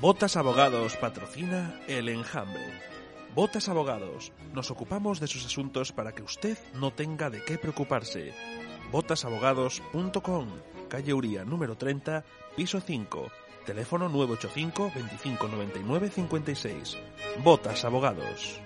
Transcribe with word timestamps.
Botas 0.00 0.36
Abogados 0.36 0.94
patrocina 0.96 1.80
El 1.88 2.10
Enjambre. 2.10 2.62
Botas 3.34 3.70
Abogados, 3.70 4.30
nos 4.52 4.70
ocupamos 4.70 5.20
de 5.20 5.26
sus 5.26 5.46
asuntos 5.46 5.90
para 5.90 6.12
que 6.12 6.22
usted 6.22 6.58
no 6.74 6.92
tenga 6.92 7.30
de 7.30 7.42
qué 7.42 7.56
preocuparse. 7.56 8.34
Botasabogados.com, 8.92 10.48
calle 10.90 11.14
Uría 11.14 11.46
número 11.46 11.76
30, 11.76 12.24
piso 12.54 12.78
5, 12.78 13.30
teléfono 13.64 14.10
985 14.10 14.92
25 14.94 15.48
99 15.48 16.10
56. 16.10 16.98
Botas 17.42 17.84
Abogados. 17.86 18.60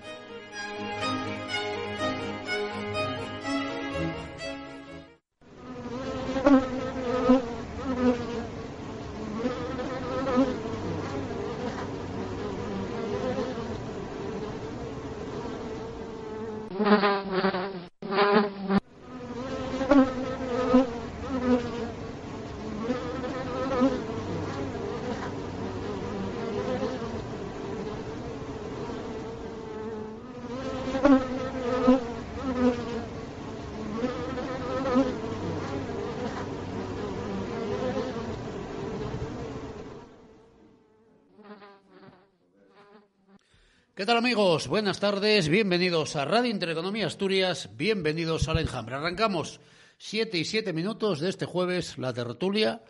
¿Qué 44.01 44.07
tal 44.07 44.17
amigos? 44.17 44.67
Buenas 44.67 44.99
tardes, 44.99 45.47
bienvenidos 45.47 46.15
a 46.15 46.25
Radio 46.25 46.49
Intereconomía 46.49 47.05
Asturias, 47.05 47.69
bienvenidos 47.77 48.47
al 48.47 48.57
Enjambre. 48.57 48.95
Arrancamos 48.95 49.59
siete 49.99 50.39
y 50.39 50.43
siete 50.43 50.73
minutos 50.73 51.19
de 51.19 51.29
este 51.29 51.45
jueves, 51.45 51.99
la 51.99 52.11
tertulia 52.11 52.81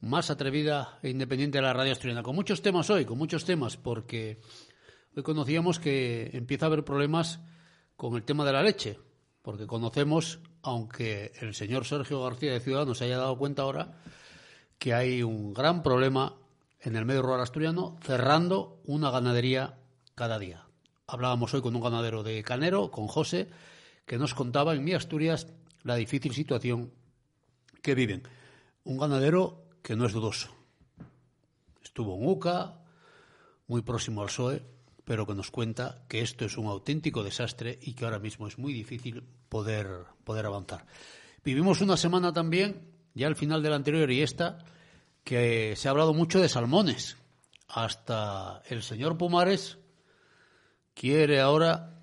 más 0.00 0.30
atrevida 0.30 1.00
e 1.02 1.10
independiente 1.10 1.58
de 1.58 1.62
la 1.62 1.72
radio 1.72 1.90
asturiana. 1.90 2.22
Con 2.22 2.36
muchos 2.36 2.62
temas 2.62 2.88
hoy, 2.88 3.04
con 3.04 3.18
muchos 3.18 3.44
temas, 3.44 3.76
porque 3.76 4.38
hoy 5.16 5.24
conocíamos 5.24 5.80
que 5.80 6.30
empieza 6.34 6.66
a 6.66 6.68
haber 6.68 6.84
problemas 6.84 7.40
con 7.96 8.14
el 8.14 8.22
tema 8.22 8.44
de 8.44 8.52
la 8.52 8.62
leche, 8.62 9.00
porque 9.42 9.66
conocemos, 9.66 10.38
aunque 10.62 11.32
el 11.40 11.52
señor 11.56 11.84
Sergio 11.84 12.22
García 12.22 12.52
de 12.52 12.60
Ciudadanos 12.60 12.98
se 12.98 13.06
haya 13.06 13.18
dado 13.18 13.36
cuenta 13.38 13.62
ahora, 13.62 14.00
que 14.78 14.94
hay 14.94 15.24
un 15.24 15.52
gran 15.52 15.82
problema 15.82 16.36
en 16.80 16.94
el 16.94 17.06
medio 17.06 17.22
rural 17.22 17.40
asturiano 17.40 17.96
cerrando 18.04 18.80
una 18.84 19.10
ganadería 19.10 19.80
cada 20.14 20.38
día. 20.38 20.66
Hablábamos 21.06 21.52
hoy 21.54 21.60
con 21.60 21.76
un 21.76 21.82
ganadero 21.82 22.22
de 22.22 22.42
Canero, 22.42 22.90
con 22.90 23.08
José, 23.08 23.48
que 24.06 24.18
nos 24.18 24.34
contaba 24.34 24.74
en 24.74 24.84
mi 24.84 24.94
Asturias 24.94 25.46
la 25.82 25.96
difícil 25.96 26.34
situación 26.34 26.92
que 27.82 27.94
viven. 27.94 28.22
Un 28.84 28.98
ganadero 28.98 29.64
que 29.82 29.96
no 29.96 30.06
es 30.06 30.12
dudoso. 30.12 30.50
Estuvo 31.82 32.16
en 32.16 32.26
UCA, 32.26 32.80
muy 33.66 33.82
próximo 33.82 34.22
al 34.22 34.28
PSOE, 34.28 34.62
pero 35.04 35.26
que 35.26 35.34
nos 35.34 35.50
cuenta 35.50 36.04
que 36.08 36.22
esto 36.22 36.46
es 36.46 36.56
un 36.56 36.66
auténtico 36.66 37.22
desastre 37.22 37.78
y 37.82 37.92
que 37.92 38.04
ahora 38.04 38.18
mismo 38.18 38.46
es 38.46 38.58
muy 38.58 38.72
difícil 38.72 39.22
poder, 39.48 39.86
poder 40.24 40.46
avanzar. 40.46 40.86
Vivimos 41.44 41.82
una 41.82 41.98
semana 41.98 42.32
también, 42.32 42.90
ya 43.14 43.26
al 43.26 43.36
final 43.36 43.62
de 43.62 43.70
la 43.70 43.76
anterior 43.76 44.10
y 44.10 44.22
esta, 44.22 44.64
que 45.22 45.74
se 45.76 45.88
ha 45.88 45.90
hablado 45.90 46.14
mucho 46.14 46.40
de 46.40 46.48
salmones. 46.48 47.18
Hasta 47.68 48.62
el 48.68 48.82
señor 48.82 49.18
Pumares 49.18 49.78
quiere 50.94 51.40
ahora 51.40 52.00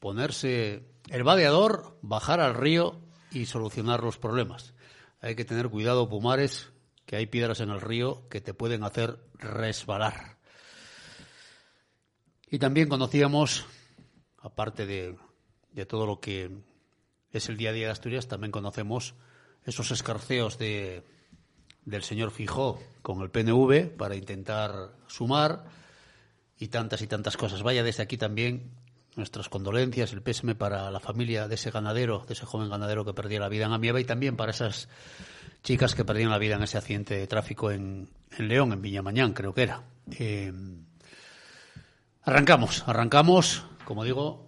ponerse 0.00 0.86
el 1.08 1.22
vadeador, 1.24 1.98
bajar 2.02 2.40
al 2.40 2.54
río 2.54 3.00
y 3.30 3.46
solucionar 3.46 4.02
los 4.02 4.18
problemas. 4.18 4.74
Hay 5.20 5.34
que 5.34 5.44
tener 5.44 5.68
cuidado, 5.68 6.08
Pumares, 6.08 6.70
que 7.06 7.16
hay 7.16 7.26
piedras 7.26 7.60
en 7.60 7.70
el 7.70 7.80
río 7.80 8.28
que 8.28 8.40
te 8.40 8.54
pueden 8.54 8.84
hacer 8.84 9.18
resbalar. 9.34 10.36
Y 12.50 12.58
también 12.58 12.88
conocíamos, 12.88 13.66
aparte 14.38 14.86
de, 14.86 15.16
de 15.72 15.86
todo 15.86 16.06
lo 16.06 16.20
que 16.20 16.50
es 17.30 17.48
el 17.48 17.56
día 17.56 17.70
a 17.70 17.72
día 17.72 17.86
de 17.86 17.92
Asturias, 17.92 18.28
también 18.28 18.52
conocemos 18.52 19.14
esos 19.64 19.90
escarceos 19.90 20.58
de, 20.58 21.04
del 21.84 22.02
señor 22.02 22.30
Fijó 22.30 22.80
con 23.02 23.20
el 23.22 23.30
PNV 23.30 23.96
para 23.96 24.14
intentar 24.14 24.92
sumar 25.06 25.64
y 26.58 26.68
tantas 26.68 27.02
y 27.02 27.06
tantas 27.06 27.36
cosas. 27.36 27.62
Vaya 27.62 27.82
desde 27.82 28.02
aquí 28.02 28.16
también 28.16 28.70
nuestras 29.16 29.48
condolencias, 29.48 30.12
el 30.12 30.22
pésame 30.22 30.54
para 30.54 30.90
la 30.90 31.00
familia 31.00 31.48
de 31.48 31.56
ese 31.56 31.70
ganadero, 31.70 32.24
de 32.26 32.34
ese 32.34 32.46
joven 32.46 32.70
ganadero 32.70 33.04
que 33.04 33.14
perdió 33.14 33.40
la 33.40 33.48
vida 33.48 33.66
en 33.66 33.72
Amieva 33.72 34.00
y 34.00 34.04
también 34.04 34.36
para 34.36 34.52
esas 34.52 34.88
chicas 35.62 35.94
que 35.94 36.04
perdieron 36.04 36.32
la 36.32 36.38
vida 36.38 36.56
en 36.56 36.62
ese 36.62 36.78
accidente 36.78 37.14
de 37.16 37.26
tráfico 37.26 37.70
en, 37.70 38.08
en 38.36 38.48
León, 38.48 38.72
en 38.72 38.80
Villamañán, 38.80 39.32
creo 39.32 39.52
que 39.52 39.62
era. 39.62 39.82
Eh, 40.18 40.52
arrancamos, 42.22 42.84
arrancamos, 42.86 43.64
como 43.84 44.04
digo, 44.04 44.46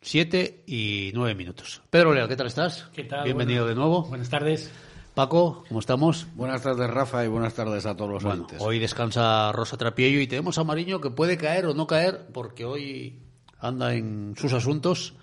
siete 0.00 0.64
y 0.66 1.12
nueve 1.14 1.34
minutos. 1.34 1.82
Pedro 1.90 2.12
Lea, 2.12 2.28
¿qué 2.28 2.36
tal 2.36 2.48
estás? 2.48 2.88
¿Qué 2.92 3.04
tal? 3.04 3.24
Bienvenido 3.24 3.66
de 3.66 3.74
nuevo. 3.74 4.02
Buenas 4.02 4.28
tardes. 4.28 4.70
Paco, 5.14 5.64
¿cómo 5.68 5.78
estamos? 5.78 6.26
Buenas 6.34 6.62
tardes, 6.62 6.90
Rafa, 6.90 7.24
y 7.24 7.28
buenas 7.28 7.54
tardes 7.54 7.86
a 7.86 7.96
todos 7.96 8.10
los 8.10 8.22
Bueno, 8.24 8.42
oyentes. 8.42 8.60
hoy 8.60 8.80
descansa 8.80 9.52
Rosa 9.52 9.76
Trapiello 9.76 10.20
y 10.20 10.26
tenemos 10.26 10.58
a 10.58 10.64
Mariño 10.64 11.00
que 11.00 11.10
puede 11.10 11.36
caer 11.36 11.66
o 11.66 11.74
no 11.74 11.86
caer 11.86 12.26
porque 12.32 12.64
hoy 12.64 13.22
anda 13.60 13.94
en 13.94 14.34
sus 14.36 14.52
asuntos 14.52 15.14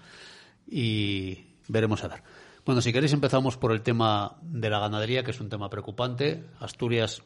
y 0.66 1.40
veremos 1.68 2.06
a 2.06 2.08
ver. 2.08 2.24
Bueno, 2.66 2.82
si 2.82 2.94
queréis 2.94 3.12
empezamos 3.12 3.58
por 3.58 3.74
el 3.74 3.82
tema 3.82 4.38
de 4.42 4.70
la 4.70 4.80
ganadería, 4.80 5.24
que 5.26 5.32
es 5.32 5.42
un 5.42 5.50
tema 5.50 5.70
preocupante. 5.70 6.46
Asturias 6.62 7.22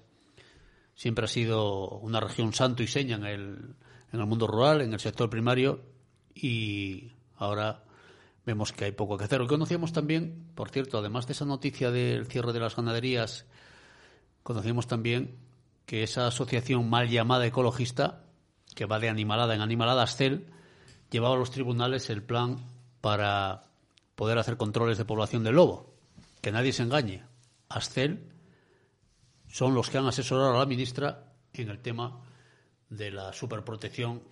siempre 0.96 1.26
ha 1.26 1.28
sido 1.28 1.90
una 2.00 2.20
región 2.20 2.52
santo 2.54 2.82
y 2.82 2.88
seña 2.88 3.18
en 3.18 3.26
el, 3.26 3.76
en 4.12 4.20
el 4.20 4.26
mundo 4.26 4.48
rural, 4.48 4.82
en 4.82 4.92
el 4.92 5.00
sector 5.00 5.30
primario, 5.30 5.82
y 6.34 7.12
ahora 7.38 7.84
vemos 8.46 8.72
que 8.72 8.86
hay 8.86 8.92
poco 8.92 9.18
que 9.18 9.26
hacer. 9.26 9.42
Hoy 9.42 9.48
conocíamos 9.48 9.92
también, 9.92 10.52
por 10.56 10.70
cierto, 10.70 11.00
además 11.00 11.28
de 11.28 11.34
esa 11.34 11.46
noticia 11.46 11.92
del 11.92 12.28
cierre 12.28 12.54
de 12.54 12.60
las 12.60 12.76
ganaderías, 12.76 13.46
conocíamos 14.44 14.88
también 14.88 15.38
que 15.86 16.04
esa 16.04 16.28
asociación 16.28 16.90
mal 16.90 17.10
llamada 17.10 17.46
ecologista, 17.46 18.24
que 18.76 18.86
va 18.86 19.00
de 19.00 19.10
animalada 19.10 19.56
en 19.56 19.62
animalada, 19.62 20.04
Ascel, 20.04 20.48
llevaba 21.10 21.36
a 21.36 21.40
los 21.40 21.52
tribunales 21.52 22.10
el 22.10 22.24
plan 22.24 22.58
para 23.02 23.64
poder 24.16 24.38
hacer 24.38 24.58
controles 24.58 24.98
de 24.98 25.06
población 25.06 25.44
de 25.44 25.52
lobo. 25.52 25.94
Que 26.42 26.52
nadie 26.52 26.74
se 26.74 26.84
engañe. 26.84 27.24
Ascel 27.70 28.32
son 29.48 29.74
los 29.74 29.90
que 29.90 29.98
han 29.98 30.08
asesorado 30.08 30.56
a 30.56 30.60
la 30.60 30.66
ministra 30.66 31.34
en 31.54 31.70
el 31.70 31.80
tema 31.80 32.22
de 32.90 33.12
la 33.12 33.34
superprotección 33.34 34.24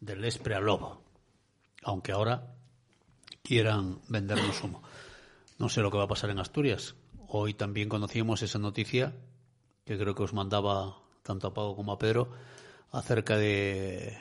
del 0.00 0.24
espre 0.24 0.54
al 0.54 0.64
lobo. 0.64 1.02
Aunque 1.84 2.12
ahora 2.12 2.54
quieran 3.42 4.00
vendernos 4.08 4.62
humo. 4.62 4.82
No 5.58 5.68
sé 5.68 5.80
lo 5.80 5.90
que 5.90 5.98
va 5.98 6.04
a 6.04 6.08
pasar 6.08 6.30
en 6.30 6.38
Asturias. 6.38 6.94
Hoy 7.28 7.54
también 7.54 7.88
conocíamos 7.88 8.42
esa 8.42 8.58
noticia 8.58 9.14
que 9.84 9.98
creo 9.98 10.14
que 10.14 10.22
os 10.22 10.32
mandaba 10.32 10.98
tanto 11.22 11.48
a 11.48 11.54
Pago 11.54 11.76
como 11.76 11.92
a 11.92 11.98
Pedro 11.98 12.30
acerca 12.90 13.36
de 13.36 14.16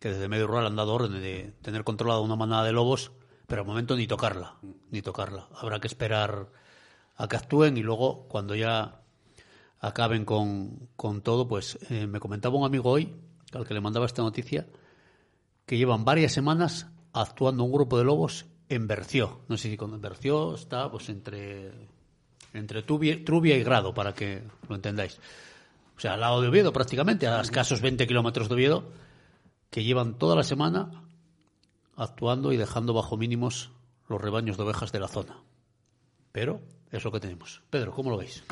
que 0.00 0.10
desde 0.10 0.28
medio 0.28 0.46
rural 0.46 0.66
han 0.66 0.76
dado 0.76 0.94
orden 0.94 1.12
de 1.12 1.54
tener 1.62 1.84
controlada 1.84 2.20
una 2.20 2.36
manada 2.36 2.64
de 2.64 2.72
lobos, 2.72 3.12
pero 3.46 3.62
al 3.62 3.66
momento 3.66 3.96
ni 3.96 4.06
tocarla, 4.06 4.56
ni 4.90 5.00
tocarla. 5.00 5.48
Habrá 5.54 5.78
que 5.80 5.86
esperar 5.86 6.48
a 7.16 7.28
que 7.28 7.36
actúen 7.36 7.76
y 7.76 7.82
luego 7.82 8.26
cuando 8.28 8.54
ya 8.54 9.02
acaben 9.78 10.24
con, 10.24 10.88
con 10.96 11.22
todo, 11.22 11.46
pues 11.46 11.78
eh, 11.90 12.06
me 12.06 12.18
comentaba 12.18 12.56
un 12.56 12.64
amigo 12.64 12.90
hoy, 12.90 13.14
al 13.52 13.66
que 13.66 13.74
le 13.74 13.80
mandaba 13.80 14.06
esta 14.06 14.22
noticia, 14.22 14.66
que 15.66 15.76
llevan 15.76 16.04
varias 16.04 16.32
semanas 16.32 16.91
actuando 17.12 17.64
un 17.64 17.72
grupo 17.72 17.98
de 17.98 18.04
lobos 18.04 18.46
en 18.68 18.86
Berció. 18.86 19.40
No 19.48 19.56
sé 19.56 19.70
si 19.70 19.76
con 19.76 20.00
Berció 20.00 20.54
está 20.54 20.90
pues 20.90 21.08
entre, 21.08 21.72
entre 22.54 22.82
Trubia, 22.82 23.56
y 23.56 23.62
Grado, 23.62 23.92
para 23.92 24.14
que 24.14 24.42
lo 24.68 24.74
entendáis. 24.74 25.18
O 25.96 26.00
sea, 26.00 26.14
al 26.14 26.20
lado 26.20 26.40
de 26.40 26.48
Oviedo 26.48 26.72
prácticamente, 26.72 27.26
a 27.26 27.40
escasos 27.40 27.80
20 27.80 28.06
kilómetros 28.06 28.48
de 28.48 28.54
Oviedo, 28.54 28.84
que 29.70 29.84
llevan 29.84 30.18
toda 30.18 30.36
la 30.36 30.42
semana 30.42 30.90
actuando 31.96 32.52
y 32.52 32.56
dejando 32.56 32.94
bajo 32.94 33.16
mínimos 33.16 33.70
los 34.08 34.20
rebaños 34.20 34.56
de 34.56 34.64
ovejas 34.64 34.92
de 34.92 35.00
la 35.00 35.08
zona. 35.08 35.36
Pero 36.32 36.60
es 36.90 37.04
lo 37.04 37.12
que 37.12 37.20
tenemos. 37.20 37.62
Pedro, 37.70 37.92
¿cómo 37.92 38.10
lo 38.10 38.16
veis? 38.16 38.42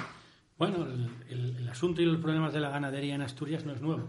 Bueno, 0.58 0.84
el, 0.84 1.56
el, 1.58 1.68
asunto 1.68 2.02
y 2.02 2.04
los 2.04 2.18
problemas 2.18 2.52
de 2.52 2.60
la 2.60 2.68
ganadería 2.68 3.14
en 3.14 3.22
Asturias 3.22 3.64
no 3.64 3.72
es 3.72 3.80
nuevo. 3.80 4.04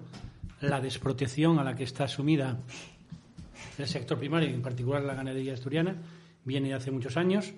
La 0.59 0.81
desprotección 0.81 1.57
a 1.59 1.63
la 1.63 1.75
que 1.75 1.86
está 1.86 2.09
sumida 2.09 2.59
el 3.78 3.88
sector 3.88 4.18
primario, 4.18 4.50
en 4.50 4.62
particular 4.62 5.02
la 5.04 5.16
ganadería 5.16 5.54
asturiana, 5.54 5.96
viene 6.44 6.69
de 6.69 6.75
hace 6.75 6.92
muchos 6.92 7.18
años. 7.18 7.54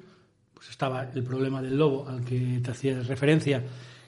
Pues 0.54 0.70
estaba 0.70 1.10
el 1.14 1.24
problema 1.24 1.62
del 1.62 1.78
lobo 1.78 2.08
al 2.08 2.24
que 2.24 2.60
te 2.64 2.72
hacías 2.72 3.08
referencia, 3.08 3.64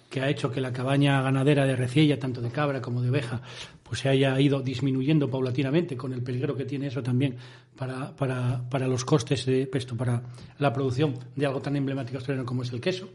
que 0.09 0.21
ha 0.21 0.29
hecho 0.29 0.51
que 0.51 0.61
la 0.61 0.71
cabaña 0.71 1.21
ganadera 1.21 1.65
de 1.65 1.75
Reciella, 1.75 2.19
tanto 2.19 2.39
de 2.41 2.51
cabra 2.51 2.81
como 2.81 3.01
de 3.01 3.09
oveja, 3.09 3.41
pues 3.83 3.99
se 3.99 4.09
haya 4.09 4.39
ido 4.39 4.61
disminuyendo 4.61 5.29
paulatinamente, 5.29 5.97
con 5.97 6.13
el 6.13 6.23
peligro 6.23 6.55
que 6.55 6.65
tiene 6.65 6.87
eso 6.87 7.03
también 7.03 7.35
para, 7.75 8.15
para, 8.15 8.61
para 8.69 8.87
los 8.87 9.03
costes 9.03 9.45
de 9.45 9.67
pesto, 9.67 9.97
para 9.97 10.21
la 10.59 10.71
producción 10.71 11.15
de 11.35 11.45
algo 11.45 11.61
tan 11.61 11.75
emblemático 11.75 12.17
asturiano 12.17 12.45
como 12.45 12.63
es 12.63 12.71
el 12.71 12.79
queso. 12.79 13.09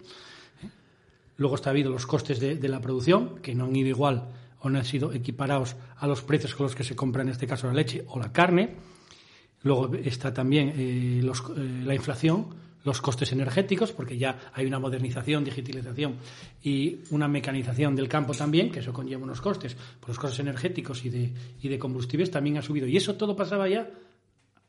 Luego 1.41 1.55
está 1.55 1.71
habido 1.71 1.91
los 1.91 2.07
costes 2.07 2.39
de, 2.39 2.69
la 2.69 2.83
producción, 2.83 3.39
que 3.39 3.55
no 3.55 3.65
han 3.65 3.75
ido 3.75 3.89
igual 3.89 4.29
o 4.61 4.69
no 4.69 4.79
han 4.79 4.85
sido 4.85 5.13
equiparados 5.13 5.77
a 5.97 6.07
los 6.07 6.23
precios 6.23 6.55
con 6.55 6.65
los 6.65 6.75
que 6.75 6.85
se 6.85 6.97
compra 6.97 7.23
en 7.23 7.31
este 7.31 7.47
caso 7.47 7.67
la 7.67 7.75
leche 7.75 8.05
o 8.09 8.19
la 8.19 8.33
carne. 8.33 8.77
Luego 9.63 9.95
está 9.95 10.33
también 10.33 10.73
eh, 10.77 11.21
los, 11.23 11.41
eh, 11.57 11.83
la 11.85 11.95
inflación, 11.95 12.47
los 12.85 13.01
costes 13.03 13.31
energéticos, 13.33 13.93
porque 13.93 14.17
ya 14.17 14.39
hay 14.55 14.65
una 14.67 14.79
modernización, 14.79 15.45
digitalización 15.45 16.17
y 16.63 17.01
una 17.11 17.29
mecanización 17.29 17.95
del 17.95 18.09
campo 18.09 18.33
también, 18.33 18.71
que 18.71 18.81
eso 18.81 18.93
conlleva 18.93 19.23
unos 19.23 19.41
costes. 19.41 19.75
Pues 19.75 20.09
los 20.09 20.19
costes 20.19 20.41
energéticos 20.41 21.05
y 21.05 21.11
de, 21.11 21.35
y 21.61 21.69
de 21.69 21.79
combustibles 21.79 22.31
también 22.31 22.57
ha 22.57 22.63
subido. 22.63 22.87
Y 22.87 22.97
eso 22.97 23.17
todo 23.17 23.37
pasaba 23.37 23.69
ya 23.69 23.91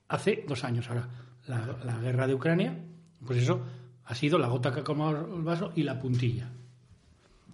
hace 0.10 0.44
dos 0.46 0.64
años. 0.66 0.90
Ahora, 0.90 1.08
la, 1.48 1.80
la 1.86 1.98
guerra 2.00 2.28
de 2.28 2.36
Ucrania, 2.36 2.78
pues 3.26 3.40
eso 3.40 3.62
ha 4.04 4.16
sido 4.16 4.38
la 4.38 4.50
gota 4.50 4.74
que 4.74 4.82
ha 4.82 4.84
colmado 4.84 5.36
el 5.38 5.42
vaso 5.44 5.72
y 5.74 5.84
la 5.84 5.98
puntilla. 5.98 6.50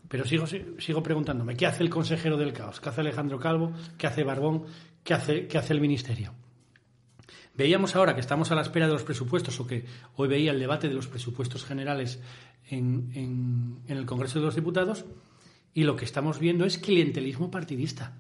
Pero 0.08 0.26
sigo, 0.26 0.46
sigo 0.48 1.04
preguntándome, 1.04 1.56
¿qué 1.56 1.66
hace 1.66 1.84
el 1.84 1.90
consejero 1.90 2.38
del 2.38 2.54
caos? 2.54 2.80
¿Qué 2.80 2.90
hace 2.90 3.02
Alejandro 3.02 3.40
Calvo? 3.40 3.74
¿Qué 3.98 4.08
hace 4.08 4.24
Barbón? 4.24 4.66
¿Qué 5.04 5.14
hace, 5.14 5.48
qué 5.48 5.58
hace 5.58 5.74
el 5.74 5.82
Ministerio? 5.82 6.34
Veíamos 7.56 7.96
ahora 7.96 8.14
que 8.14 8.22
estamos 8.22 8.52
a 8.52 8.56
la 8.56 8.62
espera 8.62 8.88
de 8.88 8.94
los 8.94 9.04
presupuestos, 9.04 9.60
o 9.60 9.68
que 9.68 9.86
hoy 10.16 10.28
veía 10.28 10.52
el 10.52 10.60
debate 10.60 10.88
de 10.88 10.94
los 10.94 11.08
presupuestos 11.08 11.66
generales 11.66 12.22
en, 12.70 13.12
en, 13.16 13.80
en 13.88 13.98
el 13.98 14.06
Congreso 14.06 14.40
de 14.40 14.46
los 14.46 14.56
Diputados, 14.56 15.06
y 15.74 15.84
lo 15.84 15.96
que 15.96 16.06
estamos 16.06 16.40
viendo 16.40 16.66
es 16.66 16.78
clientelismo 16.78 17.52
partidista. 17.52 18.18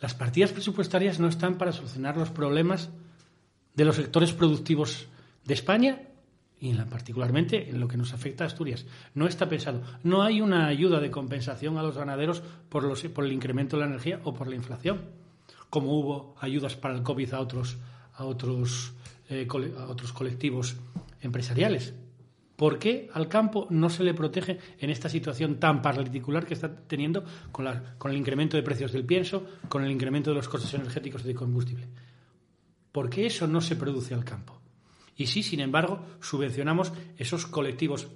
Las 0.00 0.14
partidas 0.14 0.52
presupuestarias 0.52 1.20
no 1.20 1.28
están 1.28 1.58
para 1.58 1.72
solucionar 1.72 2.16
los 2.16 2.30
problemas 2.30 2.90
de 3.74 3.84
los 3.84 3.96
sectores 3.96 4.32
productivos 4.32 5.08
de 5.44 5.54
España 5.54 6.02
y 6.60 6.70
en 6.70 6.76
la, 6.76 6.86
particularmente 6.86 7.70
en 7.70 7.80
lo 7.80 7.88
que 7.88 7.96
nos 7.96 8.12
afecta 8.12 8.44
a 8.44 8.46
Asturias. 8.46 8.86
No 9.14 9.26
está 9.26 9.48
pensado. 9.48 9.82
No 10.02 10.22
hay 10.22 10.40
una 10.40 10.66
ayuda 10.66 11.00
de 11.00 11.10
compensación 11.10 11.78
a 11.78 11.82
los 11.82 11.96
ganaderos 11.96 12.42
por, 12.68 12.84
los, 12.84 13.02
por 13.04 13.24
el 13.24 13.32
incremento 13.32 13.76
de 13.76 13.82
la 13.82 13.88
energía 13.88 14.20
o 14.24 14.34
por 14.34 14.48
la 14.48 14.56
inflación, 14.56 15.02
como 15.70 15.98
hubo 15.98 16.34
ayudas 16.40 16.76
para 16.76 16.94
el 16.94 17.02
COVID 17.02 17.34
a 17.34 17.40
otros, 17.40 17.78
a 18.14 18.24
otros, 18.24 18.92
eh, 19.28 19.46
otros 19.50 20.12
colectivos 20.12 20.76
empresariales. 21.20 21.94
¿Por 22.56 22.80
qué 22.80 23.08
al 23.14 23.28
campo 23.28 23.68
no 23.70 23.88
se 23.88 24.02
le 24.02 24.14
protege 24.14 24.58
en 24.80 24.90
esta 24.90 25.08
situación 25.08 25.60
tan 25.60 25.80
particular 25.80 26.44
que 26.44 26.54
está 26.54 26.74
teniendo 26.74 27.24
con, 27.52 27.64
la, 27.64 27.94
con 27.98 28.10
el 28.10 28.16
incremento 28.16 28.56
de 28.56 28.64
precios 28.64 28.90
del 28.90 29.04
pienso, 29.04 29.46
con 29.68 29.84
el 29.84 29.92
incremento 29.92 30.30
de 30.30 30.36
los 30.36 30.48
costes 30.48 30.74
energéticos 30.74 31.24
y 31.24 31.28
de 31.28 31.34
combustible? 31.36 31.86
¿Por 32.90 33.08
qué 33.08 33.26
eso 33.26 33.46
no 33.46 33.60
se 33.60 33.76
produce 33.76 34.12
al 34.12 34.24
campo? 34.24 34.57
Y 35.18 35.26
sí, 35.26 35.42
sin 35.42 35.58
embargo, 35.60 36.06
subvencionamos 36.20 36.92
esos 37.18 37.44
colectivos, 37.44 38.06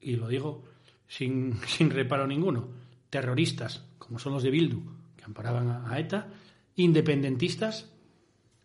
y 0.00 0.16
lo 0.16 0.28
digo 0.28 0.62
sin, 1.08 1.58
sin 1.66 1.90
reparo 1.90 2.26
ninguno, 2.26 2.68
terroristas, 3.10 3.84
como 3.98 4.18
son 4.18 4.34
los 4.34 4.42
de 4.42 4.50
Bildu, 4.50 4.82
que 5.16 5.24
amparaban 5.24 5.70
a, 5.70 5.98
ETA, 5.98 6.28
independentistas, 6.76 7.90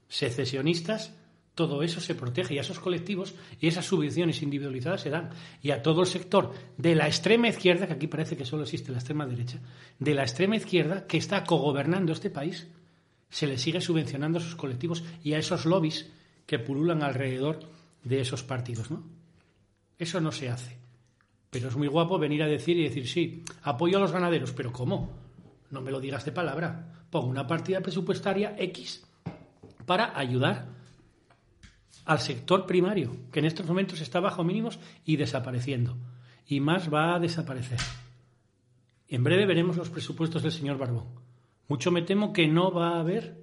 secesionistas, 0.09 1.15
todo 1.55 1.81
eso 1.81 2.01
se 2.01 2.13
protege 2.13 2.55
y 2.55 2.57
a 2.57 2.61
esos 2.61 2.79
colectivos 2.79 3.35
y 3.59 3.67
esas 3.67 3.85
subvenciones 3.85 4.41
individualizadas 4.41 5.01
se 5.01 5.09
dan. 5.09 5.29
Y 5.61 5.71
a 5.71 5.81
todo 5.81 6.01
el 6.01 6.07
sector 6.07 6.51
de 6.77 6.95
la 6.95 7.07
extrema 7.07 7.47
izquierda, 7.47 7.87
que 7.87 7.93
aquí 7.93 8.07
parece 8.07 8.35
que 8.35 8.43
solo 8.43 8.63
existe 8.63 8.91
la 8.91 8.97
extrema 8.97 9.25
derecha, 9.25 9.61
de 9.97 10.13
la 10.13 10.23
extrema 10.23 10.57
izquierda 10.57 11.07
que 11.07 11.17
está 11.17 11.43
cogobernando 11.45 12.11
este 12.11 12.31
país, 12.31 12.67
se 13.29 13.47
le 13.47 13.57
sigue 13.57 13.81
subvencionando 13.81 14.39
a 14.39 14.41
esos 14.41 14.55
colectivos 14.55 15.03
y 15.23 15.33
a 15.33 15.37
esos 15.37 15.65
lobbies 15.65 16.11
que 16.45 16.59
pululan 16.59 17.03
alrededor 17.03 17.59
de 18.03 18.21
esos 18.21 18.43
partidos, 18.43 18.91
¿no? 18.91 19.03
Eso 19.97 20.19
no 20.19 20.31
se 20.31 20.49
hace. 20.49 20.77
Pero 21.49 21.69
es 21.69 21.75
muy 21.75 21.87
guapo 21.87 22.17
venir 22.17 22.43
a 22.43 22.47
decir 22.47 22.77
y 22.77 22.83
decir, 22.83 23.07
sí, 23.07 23.43
apoyo 23.61 23.97
a 23.97 24.01
los 24.01 24.11
ganaderos, 24.11 24.51
pero 24.53 24.71
¿cómo? 24.71 25.11
No 25.69 25.81
me 25.81 25.91
lo 25.91 25.99
digas 25.99 26.25
de 26.25 26.31
palabra. 26.31 27.05
Pongo 27.09 27.27
una 27.27 27.47
partida 27.47 27.81
presupuestaria 27.81 28.55
X 28.57 29.05
para 29.85 30.17
ayudar 30.17 30.67
al 32.05 32.19
sector 32.19 32.65
primario, 32.65 33.15
que 33.31 33.39
en 33.39 33.45
estos 33.45 33.65
momentos 33.65 34.01
está 34.01 34.19
bajo 34.19 34.43
mínimos 34.43 34.79
y 35.05 35.15
desapareciendo. 35.15 35.95
Y 36.47 36.59
más 36.59 36.91
va 36.93 37.15
a 37.15 37.19
desaparecer. 37.19 37.79
En 39.07 39.23
breve 39.23 39.45
veremos 39.45 39.77
los 39.77 39.89
presupuestos 39.89 40.43
del 40.43 40.51
señor 40.51 40.77
Barbón. 40.77 41.05
Mucho 41.67 41.91
me 41.91 42.01
temo 42.01 42.33
que 42.33 42.47
no 42.47 42.71
va 42.71 42.95
a 42.95 42.99
haber 42.99 43.42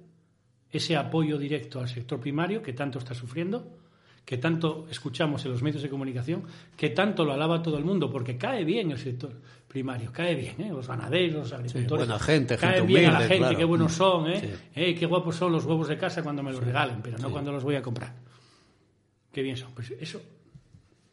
ese 0.71 0.95
apoyo 0.95 1.37
directo 1.37 1.79
al 1.79 1.89
sector 1.89 2.19
primario 2.19 2.61
que 2.61 2.73
tanto 2.73 2.99
está 2.99 3.13
sufriendo, 3.13 3.77
que 4.25 4.37
tanto 4.37 4.87
escuchamos 4.89 5.43
en 5.45 5.51
los 5.51 5.61
medios 5.61 5.81
de 5.81 5.89
comunicación, 5.89 6.43
que 6.77 6.91
tanto 6.91 7.25
lo 7.25 7.33
alaba 7.33 7.61
todo 7.61 7.77
el 7.77 7.83
mundo, 7.83 8.09
porque 8.09 8.37
cae 8.37 8.63
bien 8.63 8.91
el 8.91 8.97
sector 8.97 9.33
primario, 9.67 10.11
cae 10.13 10.35
bien, 10.35 10.61
¿eh? 10.61 10.69
los 10.69 10.87
ganaderos, 10.87 11.51
los 11.51 11.53
agricultores. 11.53 12.05
Sí, 12.05 12.09
buena 12.09 12.23
gente, 12.23 12.57
cae 12.57 12.75
gente 12.75 12.87
bien 12.87 12.99
humilde, 12.99 13.15
a 13.15 13.19
la 13.19 13.27
gente, 13.27 13.37
claro. 13.37 13.57
qué 13.57 13.65
buenos 13.65 13.93
son, 13.93 14.29
¿eh? 14.29 14.39
Sí. 14.39 14.49
¿eh? 14.75 14.95
Qué 14.95 15.05
guapos 15.05 15.35
son 15.35 15.51
los 15.51 15.65
huevos 15.65 15.87
de 15.87 15.97
casa 15.97 16.23
cuando 16.23 16.43
me 16.43 16.51
los 16.51 16.63
regalen, 16.63 17.01
pero 17.01 17.17
no 17.17 17.31
cuando 17.31 17.51
los 17.51 17.63
voy 17.63 17.75
a 17.75 17.81
comprar. 17.81 18.13
Qué 19.31 19.41
bien 19.41 19.57
son. 19.57 19.73
Pues 19.73 19.91
eso 19.99 20.21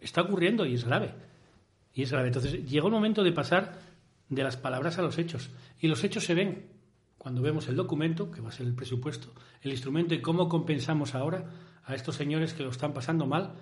está 0.01 0.23
ocurriendo 0.23 0.67
y 0.67 0.75
es 0.75 0.85
grave. 0.85 1.13
Y 1.95 2.03
es 2.03 2.11
grave. 2.11 2.29
Entonces 2.29 2.69
llega 2.69 2.87
un 2.87 2.93
momento 2.93 3.23
de 3.23 3.33
pasar 3.33 3.79
de 4.29 4.43
las 4.43 4.57
palabras 4.57 4.99
a 4.99 5.03
los 5.03 5.19
hechos. 5.19 5.51
Y 5.81 5.89
los 5.89 6.03
hechos 6.05 6.25
se 6.25 6.35
ven 6.35 6.67
cuando 7.19 7.43
vemos 7.43 7.69
el 7.69 7.77
documento, 7.77 8.31
que 8.31 8.41
va 8.41 8.49
a 8.49 8.53
ser 8.53 8.67
el 8.67 8.75
presupuesto, 8.75 9.33
el 9.63 9.73
instrumento 9.73 10.15
y 10.15 10.23
cómo 10.23 10.49
compensamos 10.49 11.15
ahora 11.15 11.45
a 11.85 11.95
estos 11.95 12.15
señores 12.17 12.55
que 12.55 12.63
lo 12.63 12.71
están 12.71 12.95
pasando 12.95 13.27
mal 13.27 13.55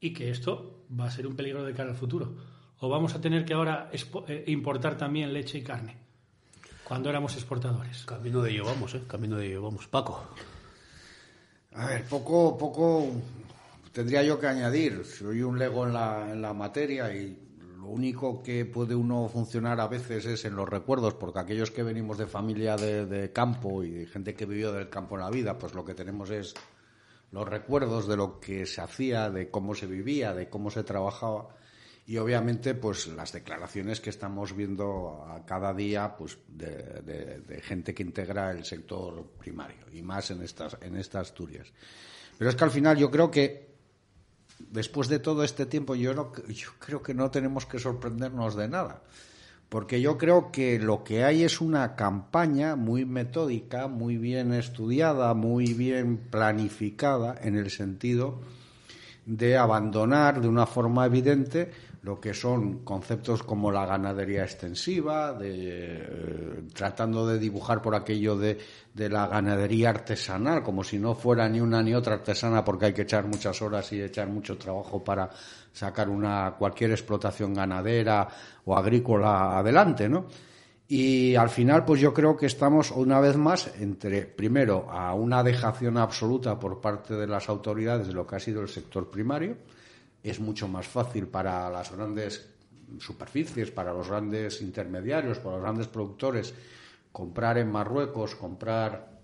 y 0.00 0.12
que 0.12 0.30
esto 0.30 0.84
va 0.98 1.06
a 1.06 1.10
ser 1.10 1.26
un 1.26 1.36
peligro 1.36 1.64
de 1.64 1.72
cara 1.72 1.90
al 1.90 1.96
futuro. 1.96 2.34
O 2.80 2.88
vamos 2.88 3.14
a 3.14 3.20
tener 3.20 3.44
que 3.44 3.54
ahora 3.54 3.90
expo- 3.92 4.24
eh, 4.28 4.44
importar 4.48 4.98
también 4.98 5.32
leche 5.32 5.58
y 5.58 5.62
carne, 5.62 5.96
cuando 6.84 7.08
éramos 7.08 7.34
exportadores. 7.34 8.04
Camino 8.04 8.42
de 8.42 8.50
ello 8.50 8.64
vamos, 8.66 8.94
¿eh? 8.94 9.02
Camino 9.08 9.36
de 9.36 9.46
ello 9.46 9.62
vamos. 9.62 9.86
Paco. 9.86 10.22
A 11.74 11.86
ver, 11.86 12.04
poco, 12.04 12.58
poco 12.58 13.06
tendría 13.92 14.22
yo 14.22 14.38
que 14.40 14.46
añadir. 14.46 15.04
Soy 15.04 15.42
un 15.42 15.58
lego 15.58 15.86
en 15.86 15.92
la, 15.94 16.32
en 16.32 16.42
la 16.42 16.52
materia 16.52 17.14
y 17.14 17.38
lo 17.86 17.92
único 17.92 18.42
que 18.42 18.64
puede 18.64 18.96
uno 18.96 19.28
funcionar 19.28 19.80
a 19.80 19.86
veces 19.86 20.26
es 20.26 20.44
en 20.44 20.56
los 20.56 20.68
recuerdos, 20.68 21.14
porque 21.14 21.38
aquellos 21.38 21.70
que 21.70 21.84
venimos 21.84 22.18
de 22.18 22.26
familia 22.26 22.74
de, 22.76 23.06
de 23.06 23.32
campo 23.32 23.84
y 23.84 23.90
de 23.92 24.06
gente 24.06 24.34
que 24.34 24.44
vivió 24.44 24.72
del 24.72 24.88
campo 24.88 25.14
en 25.14 25.20
la 25.22 25.30
vida, 25.30 25.56
pues 25.56 25.72
lo 25.72 25.84
que 25.84 25.94
tenemos 25.94 26.30
es 26.30 26.52
los 27.30 27.48
recuerdos 27.48 28.08
de 28.08 28.16
lo 28.16 28.40
que 28.40 28.66
se 28.66 28.80
hacía, 28.80 29.30
de 29.30 29.50
cómo 29.50 29.74
se 29.76 29.86
vivía, 29.86 30.34
de 30.34 30.48
cómo 30.48 30.68
se 30.70 30.82
trabajaba 30.82 31.48
y 32.08 32.16
obviamente 32.18 32.74
pues 32.74 33.06
las 33.08 33.32
declaraciones 33.32 34.00
que 34.00 34.10
estamos 34.10 34.54
viendo 34.56 35.24
a 35.28 35.44
cada 35.46 35.72
día 35.72 36.16
pues 36.16 36.38
de, 36.48 37.02
de- 37.02 37.40
de 37.40 37.60
gente 37.60 37.94
que 37.94 38.02
integra 38.02 38.50
el 38.50 38.64
sector 38.64 39.24
primario 39.38 39.86
y 39.92 40.02
más 40.02 40.30
en 40.32 40.42
estas 40.42 40.76
en 40.80 40.96
esta 40.96 41.20
Asturias. 41.20 41.72
Pero 42.36 42.50
es 42.50 42.56
que 42.56 42.64
al 42.64 42.70
final 42.72 42.96
yo 42.96 43.10
creo 43.12 43.30
que 43.30 43.75
después 44.58 45.08
de 45.08 45.18
todo 45.18 45.44
este 45.44 45.66
tiempo 45.66 45.94
yo 45.94 46.32
yo 46.48 46.68
creo 46.78 47.02
que 47.02 47.14
no 47.14 47.30
tenemos 47.30 47.66
que 47.66 47.78
sorprendernos 47.78 48.56
de 48.56 48.68
nada. 48.68 49.02
Porque 49.68 50.00
yo 50.00 50.16
creo 50.16 50.52
que 50.52 50.78
lo 50.78 51.02
que 51.02 51.24
hay 51.24 51.42
es 51.42 51.60
una 51.60 51.96
campaña 51.96 52.76
muy 52.76 53.04
metódica, 53.04 53.88
muy 53.88 54.16
bien 54.16 54.52
estudiada, 54.52 55.34
muy 55.34 55.74
bien 55.74 56.18
planificada 56.18 57.36
en 57.42 57.56
el 57.56 57.70
sentido 57.70 58.40
de 59.26 59.56
abandonar 59.56 60.40
de 60.40 60.46
una 60.46 60.66
forma 60.66 61.04
evidente 61.04 61.72
lo 62.06 62.20
que 62.20 62.32
son 62.32 62.84
conceptos 62.84 63.42
como 63.42 63.72
la 63.72 63.84
ganadería 63.84 64.44
extensiva, 64.44 65.32
de, 65.32 65.48
eh, 65.50 66.62
tratando 66.72 67.26
de 67.26 67.36
dibujar 67.36 67.82
por 67.82 67.96
aquello 67.96 68.36
de, 68.36 68.58
de, 68.94 69.08
la 69.08 69.26
ganadería 69.26 69.90
artesanal, 69.90 70.62
como 70.62 70.84
si 70.84 71.00
no 71.00 71.16
fuera 71.16 71.48
ni 71.48 71.60
una 71.60 71.82
ni 71.82 71.94
otra 71.94 72.14
artesana, 72.14 72.64
porque 72.64 72.86
hay 72.86 72.92
que 72.92 73.02
echar 73.02 73.26
muchas 73.26 73.60
horas 73.60 73.92
y 73.92 74.00
echar 74.00 74.28
mucho 74.28 74.56
trabajo 74.56 75.02
para 75.02 75.28
sacar 75.72 76.08
una 76.08 76.54
cualquier 76.56 76.92
explotación 76.92 77.52
ganadera 77.52 78.28
o 78.64 78.76
agrícola 78.76 79.58
adelante, 79.58 80.08
¿no? 80.08 80.26
Y 80.86 81.34
al 81.34 81.48
final, 81.50 81.84
pues 81.84 82.00
yo 82.00 82.14
creo 82.14 82.36
que 82.36 82.46
estamos 82.46 82.92
una 82.92 83.18
vez 83.18 83.36
más 83.36 83.68
entre, 83.80 84.26
primero, 84.26 84.88
a 84.88 85.12
una 85.14 85.42
dejación 85.42 85.98
absoluta 85.98 86.56
por 86.56 86.80
parte 86.80 87.14
de 87.14 87.26
las 87.26 87.48
autoridades 87.48 88.06
de 88.06 88.12
lo 88.12 88.24
que 88.24 88.36
ha 88.36 88.40
sido 88.40 88.62
el 88.62 88.68
sector 88.68 89.10
primario. 89.10 89.56
Es 90.22 90.40
mucho 90.40 90.68
más 90.68 90.86
fácil 90.86 91.28
para 91.28 91.70
las 91.70 91.92
grandes 91.92 92.48
superficies, 92.98 93.70
para 93.70 93.92
los 93.92 94.08
grandes 94.08 94.60
intermediarios, 94.62 95.38
para 95.38 95.56
los 95.56 95.62
grandes 95.62 95.88
productores, 95.88 96.54
comprar 97.12 97.58
en 97.58 97.70
Marruecos, 97.70 98.34
comprar 98.34 99.16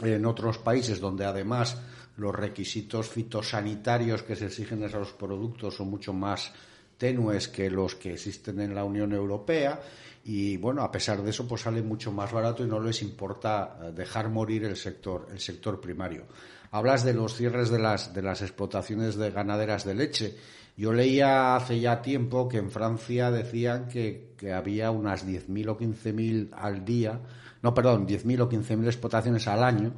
en 0.00 0.24
otros 0.26 0.58
países 0.58 1.00
donde 1.00 1.24
además 1.24 1.76
los 2.16 2.34
requisitos 2.34 3.08
fitosanitarios 3.08 4.22
que 4.22 4.36
se 4.36 4.46
exigen 4.46 4.82
a 4.82 4.86
esos 4.86 5.12
productos 5.12 5.76
son 5.76 5.90
mucho 5.90 6.12
más 6.12 6.52
tenues 6.98 7.48
que 7.48 7.70
los 7.70 7.94
que 7.94 8.12
existen 8.12 8.60
en 8.60 8.74
la 8.74 8.84
Unión 8.84 9.12
Europea 9.12 9.80
y 10.24 10.58
bueno, 10.58 10.82
a 10.82 10.92
pesar 10.92 11.22
de 11.22 11.30
eso 11.30 11.48
pues 11.48 11.62
sale 11.62 11.82
mucho 11.82 12.12
más 12.12 12.30
barato 12.30 12.62
y 12.62 12.68
no 12.68 12.78
les 12.78 13.00
importa 13.02 13.78
eh, 13.82 13.92
dejar 13.92 14.28
morir 14.28 14.64
el 14.64 14.76
sector, 14.76 15.28
el 15.32 15.40
sector 15.40 15.80
primario. 15.80 16.26
Hablas 16.70 17.04
de 17.04 17.14
los 17.14 17.34
cierres 17.34 17.70
de 17.70 17.78
las, 17.78 18.14
de 18.14 18.22
las 18.22 18.42
explotaciones 18.42 19.16
de 19.16 19.30
ganaderas 19.30 19.84
de 19.84 19.94
leche. 19.94 20.36
Yo 20.76 20.92
leía 20.92 21.56
hace 21.56 21.80
ya 21.80 22.00
tiempo 22.00 22.48
que 22.48 22.58
en 22.58 22.70
Francia 22.70 23.30
decían 23.30 23.88
que, 23.88 24.34
que 24.36 24.52
había 24.52 24.90
unas 24.90 25.26
10.000 25.26 25.68
o 25.68 25.78
15.000 25.78 26.50
al 26.52 26.84
día, 26.84 27.20
no, 27.62 27.74
perdón, 27.74 28.06
10.000 28.06 28.40
o 28.40 28.48
15.000 28.48 28.86
explotaciones 28.86 29.46
al 29.48 29.62
año 29.64 29.92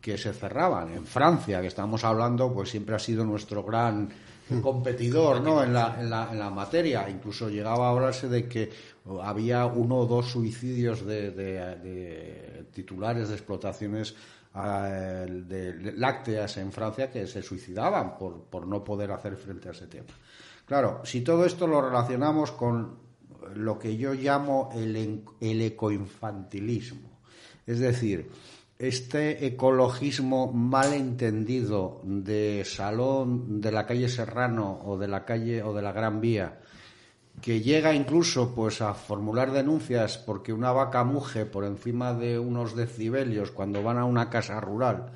que 0.00 0.16
se 0.16 0.32
cerraban. 0.32 0.92
En 0.94 1.06
Francia, 1.06 1.60
que 1.60 1.66
estamos 1.66 2.04
hablando, 2.04 2.52
pues 2.52 2.70
siempre 2.70 2.94
ha 2.94 2.98
sido 2.98 3.24
nuestro 3.24 3.62
gran 3.62 4.08
competidor 4.62 5.40
¿no? 5.40 5.62
en, 5.62 5.72
la, 5.72 5.96
en, 6.00 6.10
la, 6.10 6.28
en 6.30 6.38
la 6.38 6.50
materia. 6.50 7.08
Incluso 7.08 7.48
llegaba 7.48 7.88
a 7.88 7.90
hablarse 7.90 8.28
de 8.28 8.48
que 8.48 8.70
había 9.22 9.66
uno 9.66 9.96
o 9.96 10.06
dos 10.06 10.30
suicidios 10.30 11.04
de, 11.04 11.30
de, 11.30 12.64
titulares 12.72 13.28
de 13.28 13.34
explotaciones 13.34 14.14
de 14.56 15.92
lácteas 15.96 16.56
en 16.56 16.72
Francia 16.72 17.10
que 17.10 17.26
se 17.26 17.42
suicidaban 17.42 18.16
por, 18.16 18.44
por 18.44 18.66
no 18.66 18.82
poder 18.82 19.10
hacer 19.12 19.36
frente 19.36 19.68
a 19.68 19.72
ese 19.72 19.86
tema. 19.86 20.12
Claro, 20.64 21.02
si 21.04 21.20
todo 21.20 21.44
esto 21.44 21.66
lo 21.66 21.82
relacionamos 21.82 22.52
con 22.52 22.98
lo 23.54 23.78
que 23.78 23.96
yo 23.96 24.14
llamo 24.14 24.70
el, 24.74 25.24
el 25.40 25.62
ecoinfantilismo, 25.62 27.20
es 27.66 27.80
decir, 27.80 28.30
este 28.78 29.46
ecologismo 29.46 30.52
mal 30.52 30.92
entendido 30.92 32.00
de 32.04 32.64
salón 32.66 33.60
de 33.60 33.72
la 33.72 33.86
calle 33.86 34.08
Serrano 34.08 34.80
o 34.84 34.98
de 34.98 35.08
la 35.08 35.24
calle 35.24 35.62
o 35.62 35.72
de 35.74 35.82
la 35.82 35.92
Gran 35.92 36.20
Vía 36.20 36.60
que 37.40 37.60
llega 37.60 37.94
incluso 37.94 38.54
pues 38.54 38.80
a 38.80 38.94
formular 38.94 39.52
denuncias 39.52 40.18
porque 40.18 40.52
una 40.52 40.72
vaca 40.72 41.04
muge 41.04 41.46
por 41.46 41.64
encima 41.64 42.14
de 42.14 42.38
unos 42.38 42.74
decibelios 42.74 43.50
cuando 43.50 43.82
van 43.82 43.98
a 43.98 44.04
una 44.04 44.30
casa 44.30 44.60
rural 44.60 45.12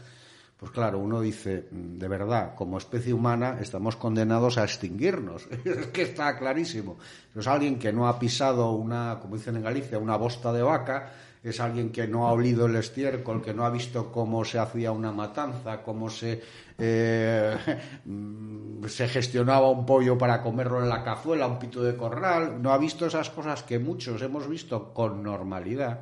pues 0.60 0.72
claro, 0.72 0.98
uno 0.98 1.22
dice, 1.22 1.68
de 1.70 2.06
verdad, 2.06 2.54
como 2.54 2.76
especie 2.76 3.14
humana 3.14 3.56
estamos 3.62 3.96
condenados 3.96 4.58
a 4.58 4.64
extinguirnos. 4.64 5.48
es 5.64 5.86
que 5.86 6.02
está 6.02 6.36
clarísimo. 6.36 6.98
Es 7.34 7.46
alguien 7.46 7.78
que 7.78 7.94
no 7.94 8.06
ha 8.06 8.18
pisado 8.18 8.72
una, 8.72 9.20
como 9.22 9.36
dicen 9.36 9.56
en 9.56 9.62
Galicia, 9.62 9.98
una 9.98 10.16
bosta 10.16 10.52
de 10.52 10.62
vaca, 10.62 11.12
es 11.42 11.58
alguien 11.58 11.90
que 11.90 12.06
no 12.06 12.28
ha 12.28 12.32
olido 12.32 12.66
el 12.66 12.76
estiércol, 12.76 13.42
que 13.42 13.54
no 13.54 13.64
ha 13.64 13.70
visto 13.70 14.12
cómo 14.12 14.44
se 14.44 14.58
hacía 14.58 14.92
una 14.92 15.10
matanza, 15.10 15.82
cómo 15.82 16.10
se, 16.10 16.42
eh, 16.76 17.56
se 18.86 19.08
gestionaba 19.08 19.70
un 19.70 19.86
pollo 19.86 20.18
para 20.18 20.42
comerlo 20.42 20.82
en 20.82 20.88
la 20.88 21.02
cazuela, 21.02 21.46
un 21.46 21.58
pito 21.58 21.82
de 21.82 21.96
corral, 21.96 22.60
no 22.60 22.72
ha 22.72 22.78
visto 22.78 23.06
esas 23.06 23.30
cosas 23.30 23.62
que 23.62 23.78
muchos 23.78 24.20
hemos 24.20 24.48
visto 24.48 24.92
con 24.92 25.22
normalidad, 25.22 26.00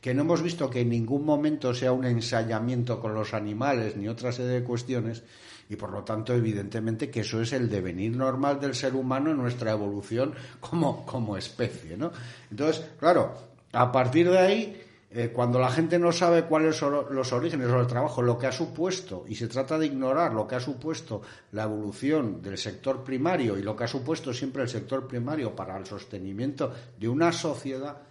que 0.00 0.14
no 0.14 0.22
hemos 0.22 0.42
visto 0.42 0.70
que 0.70 0.80
en 0.80 0.88
ningún 0.88 1.24
momento 1.24 1.74
sea 1.74 1.92
un 1.92 2.06
ensayamiento 2.06 2.98
con 2.98 3.14
los 3.14 3.34
animales 3.34 3.94
ni 3.96 4.08
otra 4.08 4.32
serie 4.32 4.52
de 4.52 4.64
cuestiones, 4.64 5.22
y 5.70 5.76
por 5.76 5.90
lo 5.90 6.02
tanto, 6.02 6.32
evidentemente, 6.32 7.10
que 7.10 7.20
eso 7.20 7.42
es 7.42 7.52
el 7.52 7.68
devenir 7.68 8.16
normal 8.16 8.58
del 8.58 8.74
ser 8.74 8.94
humano 8.94 9.32
en 9.32 9.36
nuestra 9.36 9.72
evolución 9.72 10.32
como, 10.60 11.04
como 11.04 11.36
especie, 11.36 11.94
¿no? 11.94 12.10
Entonces, 12.50 12.86
claro, 12.98 13.34
a 13.72 13.92
partir 13.92 14.30
de 14.30 14.38
ahí, 14.38 14.82
eh, 15.10 15.30
cuando 15.34 15.58
la 15.58 15.70
gente 15.70 15.98
no 15.98 16.12
sabe 16.12 16.44
cuáles 16.44 16.76
son 16.76 17.14
los 17.14 17.32
orígenes 17.32 17.70
del 17.70 17.86
trabajo, 17.86 18.20
lo 18.20 18.38
que 18.38 18.46
ha 18.46 18.52
supuesto, 18.52 19.24
y 19.26 19.34
se 19.34 19.48
trata 19.48 19.78
de 19.78 19.86
ignorar 19.86 20.34
lo 20.34 20.46
que 20.46 20.56
ha 20.56 20.60
supuesto 20.60 21.22
la 21.52 21.64
evolución 21.64 22.42
del 22.42 22.58
sector 22.58 23.02
primario 23.02 23.56
y 23.56 23.62
lo 23.62 23.74
que 23.74 23.84
ha 23.84 23.88
supuesto 23.88 24.34
siempre 24.34 24.62
el 24.62 24.68
sector 24.68 25.06
primario 25.08 25.56
para 25.56 25.76
el 25.78 25.86
sostenimiento 25.86 26.72
de 26.98 27.08
una 27.08 27.32
sociedad, 27.32 28.02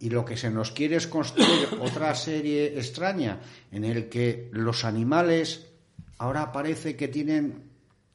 y 0.00 0.10
lo 0.10 0.24
que 0.24 0.36
se 0.36 0.50
nos 0.50 0.72
quiere 0.72 0.96
es 0.96 1.06
construir 1.06 1.68
otra 1.80 2.14
serie 2.14 2.78
extraña 2.78 3.40
en 3.70 3.84
el 3.84 4.08
que 4.08 4.48
los 4.52 4.84
animales 4.84 5.66
ahora 6.18 6.52
parece 6.52 6.96
que 6.96 7.08
tienen, 7.08 7.70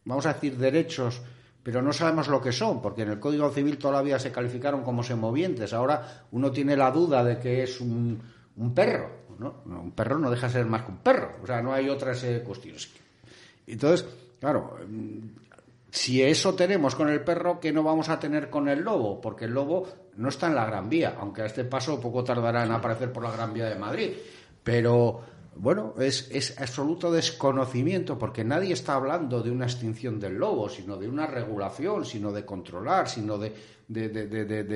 vamos 0.06 0.26
a 0.26 0.34
decir, 0.34 0.58
derechos 0.58 1.22
pero 1.64 1.82
no 1.82 1.94
sabemos 1.94 2.28
lo 2.28 2.42
que 2.42 2.52
son, 2.52 2.82
porque 2.82 3.04
en 3.04 3.10
el 3.10 3.20
Código 3.20 3.50
Civil 3.52 3.78
todavía 3.78 4.18
se 4.18 4.32
calificaron 4.32 4.84
como 4.84 5.04
semovientes. 5.04 5.74
Ahora 5.74 6.26
uno 6.32 6.52
tiene 6.52 6.76
la 6.76 6.92
duda 6.92 7.24
de 7.24 7.38
que 7.38 7.64
es 7.64 7.80
un, 7.80 8.22
perro. 8.74 9.10
¿no? 9.38 9.62
Un 9.66 9.92
perro 9.92 10.18
no 10.18 10.32
deja 10.32 10.48
de 10.48 10.54
ser 10.54 10.66
más 10.66 10.84
que 10.84 10.92
un 10.92 10.98
perro. 10.98 11.36
O 11.44 11.48
sea, 11.48 11.62
no 11.62 11.74
hay 11.74 11.88
otras 11.90 12.24
eh, 12.24 12.42
cuestiones. 12.44 12.90
Entonces, 13.68 14.08
claro, 14.40 14.78
mm, 14.88 15.20
si 15.92 16.24
eso 16.24 16.56
tenemos 16.56 16.96
con 16.96 17.10
el 17.10 17.22
perro, 17.22 17.60
¿qué 17.60 17.72
no 17.72 17.84
vamos 17.84 18.10
a 18.10 18.20
tener 18.20 18.50
con 18.50 18.68
el 18.68 18.82
lobo? 18.82 19.22
Porque 19.22 19.46
el 19.46 19.52
lobo 19.52 19.88
no 20.16 20.30
está 20.30 20.48
en 20.48 20.56
la 20.56 20.66
Gran 20.66 20.90
Vía, 20.90 21.16
aunque 21.20 21.44
a 21.44 21.46
este 21.46 21.64
paso 21.64 22.00
poco 22.00 22.24
tardará 22.24 22.64
en 22.64 22.72
aparecer 22.72 23.12
por 23.12 23.24
la 23.24 23.32
Gran 23.32 23.54
Vía 23.54 23.66
de 23.66 23.76
Madrid. 23.76 24.12
Pero 24.64 25.22
bueno, 25.56 25.94
es, 26.00 26.30
es, 26.32 26.60
absoluto 26.60 27.12
desconocimiento, 27.12 28.18
porque 28.18 28.44
nadie 28.44 28.72
está 28.72 28.96
hablando 28.96 29.42
de 29.42 29.52
una 29.52 29.66
extinción 29.66 30.18
del 30.20 30.36
lobo, 30.36 30.70
sino 30.70 30.96
de 30.96 31.10
una 31.10 31.28
regulación, 31.28 32.06
sino 32.06 32.32
de 32.32 32.46
controlar, 32.46 33.10
sino 33.10 33.38
de, 33.38 33.54
de, 33.88 34.10
de, 34.10 34.26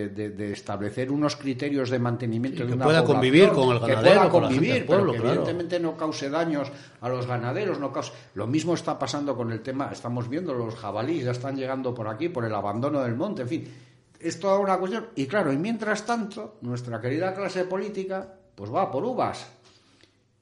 de 0.10 0.51
establecer 0.51 1.12
unos 1.12 1.38
criterios 1.38 1.89
de 1.89 1.98
mantenimiento 2.00 2.60
y 2.60 2.65
de 2.65 2.67
que 2.67 2.74
una 2.75 2.86
pueda 2.86 3.05
convivir 3.05 3.50
con 3.50 3.74
el 3.74 3.82
que 3.82 3.94
ganadero, 3.94 4.15
pueda 4.15 4.29
con 4.29 4.44
la 4.44 4.50
gente 4.50 4.60
convivir, 4.60 4.74
del 4.74 4.86
pueblo, 4.86 5.12
pero 5.12 5.13
que 5.13 5.20
claro. 5.20 5.36
evidentemente 5.36 5.79
no 5.79 5.96
cause 5.96 6.29
daños 6.29 6.72
a 7.00 7.08
los 7.10 7.25
ganaderos, 7.25 7.79
no 7.79 7.94
cause... 7.94 8.12
Lo 8.34 8.46
mismo 8.46 8.74
está 8.74 9.00
pasando 9.00 9.36
con 9.36 9.53
el 9.53 9.62
tema, 9.62 9.89
estamos 9.94 10.27
viendo 10.27 10.53
los 10.53 10.75
jabalíes 10.75 11.24
ya 11.24 11.32
están 11.32 11.55
llegando 11.55 11.94
por 11.94 12.10
aquí 12.10 12.27
por 12.27 12.44
el 12.44 12.53
abandono 12.53 13.01
del 13.01 13.15
monte, 13.15 13.44
en 13.44 13.48
fin, 13.48 13.74
es 14.20 14.39
toda 14.41 14.60
una 14.60 14.77
cuestión. 14.77 15.08
Y 15.15 15.25
claro, 15.25 15.53
y 15.53 15.58
mientras 15.58 16.05
tanto, 16.05 16.58
nuestra 16.62 17.00
querida 17.00 17.34
clase 17.34 17.63
política, 17.63 18.27
pues 18.55 18.74
va 18.74 18.91
por 18.91 19.05
uvas 19.05 19.48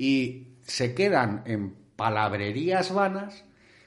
y 0.04 0.48
se 0.64 0.94
quedan 0.94 1.44
en 1.46 1.74
palabrerías 1.96 2.94
vanas, 2.94 3.46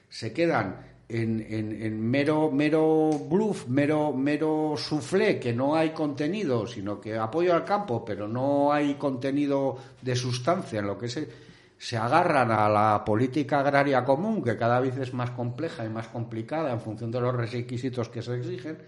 se 0.09 0.33
quedan 0.33 0.77
en, 1.07 1.45
en, 1.47 2.01
mero, 2.01 2.49
mero 2.51 3.11
bluff, 3.29 3.67
mero, 3.67 4.13
mero 4.13 4.73
soufflé, 4.77 5.39
que 5.39 5.53
no 5.53 5.75
hay 5.75 5.91
contenido, 5.91 6.65
sino 6.65 6.99
que 6.99 7.15
apoyo 7.15 7.53
al 7.53 7.63
campo, 7.63 8.03
pero 8.03 8.27
no 8.27 8.73
hay 8.73 8.95
contenido 8.95 9.77
de 10.01 10.15
sustancia 10.15 10.79
en 10.79 10.87
lo 10.87 10.97
que 10.97 11.07
se, 11.07 11.29
se 11.77 11.97
agarran 11.97 12.49
a 12.49 12.67
la 12.67 13.05
política 13.05 13.59
agraria 13.59 14.03
común, 14.03 14.43
que 14.43 14.57
cada 14.57 14.79
vez 14.79 14.97
es 14.97 15.13
más 15.13 15.29
compleja 15.31 15.85
y 15.85 15.89
más 15.89 16.07
complicada 16.07 16.71
en 16.71 16.81
función 16.81 17.11
de 17.11 17.21
los 17.21 17.35
requisitos 17.35 18.09
que 18.09 18.23
se 18.23 18.37
exigen. 18.37 18.79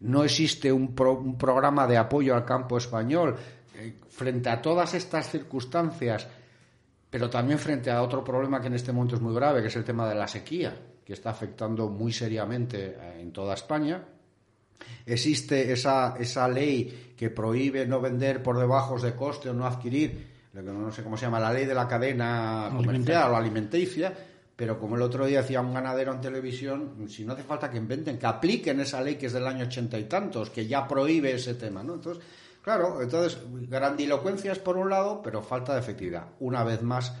No 0.00 0.22
existe 0.22 0.70
un, 0.70 0.94
pro, 0.94 1.14
un 1.14 1.38
programa 1.38 1.86
de 1.86 1.96
apoyo 1.96 2.34
al 2.34 2.44
campo 2.44 2.76
español. 2.76 3.36
Eh, 3.76 3.94
frente 4.08 4.50
a 4.50 4.60
todas 4.62 4.94
estas 4.94 5.30
circunstancias, 5.30 6.28
pero 7.14 7.30
también 7.30 7.60
frente 7.60 7.92
a 7.92 8.02
otro 8.02 8.24
problema 8.24 8.60
que 8.60 8.66
en 8.66 8.74
este 8.74 8.90
momento 8.90 9.14
es 9.14 9.22
muy 9.22 9.32
grave, 9.32 9.62
que 9.62 9.68
es 9.68 9.76
el 9.76 9.84
tema 9.84 10.08
de 10.08 10.16
la 10.16 10.26
sequía, 10.26 10.76
que 11.04 11.12
está 11.12 11.30
afectando 11.30 11.88
muy 11.88 12.12
seriamente 12.12 12.98
en 13.20 13.30
toda 13.30 13.54
España. 13.54 14.02
Existe 15.06 15.70
esa, 15.70 16.16
esa 16.18 16.48
ley 16.48 17.12
que 17.16 17.30
prohíbe 17.30 17.86
no 17.86 18.00
vender 18.00 18.42
por 18.42 18.58
debajo 18.58 18.98
de 18.98 19.14
coste 19.14 19.48
o 19.48 19.54
no 19.54 19.64
adquirir, 19.64 20.26
lo 20.54 20.64
que 20.64 20.72
no 20.72 20.90
sé 20.90 21.04
cómo 21.04 21.16
se 21.16 21.26
llama, 21.26 21.38
la 21.38 21.52
ley 21.52 21.66
de 21.66 21.74
la 21.74 21.86
cadena 21.86 22.72
comercial 22.76 23.30
o 23.30 23.36
alimenticia, 23.36 24.12
pero 24.56 24.76
como 24.80 24.96
el 24.96 25.02
otro 25.02 25.24
día 25.24 25.42
decía 25.42 25.60
un 25.60 25.72
ganadero 25.72 26.12
en 26.12 26.20
televisión, 26.20 27.06
si 27.08 27.24
no 27.24 27.34
hace 27.34 27.44
falta 27.44 27.70
que 27.70 27.76
inventen, 27.76 28.18
que 28.18 28.26
apliquen 28.26 28.80
esa 28.80 29.00
ley 29.00 29.14
que 29.14 29.26
es 29.26 29.32
del 29.32 29.46
año 29.46 29.66
ochenta 29.66 29.96
y 29.96 30.06
tantos, 30.06 30.50
que 30.50 30.66
ya 30.66 30.88
prohíbe 30.88 31.30
ese 31.30 31.54
tema, 31.54 31.84
¿no? 31.84 31.94
Entonces, 31.94 32.24
Claro, 32.64 33.02
entonces, 33.02 33.38
grandilocuencias 33.68 34.58
por 34.58 34.78
un 34.78 34.88
lado, 34.88 35.20
pero 35.22 35.42
falta 35.42 35.74
de 35.74 35.80
efectividad. 35.80 36.28
Una 36.40 36.64
vez 36.64 36.80
más, 36.80 37.12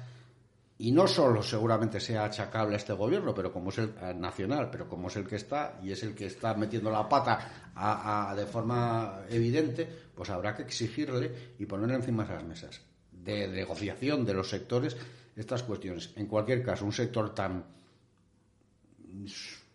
y 0.78 0.90
no 0.90 1.06
solo 1.06 1.42
seguramente 1.42 2.00
sea 2.00 2.24
achacable 2.24 2.72
a 2.72 2.78
este 2.78 2.94
gobierno, 2.94 3.34
pero 3.34 3.52
como 3.52 3.68
es 3.68 3.76
el 3.76 3.92
eh, 4.00 4.14
nacional, 4.14 4.70
pero 4.72 4.88
como 4.88 5.08
es 5.08 5.16
el 5.16 5.26
que 5.28 5.36
está 5.36 5.78
y 5.82 5.92
es 5.92 6.02
el 6.02 6.14
que 6.14 6.24
está 6.24 6.54
metiendo 6.54 6.90
la 6.90 7.06
pata 7.06 8.32
de 8.34 8.46
forma 8.46 9.20
evidente, 9.28 9.86
pues 10.14 10.30
habrá 10.30 10.54
que 10.54 10.62
exigirle 10.62 11.54
y 11.58 11.66
ponerle 11.66 11.96
encima 11.96 12.24
de 12.24 12.34
las 12.34 12.44
mesas 12.44 12.80
de 13.12 13.46
negociación 13.46 14.24
de 14.24 14.32
los 14.32 14.48
sectores 14.48 14.96
estas 15.36 15.62
cuestiones. 15.62 16.10
En 16.16 16.24
cualquier 16.24 16.64
caso, 16.64 16.86
un 16.86 16.92
sector 16.92 17.34
tan 17.34 17.66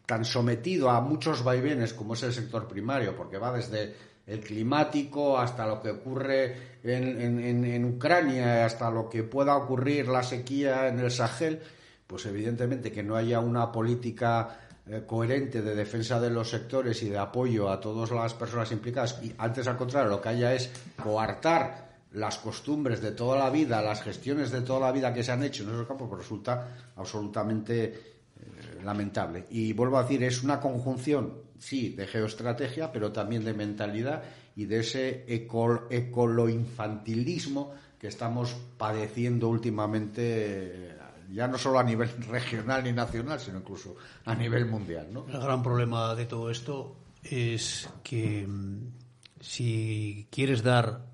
tan 0.08 0.26
sometido 0.26 0.90
a 0.90 1.00
muchos 1.02 1.44
vaivenes 1.44 1.94
como 1.94 2.16
es 2.16 2.24
el 2.24 2.34
sector 2.34 2.68
primario, 2.68 3.16
porque 3.16 3.38
va 3.38 3.52
desde 3.54 4.09
el 4.30 4.42
climático 4.42 5.38
hasta 5.38 5.66
lo 5.66 5.82
que 5.82 5.90
ocurre 5.90 6.56
en, 6.84 7.40
en, 7.40 7.86
Ucrania, 7.86 8.66
hasta 8.66 8.92
lo 8.92 9.10
que 9.10 9.24
pueda 9.24 9.58
ocurrir 9.58 10.08
la 10.08 10.24
sequía 10.24 10.88
en 10.88 11.00
el 11.00 11.10
Sahel, 11.10 11.60
pues 12.06 12.26
evidentemente 12.28 12.92
que 12.92 13.04
no 13.04 13.16
haya 13.16 13.40
una 13.40 13.72
política 13.72 14.60
eh, 14.88 15.04
coherente 15.06 15.62
de 15.62 15.76
defensa 15.76 16.20
de 16.20 16.30
los 16.30 16.50
sectores 16.50 17.02
y 17.02 17.10
de 17.10 17.18
apoyo 17.18 17.70
a 17.70 17.80
todas 17.80 18.12
las 18.12 18.34
personas 18.36 18.72
implicadas, 18.72 19.20
y 19.24 19.34
antes 19.38 19.68
al 19.68 19.78
contrario, 19.78 20.10
lo 20.10 20.22
que 20.22 20.30
haya 20.30 20.54
es 20.54 20.70
coartar 21.02 21.90
las 22.14 22.38
costumbres 22.38 23.02
de 23.02 23.12
toda 23.12 23.38
la 23.38 23.50
vida, 23.50 23.82
las 23.82 24.02
gestiones 24.02 24.52
de 24.52 24.62
toda 24.62 24.80
la 24.80 24.92
vida 24.92 25.14
que 25.14 25.24
se 25.24 25.32
han 25.32 25.44
hecho 25.44 25.64
en 25.64 25.70
esos 25.70 25.88
campos, 25.88 26.08
pues 26.08 26.22
resulta 26.22 26.92
absolutamente 26.96 28.20
lamentable. 28.84 29.46
Y 29.50 29.74
vuelvo 29.74 29.98
a 29.98 30.04
decir, 30.04 30.24
es 30.24 30.44
una 30.44 30.60
conjunción, 30.60 31.49
sí, 31.60 31.90
de 31.90 32.08
geoestrategia, 32.08 32.92
pero 32.92 33.12
también 33.12 33.46
de 33.46 33.54
mentalidad 33.54 34.24
y 34.56 34.66
de 34.66 34.80
ese 34.80 35.26
ecoloinfantilismo 35.28 37.76
que 38.00 38.08
estamos 38.08 38.56
padeciendo 38.78 39.50
últimamente, 39.50 40.96
ya 41.32 41.48
no 41.48 41.58
solo 41.58 41.80
a 41.80 41.84
nivel 41.84 42.10
regional 42.30 42.84
ni 42.84 42.94
nacional, 42.94 43.40
sino 43.40 43.60
incluso 43.60 43.96
a 44.26 44.36
nivel 44.36 44.66
mundial. 44.66 45.08
El 45.28 45.40
gran 45.40 45.62
problema 45.62 46.16
de 46.16 46.26
todo 46.26 46.50
esto 46.50 46.96
es 47.22 47.88
que 48.04 48.48
mm, 48.48 48.88
si 49.42 50.28
quieres 50.32 50.64
dar 50.64 51.06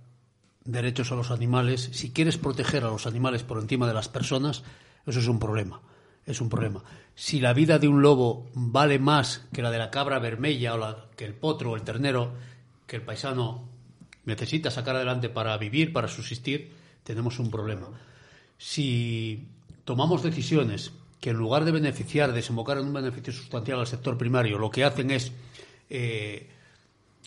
derechos 0.63 1.11
a 1.11 1.15
los 1.15 1.31
animales, 1.31 1.89
si 1.91 2.11
quieres 2.11 2.37
proteger 2.37 2.83
a 2.83 2.89
los 2.89 3.07
animales 3.07 3.41
por 3.43 3.59
encima 3.59 3.87
de 3.87 3.93
las 3.93 4.09
personas, 4.09 4.63
eso 5.05 5.19
es 5.19 5.27
un 5.27 5.39
problema 5.39 5.81
es 6.25 6.41
un 6.41 6.49
problema. 6.49 6.83
Si 7.13 7.39
la 7.39 7.53
vida 7.53 7.79
de 7.79 7.87
un 7.87 8.01
lobo 8.01 8.49
vale 8.53 8.99
más 8.99 9.47
que 9.53 9.61
la 9.61 9.71
de 9.71 9.77
la 9.77 9.91
cabra 9.91 10.19
vermella 10.19 10.73
o 10.73 10.77
la, 10.77 11.05
que 11.15 11.25
el 11.25 11.33
potro 11.33 11.71
o 11.71 11.75
el 11.75 11.83
ternero 11.83 12.33
que 12.87 12.97
el 12.97 13.03
paisano 13.03 13.69
necesita 14.25 14.71
sacar 14.71 14.95
adelante 14.95 15.29
para 15.29 15.57
vivir, 15.57 15.93
para 15.93 16.07
subsistir, 16.07 16.71
tenemos 17.03 17.39
un 17.39 17.51
problema. 17.51 17.89
Si 18.57 19.47
tomamos 19.83 20.23
decisiones 20.23 20.91
que 21.19 21.29
en 21.29 21.37
lugar 21.37 21.65
de 21.65 21.71
beneficiar, 21.71 22.33
desembocar 22.33 22.77
en 22.77 22.85
un 22.85 22.93
beneficio 22.93 23.33
sustancial 23.33 23.79
al 23.79 23.87
sector 23.87 24.17
primario, 24.17 24.57
lo 24.57 24.69
que 24.69 24.83
hacen 24.83 25.11
es 25.11 25.31
eh, 25.89 26.49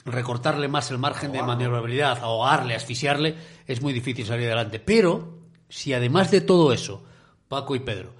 recortarle 0.05 0.69
más 0.69 0.91
el 0.91 0.99
margen 0.99 1.33
de 1.33 1.43
maniobrabilidad, 1.43 2.19
ahogarle, 2.19 2.75
asfixiarle, 2.75 3.37
es 3.67 3.81
muy 3.81 3.93
difícil 3.93 4.27
salir 4.27 4.47
adelante. 4.47 4.81
Pero 4.81 5.39
si 5.69 5.93
además 5.93 6.31
de 6.31 6.41
todo 6.41 6.73
eso, 6.73 7.05
Paco 7.49 7.75
y 7.77 7.81
Pedro, 7.81 8.18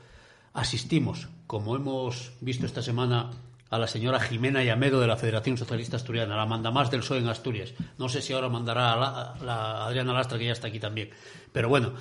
asistimos, 0.59 1.29
como 1.47 1.77
hemos 1.77 2.33
visto 2.41 2.67
esta 2.67 2.83
semana, 2.83 3.31
a 3.71 3.79
la 3.79 3.87
señora 3.87 4.19
Jimena 4.19 4.65
Yamedo 4.65 4.99
de 4.99 5.07
la 5.07 5.17
Federación 5.17 5.57
Socialista 5.57 5.97
Asturiana, 5.97 6.37
la 6.37 6.47
manda 6.47 6.71
más 6.71 6.91
del 6.91 7.01
PSOE 7.01 7.19
en 7.19 7.29
Asturias. 7.29 7.75
No 7.97 8.09
sé 8.09 8.23
si 8.23 8.33
ahora 8.33 8.49
mandará 8.49 8.93
a 8.93 9.37
la, 9.43 9.87
Adriana 9.87 10.13
Lastra, 10.13 10.39
que 10.39 10.47
ya 10.47 10.53
está 10.53 10.69
aquí 10.69 10.81
también. 10.81 11.11
Pero 11.53 11.69
bueno, 11.69 11.93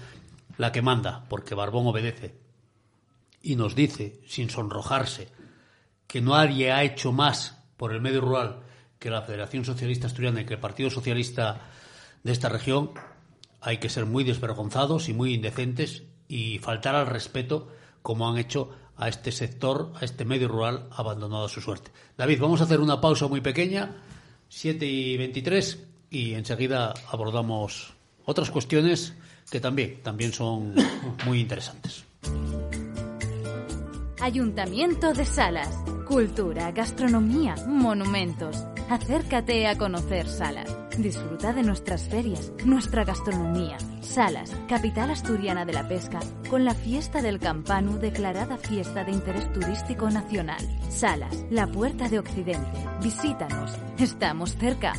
la 0.57 0.71
que 0.71 0.81
manda, 0.81 1.25
porque 1.29 1.55
Barbón 1.55 1.85
obedece. 1.87 2.35
Y 3.43 3.55
nos 3.55 3.75
dice, 3.75 4.21
sin 4.27 4.49
sonrojarse, 4.49 5.29
que 6.07 6.21
nadie 6.21 6.71
ha 6.71 6.83
hecho 6.83 7.11
más 7.11 7.59
por 7.77 7.93
el 7.93 8.01
medio 8.01 8.21
rural 8.21 8.61
que 8.97 9.11
la 9.11 9.21
Federación 9.21 9.65
Socialista 9.65 10.07
Asturiana 10.07 10.41
y 10.41 10.45
que 10.45 10.55
el 10.55 10.59
Partido 10.59 10.89
Socialista 10.89 11.61
de 12.23 12.31
esta 12.31 12.49
región, 12.49 12.91
hay 13.61 13.77
que 13.77 13.89
ser 13.89 14.05
muy 14.05 14.23
desvergonzados 14.23 15.09
y 15.09 15.13
muy 15.13 15.33
indecentes 15.33 16.03
y 16.27 16.57
faltar 16.59 16.95
al 16.95 17.07
respeto 17.07 17.71
como 18.07 18.29
han 18.29 18.37
hecho 18.37 18.69
a 18.95 19.09
este 19.09 19.33
sector, 19.33 19.91
a 19.99 20.05
este 20.05 20.23
medio 20.23 20.47
rural 20.47 20.87
abandonado 20.91 21.43
a 21.43 21.49
su 21.49 21.59
suerte. 21.59 21.91
David, 22.17 22.39
vamos 22.39 22.61
a 22.61 22.63
hacer 22.63 22.79
una 22.79 23.01
pausa 23.01 23.27
muy 23.27 23.41
pequeña, 23.41 23.97
7 24.47 24.85
y 24.85 25.17
23, 25.17 25.83
y 26.11 26.33
enseguida 26.33 26.93
abordamos 27.11 27.93
otras 28.23 28.49
cuestiones 28.49 29.13
que 29.51 29.59
también, 29.59 30.01
también 30.03 30.31
son 30.31 30.73
muy 31.25 31.41
interesantes. 31.41 32.05
Ayuntamiento 34.21 35.11
de 35.11 35.25
Salas. 35.25 35.75
Cultura, 36.07 36.71
gastronomía, 36.71 37.55
monumentos. 37.67 38.55
Acércate 38.89 39.67
a 39.67 39.77
conocer 39.77 40.29
Salas. 40.29 40.76
Disfruta 40.97 41.53
de 41.53 41.61
nuestras 41.61 42.07
ferias, 42.07 42.51
nuestra 42.65 43.05
gastronomía. 43.05 43.77
Salas, 44.01 44.51
capital 44.67 45.11
asturiana 45.11 45.63
de 45.63 45.73
la 45.73 45.87
pesca, 45.87 46.19
con 46.49 46.65
la 46.65 46.73
fiesta 46.73 47.21
del 47.21 47.39
Campanu 47.39 47.99
declarada 47.99 48.57
fiesta 48.57 49.03
de 49.03 49.11
interés 49.11 49.51
turístico 49.53 50.09
nacional. 50.09 50.57
Salas, 50.89 51.45
la 51.51 51.67
puerta 51.67 52.09
de 52.09 52.17
Occidente. 52.17 52.79
Visítanos. 53.03 53.73
Estamos 53.99 54.55
cerca. 54.57 54.93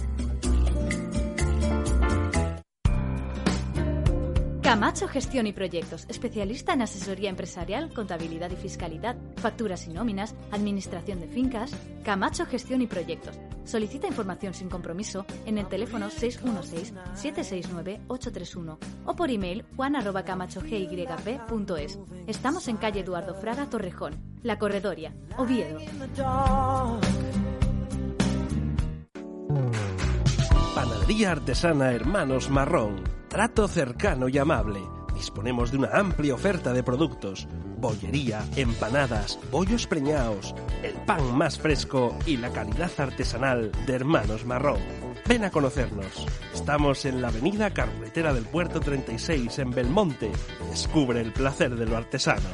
Camacho 4.63 5.09
Gestión 5.09 5.47
y 5.49 5.53
Proyectos, 5.53 6.05
especialista 6.09 6.75
en 6.75 6.83
asesoría 6.83 7.31
empresarial, 7.31 7.93
contabilidad 7.93 8.51
y 8.53 8.57
fiscalidad, 8.57 9.17
facturas 9.37 9.89
y 9.89 9.95
nóminas, 9.95 10.37
administración 10.53 11.21
de 11.21 11.27
fincas. 11.27 11.73
Camacho 12.05 12.47
Gestión 12.47 12.83
y 12.83 12.87
Proyectos. 12.87 13.37
Solicita 13.69 14.07
información 14.07 14.55
sin 14.55 14.71
compromiso 14.71 15.27
en 15.45 15.59
el 15.59 15.69
teléfono 15.69 16.09
616-769-831 16.09 18.79
o 19.05 19.15
por 19.15 19.31
email 19.31 19.67
juan.camachogyp.es. 19.77 21.99
Estamos 22.27 22.67
en 22.69 22.79
calle 22.79 23.01
Eduardo 23.01 23.35
Fraga 23.35 23.69
Torrejón, 23.69 24.15
La 24.43 24.59
Corredoria, 24.59 25.13
Oviedo. 25.37 25.81
Panadería 30.75 31.33
Artesana 31.33 31.93
Hermanos 31.93 32.49
Marrón 32.49 33.19
trato 33.29 33.69
cercano 33.69 34.29
y 34.29 34.39
amable. 34.39 34.81
Disponemos 35.15 35.71
de 35.71 35.79
una 35.79 35.91
amplia 35.93 36.35
oferta 36.35 36.73
de 36.73 36.83
productos, 36.83 37.47
bollería, 37.81 38.45
empanadas, 38.57 39.39
bollos 39.51 39.87
preñados, 39.87 40.55
el 40.83 40.95
pan 41.07 41.37
más 41.37 41.59
fresco 41.59 42.17
y 42.27 42.37
la 42.37 42.51
calidad 42.51 42.91
artesanal 42.99 43.73
de 43.87 43.95
Hermanos 43.95 44.45
Marrón. 44.45 44.81
Ven 45.27 45.45
a 45.45 45.51
conocernos. 45.51 46.27
Estamos 46.55 47.05
en 47.05 47.21
la 47.21 47.29
avenida 47.29 47.71
Carretera 47.71 48.33
del 48.33 48.45
Puerto 48.45 48.81
36 48.81 49.59
en 49.59 49.71
Belmonte. 49.71 50.33
Descubre 50.71 51.21
el 51.21 51.33
placer 51.33 51.77
de 51.77 51.87
lo 51.87 51.97
artesano. 51.97 52.49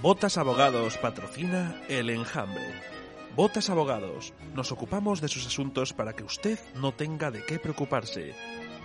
Botas 0.00 0.36
Abogados 0.36 0.98
patrocina 0.98 1.80
El 1.88 2.10
Enjambre. 2.10 2.93
Botas 3.36 3.68
Abogados, 3.68 4.32
nos 4.54 4.70
ocupamos 4.70 5.20
de 5.20 5.26
sus 5.26 5.44
asuntos 5.44 5.92
para 5.92 6.12
que 6.12 6.22
usted 6.22 6.56
no 6.76 6.92
tenga 6.92 7.32
de 7.32 7.44
qué 7.44 7.58
preocuparse. 7.58 8.32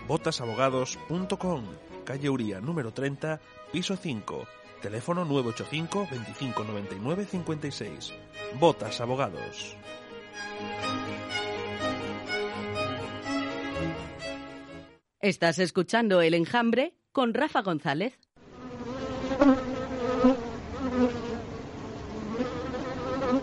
Botasabogados.com, 0.08 1.66
calle 2.04 2.30
Uría 2.32 2.60
número 2.60 2.92
30, 2.92 3.40
piso 3.72 3.96
5, 3.96 4.48
teléfono 4.82 5.24
985 5.24 6.08
25 6.10 6.64
99 6.64 7.26
56. 7.26 8.14
Botas 8.60 9.00
Abogados. 9.02 9.78
Estás 15.22 15.60
escuchando 15.60 16.22
El 16.24 16.34
Enjambre 16.34 16.96
con 17.12 17.36
Rafa 17.36 17.62
González. 17.62 18.18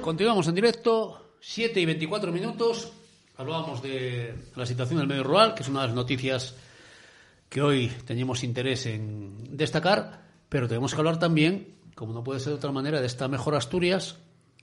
Continuamos 0.06 0.46
en 0.46 0.54
directo, 0.54 1.34
7 1.40 1.80
y 1.80 1.84
24 1.84 2.30
minutos. 2.30 2.92
Hablábamos 3.38 3.82
de 3.82 4.36
la 4.54 4.64
situación 4.64 5.00
del 5.00 5.08
medio 5.08 5.24
rural, 5.24 5.52
que 5.52 5.64
es 5.64 5.68
una 5.68 5.80
de 5.80 5.88
las 5.88 5.96
noticias 5.96 6.54
que 7.48 7.60
hoy 7.60 7.88
tenemos 8.04 8.44
interés 8.44 8.86
en 8.86 9.56
destacar, 9.56 10.22
pero 10.48 10.68
tenemos 10.68 10.94
que 10.94 11.00
hablar 11.00 11.18
también, 11.18 11.74
como 11.96 12.12
no 12.12 12.22
puede 12.22 12.38
ser 12.38 12.50
de 12.50 12.58
otra 12.58 12.70
manera, 12.70 13.00
de 13.00 13.06
esta 13.08 13.26
mejor 13.26 13.56
Asturias, 13.56 14.14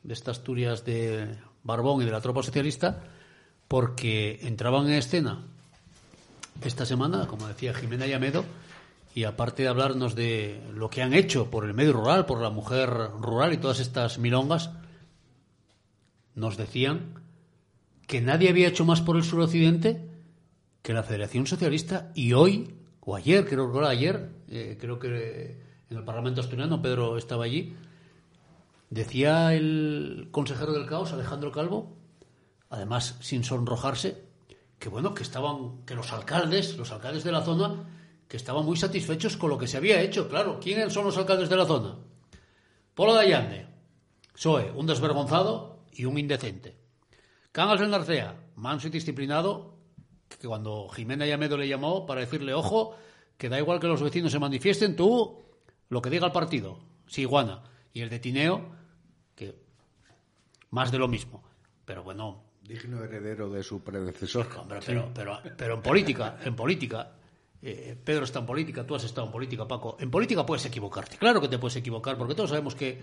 de 0.02 0.14
esta 0.14 0.32
Asturias 0.32 0.86
de 0.86 1.36
Barbón 1.62 2.02
y 2.02 2.06
de 2.06 2.12
la 2.12 2.22
tropa 2.22 2.42
socialista, 2.42 3.04
porque 3.68 4.40
entraban 4.44 4.88
en 4.88 4.94
escena 4.94 5.44
esta 6.64 6.86
semana, 6.86 7.28
como 7.28 7.50
decía 7.50 7.74
Jimena 7.74 8.08
Yamedo, 8.08 8.46
y 9.14 9.26
aparte 9.26 9.64
de 9.64 9.68
hablarnos 9.68 10.16
de 10.16 10.62
lo 10.74 10.90
que 10.90 11.02
han 11.02 11.14
hecho 11.14 11.52
por 11.52 11.66
el 11.66 11.74
medio 11.74 11.92
rural, 11.92 12.26
por 12.26 12.40
la 12.40 12.50
mujer 12.50 12.90
rural 13.20 13.52
y 13.52 13.58
todas 13.58 13.82
estas 13.82 14.20
milongas, 14.20 14.70
nos 16.36 16.58
decían 16.58 17.22
que 18.08 18.22
nadie 18.22 18.50
había 18.50 18.68
hecho 18.68 18.86
más 18.86 19.02
por 19.02 19.16
el 19.16 19.24
suroccidente 19.24 20.10
que 20.82 20.94
la 20.94 21.04
Federación 21.04 21.48
Socialista 21.48 22.12
y 22.14 22.34
hoy, 22.34 22.76
o 23.00 23.16
ayer, 23.16 23.48
creo 23.48 23.72
que 23.72 23.86
ayer, 23.86 24.30
eh, 24.50 24.78
creo 24.80 25.00
que 25.00 25.62
en 25.90 25.98
el 25.98 26.04
Parlamento 26.04 26.42
Asturiano, 26.42 26.82
Pedro 26.82 27.18
estaba 27.18 27.46
allí, 27.46 27.74
decía 28.90 29.54
el 29.54 30.28
consejero 30.32 30.74
del 30.74 30.86
caos, 30.86 31.14
Alejandro 31.14 31.52
Calvo, 31.52 31.96
además 32.70 33.18
sin 33.22 33.44
sonrojarse, 33.44 34.26
que 34.78 34.90
bueno, 34.90 35.14
que 35.14 35.24
estaban, 35.24 35.86
que 35.86 35.96
los 35.96 36.12
alcaldes, 36.12 36.78
los 36.78 36.92
alcaldes 36.92 37.24
de 37.24 37.32
la 37.32 37.44
zona, 37.44 37.86
que 38.28 38.38
estaban 38.38 38.66
muy 38.66 38.76
satisfechos 38.76 39.38
con 39.38 39.50
lo 39.50 39.58
que 39.58 39.68
se 39.68 39.78
había 39.78 40.02
hecho. 40.02 40.28
Claro, 40.28 40.60
¿quiénes 40.60 40.92
son 40.92 41.06
los 41.06 41.18
alcaldes 41.18 41.50
de 41.50 41.56
la 41.56 41.66
zona? 41.66 41.96
Polo 42.94 43.14
de 43.14 43.22
Allande, 43.22 43.68
Soe, 44.36 44.72
un 44.72 44.86
desvergonzado 44.86 45.73
y 45.96 46.06
un 46.06 46.18
indecente. 46.18 46.76
Cangas 47.52 47.80
del 47.80 47.92
Narcea, 47.92 48.36
manso 48.56 48.88
y 48.88 48.92
disciplinado, 48.92 49.78
que 50.28 50.48
cuando 50.48 50.90
Jimena 50.90 51.26
Yamedo 51.26 51.58
le 51.58 51.68
llamó 51.68 52.06
para 52.06 52.22
decirle, 52.22 52.54
ojo, 52.54 52.96
que 53.38 53.50
da 53.50 53.60
igual 53.60 53.80
que 53.80 53.88
los 53.88 54.02
vecinos 54.02 54.32
se 54.32 54.40
manifiesten, 54.40 54.96
tú 54.96 55.44
lo 55.90 56.02
que 56.02 56.10
diga 56.10 56.28
el 56.28 56.32
partido, 56.32 56.80
sí, 57.08 57.22
iguana. 57.22 57.64
Y 57.94 58.02
el 58.02 58.10
de 58.10 58.20
Tineo, 58.20 58.72
que 59.36 59.56
más 60.72 60.92
de 60.92 60.98
lo 60.98 61.08
mismo. 61.08 61.44
Pero 61.86 62.04
bueno. 62.04 62.44
Digno 62.64 63.04
heredero 63.04 63.50
de 63.50 63.62
su 63.62 63.84
predecesor. 63.84 64.48
Hombre, 64.58 64.80
pero, 64.86 65.12
pero, 65.14 65.40
pero 65.56 65.76
en 65.76 65.82
política, 65.82 66.40
en 66.44 66.56
política, 66.56 67.12
eh, 67.62 67.96
Pedro 68.04 68.24
está 68.24 68.40
en 68.40 68.46
política, 68.46 68.86
tú 68.86 68.96
has 68.96 69.04
estado 69.04 69.28
en 69.28 69.34
política, 69.34 69.68
Paco. 69.68 69.98
En 70.00 70.10
política 70.10 70.46
puedes 70.46 70.66
equivocarte, 70.66 71.18
claro 71.18 71.40
que 71.40 71.50
te 71.50 71.60
puedes 71.60 71.76
equivocar, 71.76 72.18
porque 72.18 72.36
todos 72.36 72.50
sabemos 72.50 72.74
que 72.74 73.02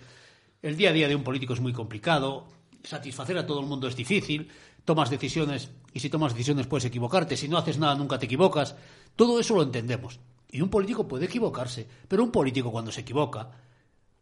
el 0.63 0.77
día 0.77 0.91
a 0.91 0.93
día 0.93 1.09
de 1.09 1.15
un 1.15 1.23
político 1.23 1.53
es 1.53 1.61
muy 1.61 1.73
complicado, 1.73 2.47
satisfacer 2.83 3.39
a 3.39 3.47
todo 3.47 3.61
el 3.61 3.67
mundo 3.67 3.87
es 3.89 3.97
difícil, 3.97 4.49
tomas 4.85 5.11
decisiones 5.11 5.71
y 5.93 6.01
si 6.01 6.11
tomas 6.11 6.33
decisiones 6.33 6.67
puedes 6.67 6.85
equivocarte, 6.85 7.37
si 7.37 7.49
no 7.49 7.59
haces 7.59 7.79
nada 7.79 7.95
nunca 7.95 8.19
te 8.19 8.27
equivocas. 8.27 8.75
Todo 9.17 9.41
eso 9.41 9.55
lo 9.55 9.63
entendemos. 9.63 10.21
Y 10.51 10.61
un 10.61 10.69
político 10.69 11.07
puede 11.07 11.27
equivocarse, 11.27 11.87
pero 12.09 12.25
un 12.25 12.31
político 12.31 12.73
cuando 12.73 12.91
se 12.91 13.03
equivoca 13.03 13.51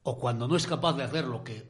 o 0.02 0.18
cuando 0.18 0.46
no 0.46 0.56
es 0.56 0.66
capaz 0.66 0.94
de 0.94 1.04
hacer 1.04 1.24
lo 1.24 1.42
que 1.42 1.66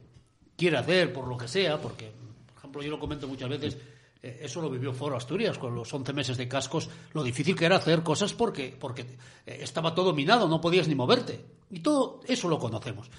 quiere 0.55 0.77
hacer 0.77 1.13
por 1.13 1.27
lo 1.27 1.37
que 1.37 1.47
sea, 1.47 1.79
porque, 1.79 2.11
por 2.47 2.57
ejemplo, 2.57 2.81
yo 2.81 2.91
lo 2.91 2.99
comento 2.99 3.27
muchas 3.27 3.49
veces, 3.49 3.77
eh, 4.21 4.39
eso 4.41 4.61
lo 4.61 4.69
vivió 4.69 4.93
Foro 4.93 5.15
Asturias 5.15 5.57
con 5.57 5.73
los 5.73 5.93
11 5.93 6.11
meses 6.11 6.37
de 6.37 6.47
cascos, 6.47 6.89
lo 7.13 7.23
difícil 7.23 7.55
que 7.55 7.65
era 7.65 7.77
hacer 7.77 8.03
cosas 8.03 8.33
porque, 8.33 8.75
porque 8.77 9.01
eh, 9.45 9.59
estaba 9.61 9.95
todo 9.95 10.13
minado, 10.13 10.47
no 10.49 10.59
podías 10.59 10.87
ni 10.87 10.95
moverte. 10.95 11.45
Y 11.71 11.79
todo 11.79 12.19
eso 12.27 12.49
lo 12.49 12.59
conocemos. 12.59 13.09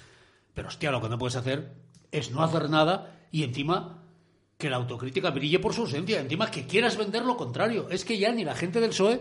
Pero 0.53 0.67
hostia, 0.67 0.91
lo 0.91 1.01
que 1.01 1.09
no 1.09 1.17
puedes 1.17 1.35
hacer 1.35 1.73
es 2.11 2.31
no 2.31 2.43
hacer 2.43 2.69
nada 2.69 3.27
y 3.31 3.43
encima 3.43 4.03
que 4.57 4.69
la 4.69 4.77
autocrítica 4.77 5.31
brille 5.31 5.59
por 5.59 5.73
su 5.73 5.81
ausencia, 5.81 6.19
encima 6.19 6.51
que 6.51 6.67
quieras 6.67 6.97
vender 6.97 7.23
lo 7.23 7.35
contrario. 7.35 7.89
Es 7.89 8.05
que 8.05 8.17
ya 8.17 8.31
ni 8.31 8.43
la 8.43 8.55
gente 8.55 8.79
del 8.79 8.91
PSOE 8.91 9.13
eh, 9.13 9.19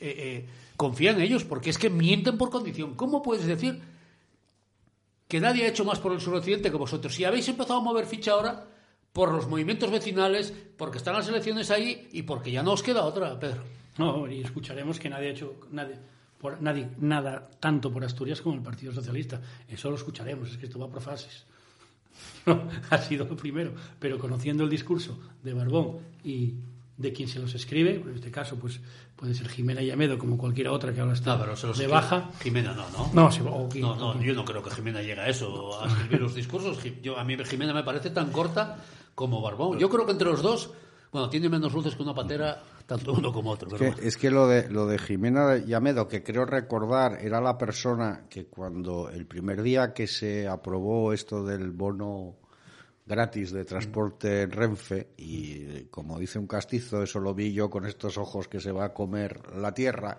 eh, 0.00 0.46
confía 0.76 1.10
en 1.10 1.20
ellos, 1.20 1.44
porque 1.44 1.70
es 1.70 1.78
que 1.78 1.90
mienten 1.90 2.38
por 2.38 2.50
condición. 2.50 2.94
¿Cómo 2.94 3.20
puedes 3.22 3.46
decir 3.46 3.80
que 5.26 5.40
nadie 5.40 5.64
ha 5.64 5.68
hecho 5.68 5.84
más 5.84 5.98
por 5.98 6.12
el 6.12 6.20
suroccidente 6.20 6.70
que 6.70 6.76
vosotros? 6.76 7.14
Si 7.14 7.24
habéis 7.24 7.48
empezado 7.48 7.80
a 7.80 7.82
mover 7.82 8.06
ficha 8.06 8.32
ahora 8.32 8.66
por 9.12 9.32
los 9.32 9.48
movimientos 9.48 9.90
vecinales, 9.90 10.54
porque 10.76 10.98
están 10.98 11.14
las 11.14 11.28
elecciones 11.28 11.72
ahí 11.72 12.08
y 12.12 12.22
porque 12.22 12.52
ya 12.52 12.62
no 12.62 12.72
os 12.72 12.82
queda 12.84 13.04
otra, 13.04 13.38
Pedro. 13.40 13.64
No, 13.98 14.30
y 14.30 14.42
escucharemos 14.42 15.00
que 15.00 15.10
nadie 15.10 15.28
ha 15.28 15.32
hecho 15.32 15.56
nadie, 15.72 15.96
por, 16.38 16.62
nadie, 16.62 16.88
nada 16.98 17.50
tanto 17.58 17.92
por 17.92 18.04
Asturias 18.04 18.40
como 18.40 18.54
el 18.54 18.62
Partido 18.62 18.92
Socialista. 18.92 19.40
Eso 19.66 19.90
lo 19.90 19.96
escucharemos, 19.96 20.52
es 20.52 20.56
que 20.56 20.66
esto 20.66 20.78
va 20.78 20.88
por 20.88 21.00
fases. 21.00 21.44
ha 22.90 22.98
sido 22.98 23.26
lo 23.26 23.36
primero. 23.36 23.72
Pero 23.98 24.18
conociendo 24.18 24.64
el 24.64 24.70
discurso 24.70 25.18
de 25.42 25.54
Barbón 25.54 25.98
y 26.24 26.54
de 26.96 27.12
quien 27.12 27.28
se 27.28 27.38
los 27.38 27.54
escribe, 27.54 27.94
en 27.94 28.14
este 28.14 28.30
caso 28.30 28.56
pues 28.56 28.80
puede 29.14 29.34
ser 29.34 29.48
Jimena 29.48 29.82
Yamedo 29.82 30.18
como 30.18 30.36
cualquiera 30.36 30.72
otra 30.72 30.92
que 30.92 31.00
ahora 31.00 31.12
está 31.12 31.34
no, 31.34 31.40
pero 31.40 31.56
se 31.56 31.66
los 31.66 31.78
de 31.78 31.86
baja. 31.86 32.30
Jimena 32.40 32.74
no, 32.74 32.88
¿no? 32.90 33.10
No, 33.12 33.28
o, 33.28 33.68
no, 33.74 33.96
no, 33.96 34.22
yo 34.22 34.34
no 34.34 34.44
creo 34.44 34.62
que 34.62 34.70
Jimena 34.70 35.00
llegue 35.00 35.20
a 35.20 35.28
eso, 35.28 35.80
a 35.80 35.86
escribir 35.86 36.20
los 36.20 36.34
discursos. 36.34 36.78
Yo, 37.02 37.18
a 37.18 37.24
mí 37.24 37.36
Jimena 37.44 37.72
me 37.72 37.84
parece 37.84 38.10
tan 38.10 38.32
corta 38.32 38.78
como 39.14 39.40
Barbón. 39.40 39.78
Yo 39.78 39.88
creo 39.88 40.06
que 40.06 40.12
entre 40.12 40.28
los 40.28 40.42
dos, 40.42 40.70
bueno, 41.12 41.28
tiene 41.28 41.48
menos 41.48 41.72
luces 41.72 41.94
que 41.94 42.02
una 42.02 42.14
patera, 42.14 42.62
tanto 42.88 43.12
uno 43.12 43.30
como 43.30 43.50
otro. 43.50 43.68
Es 43.76 43.94
que, 43.96 44.08
es 44.08 44.16
que 44.16 44.30
lo, 44.30 44.48
de, 44.48 44.70
lo 44.70 44.86
de 44.86 44.98
Jimena 44.98 45.58
Yamedo, 45.58 46.08
que 46.08 46.22
creo 46.22 46.46
recordar, 46.46 47.18
era 47.20 47.38
la 47.38 47.58
persona 47.58 48.24
que 48.30 48.46
cuando 48.46 49.10
el 49.10 49.26
primer 49.26 49.62
día 49.62 49.92
que 49.92 50.06
se 50.06 50.48
aprobó 50.48 51.12
esto 51.12 51.44
del 51.44 51.70
bono 51.70 52.36
gratis 53.04 53.52
de 53.52 53.66
transporte 53.66 54.40
en 54.42 54.50
Renfe 54.50 55.08
y 55.18 55.84
como 55.90 56.18
dice 56.18 56.38
un 56.38 56.46
castizo, 56.46 57.02
eso 57.02 57.20
lo 57.20 57.34
vi 57.34 57.52
yo 57.52 57.68
con 57.68 57.84
estos 57.84 58.16
ojos 58.16 58.48
que 58.48 58.58
se 58.58 58.72
va 58.72 58.86
a 58.86 58.94
comer 58.94 59.54
la 59.54 59.74
tierra, 59.74 60.18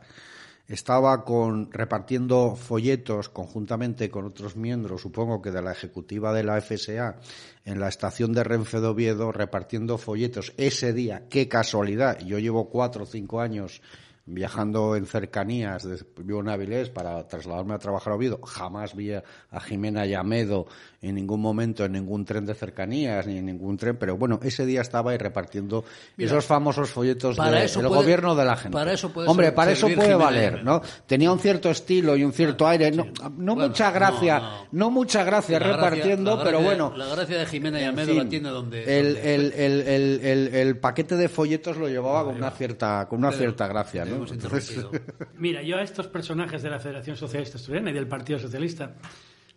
estaba 0.70 1.26
con 1.26 1.72
repartiendo 1.72 2.56
folletos 2.56 3.28
conjuntamente 3.28 4.10
con 4.10 4.26
otros 4.26 4.56
miembros, 4.56 5.02
supongo 5.02 5.42
que 5.42 5.52
de 5.52 5.64
la 5.64 5.72
ejecutiva 5.72 6.32
de 6.32 6.44
la 6.44 6.62
FSA, 6.62 7.18
en 7.66 7.80
la 7.80 7.90
estación 7.90 8.34
de 8.34 8.44
Renfe 8.44 8.80
de 8.80 8.88
Oviedo, 8.88 9.32
repartiendo 9.32 9.98
folletos 9.98 10.54
ese 10.58 10.94
día. 10.94 11.24
Qué 11.28 11.48
casualidad. 11.48 12.20
Yo 12.20 12.38
llevo 12.38 12.70
cuatro 12.70 13.04
o 13.04 13.08
cinco 13.08 13.42
años 13.42 13.82
viajando 14.30 14.96
en 14.96 15.06
cercanías, 15.06 15.84
de, 15.84 15.98
vivo 16.24 16.40
en 16.40 16.50
Avilés 16.50 16.90
para 16.90 17.28
trasladarme 17.28 17.74
a 17.74 17.80
trabajar 17.80 18.14
a 18.14 18.16
Oviedo, 18.16 18.40
jamás 18.46 18.96
vi 18.96 19.14
a, 19.14 19.24
Jimena 19.60 20.06
Yamedo 20.06 20.68
en 21.02 21.16
ningún 21.16 21.42
momento 21.42 21.86
en 21.86 21.94
ningún 21.94 22.26
tren 22.26 22.46
de 22.46 22.54
cercanías 22.54 23.26
ni 23.26 23.38
en 23.38 23.46
ningún 23.46 23.78
tren, 23.78 23.98
pero 23.98 24.18
bueno, 24.18 24.40
ese 24.44 24.66
día 24.66 24.82
estaba 24.82 25.12
ahí 25.12 25.18
repartiendo 25.18 25.84
esos 26.18 26.46
famosos 26.46 26.90
folletos 26.90 27.38
del 27.38 27.88
gobierno 27.88 28.36
de 28.36 28.46
la 28.46 28.56
gente. 28.56 28.78
Para 28.78 28.94
eso 28.94 29.10
puede 29.10 29.28
Hombre, 29.28 29.52
para 29.52 29.72
eso 29.72 29.88
puede 29.88 30.16
valer, 30.16 30.64
¿no? 30.64 30.82
Tenía 31.08 31.32
un 31.32 31.40
cierto 31.40 31.70
estilo 31.70 32.16
y 32.16 32.24
un 32.24 32.32
cierto 32.34 32.68
aire, 32.68 32.92
no, 32.92 33.08
no 33.38 33.56
mucha 33.56 33.92
gracia, 33.92 34.42
no, 34.72 34.92
mucha 34.92 35.24
gracia 35.24 35.58
repartiendo, 35.60 36.42
pero 36.44 36.62
bueno. 36.62 36.94
La 36.96 37.08
gracia 37.08 37.40
de 37.40 37.46
Jimena 37.46 37.80
Yamedo 37.80 38.14
la 38.14 38.30
tiene 38.30 38.50
donde... 38.50 39.00
El, 39.00 39.18
el, 39.18 39.54
el, 39.54 40.50
el, 40.54 40.78
paquete 40.78 41.16
de 41.16 41.30
folletos 41.30 41.78
lo 41.78 41.88
llevaba 41.88 42.26
con 42.26 42.36
una 42.36 42.52
cierta, 42.52 43.08
con 43.08 43.20
una 43.20 43.32
cierta 43.32 43.68
gracia, 43.68 44.06
¿no? 44.06 44.19
Mira, 45.38 45.62
yo 45.62 45.78
a 45.78 45.82
estos 45.82 46.08
personajes 46.08 46.62
de 46.62 46.70
la 46.70 46.80
Federación 46.80 47.16
Socialista 47.16 47.58
Asturiana 47.58 47.92
y 47.92 47.94
del 47.94 48.08
Partido 48.08 48.40
Socialista 48.40 48.96